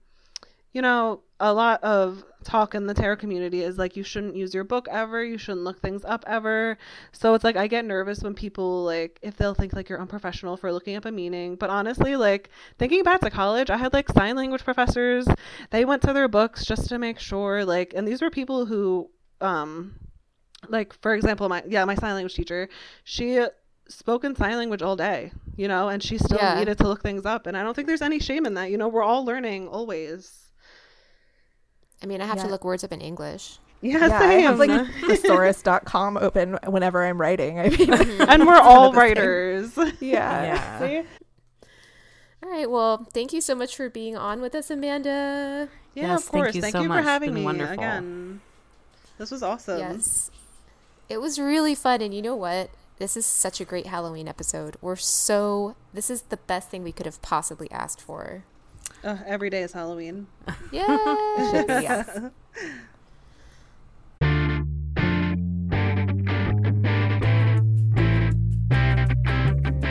you 0.72 0.83
know, 0.83 1.22
a 1.41 1.53
lot 1.53 1.83
of 1.83 2.24
talk 2.45 2.74
in 2.74 2.87
the 2.87 2.95
tarot 2.95 3.16
community 3.16 3.62
is 3.62 3.79
like 3.79 3.97
you 3.97 4.03
shouldn't 4.03 4.37
use 4.37 4.55
your 4.55 4.64
book 4.64 4.89
ever, 4.91 5.22
you 5.24 5.39
shouldn't 5.39 5.64
look 5.64 5.81
things 5.81 6.05
up 6.05 6.24
ever. 6.26 6.79
So 7.12 7.35
it's 7.35 7.45
like 7.45 7.57
I 7.57 7.66
get 7.66 7.85
nervous 7.85 8.22
when 8.22 8.35
people 8.35 8.85
like 8.85 9.18
if 9.22 9.37
they'll 9.37 9.55
think 9.55 9.72
like 9.72 9.89
you're 9.89 10.01
unprofessional 10.01 10.57
for 10.57 10.72
looking 10.72 10.97
up 10.97 11.05
a 11.05 11.12
meaning. 11.12 11.57
But 11.57 11.70
honestly, 11.70 12.16
like 12.16 12.51
thinking 12.79 13.03
back 13.03 13.20
to 13.20 13.31
college, 13.31 13.70
I 13.70 13.76
had 13.76 13.93
like 13.93 14.09
sign 14.09 14.37
language 14.37 14.64
professors. 14.64 15.26
They 15.70 15.85
went 15.85 16.03
to 16.03 16.12
their 16.12 16.29
books 16.29 16.64
just 16.64 16.89
to 16.89 16.99
make 16.99 17.18
sure 17.18 17.64
like 17.64 17.93
and 17.95 18.07
these 18.07 18.22
were 18.22 18.31
people 18.31 18.66
who 18.66 19.11
um 19.41 19.95
like 20.68 20.93
for 21.01 21.14
example 21.14 21.49
my 21.49 21.62
yeah, 21.68 21.85
my 21.85 21.95
sign 21.95 22.14
language 22.14 22.35
teacher, 22.35 22.68
she 23.05 23.45
spoke 23.89 24.24
in 24.24 24.34
sign 24.36 24.57
language 24.57 24.82
all 24.82 24.97
day, 24.97 25.32
you 25.57 25.66
know, 25.68 25.89
and 25.89 26.03
she 26.03 26.18
still 26.18 26.39
Yeah. 26.39 26.59
needed 26.59 26.78
to 26.78 26.84
look 26.89 27.03
things 27.03 27.24
up. 27.26 27.47
And 27.47 27.57
I 27.57 27.62
don't 27.62 27.74
think 27.74 27.89
there's 27.89 28.03
any 28.03 28.18
shame 28.18 28.47
in 28.47 28.55
that. 28.55 28.70
You 28.70 28.76
know, 28.78 28.89
we're 28.89 29.03
all 29.03 29.24
learning 29.24 29.68
always. 29.68 30.51
I 32.03 32.07
mean, 32.07 32.20
I 32.20 32.26
have 32.26 32.41
to 32.43 32.47
look 32.49 32.64
words 32.64 32.84
up 32.84 32.93
in 32.93 33.01
English. 33.01 33.59
Yes, 33.80 34.11
yeah, 34.11 34.18
I 34.20 34.32
have 34.34 34.59
like 34.59 34.70
same. 34.70 34.86
thesaurus.com 35.09 36.16
open 36.16 36.59
whenever 36.66 37.05
I'm 37.05 37.20
writing. 37.20 37.61
I 37.61 37.68
mean, 37.68 37.91
and 38.28 38.47
we're 38.47 38.59
all 38.59 38.93
writers. 38.93 39.76
yeah. 40.01 40.43
Yeah. 40.43 40.78
See? 40.80 41.09
All 42.43 42.51
right. 42.51 42.70
Well, 42.70 43.07
thank 43.12 43.32
you 43.32 43.41
so 43.41 43.55
much 43.55 43.76
for 43.76 43.89
being 43.89 44.16
on 44.16 44.41
with 44.41 44.55
us, 44.55 44.70
Amanda. 44.70 45.68
Yeah, 45.95 46.09
Yes, 46.09 46.24
of 46.24 46.28
thank 46.30 46.45
course. 46.45 46.55
you 46.55 46.61
Thank 46.62 46.72
so 46.72 46.82
you 46.82 46.89
much. 46.89 47.03
for 47.05 47.09
having 47.09 47.34
me 47.34 47.43
wonderful. 47.45 47.74
again. 47.74 48.41
This 49.16 49.30
was 49.30 49.43
awesome. 49.43 49.78
Yes. 49.78 50.30
It 51.09 51.18
was 51.20 51.39
really 51.41 51.74
fun. 51.74 52.01
And 52.03 52.12
you 52.14 52.22
know 52.22 52.36
what? 52.36 52.70
This 52.99 53.16
is 53.16 53.24
such 53.24 53.61
a 53.61 53.64
great 53.64 53.86
Halloween 53.86 54.26
episode. 54.26 54.76
We're 54.80 54.96
so, 54.96 55.76
this 55.94 56.11
is 56.11 56.22
the 56.22 56.36
best 56.36 56.68
thing 56.68 56.82
we 56.82 56.90
could 56.90 57.07
have 57.07 57.22
possibly 57.22 57.70
asked 57.70 58.01
for. 58.01 58.42
Ugh, 59.05 59.18
every 59.24 59.51
day 59.51 59.62
is 59.62 59.72
Halloween. 59.72 60.26
Yeah. 60.72 60.86
Yes. 61.68 62.20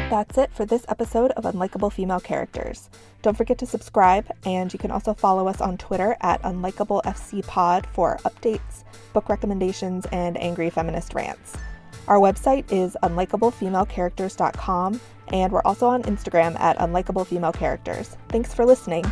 That's 0.10 0.38
it 0.38 0.53
for 0.53 0.66
this 0.66 0.86
episode 0.89 1.32
of 1.32 1.45
Unlikable 1.45 1.91
Female 1.91 2.20
Characters. 2.20 2.89
Don't 3.22 3.38
forget 3.38 3.58
to 3.60 3.66
subscribe, 3.66 4.30
and 4.45 4.72
you 4.74 4.80
can 4.80 4.91
also 4.91 5.14
follow 5.14 5.47
us 5.47 5.62
on 5.62 5.78
Twitter 5.78 6.18
at 6.22 6.41
UnlikableFCPod 6.41 7.86
for 7.88 8.18
updates, 8.26 8.84
book 9.14 9.30
recommendations, 9.30 10.05
and 10.12 10.38
angry 10.41 10.70
feminist 10.70 11.14
rants. 11.14 11.55
Our 12.08 12.18
website 12.18 12.72
is 12.72 12.95
unlikablefemalecharacters.com, 13.03 15.01
and 15.28 15.51
we're 15.51 15.62
also 15.64 15.88
on 15.88 16.03
Instagram 16.03 16.58
at 16.60 16.78
unlikablefemalecharacters. 16.78 18.16
Thanks 18.30 18.53
for 18.53 18.66
listening. 18.66 19.03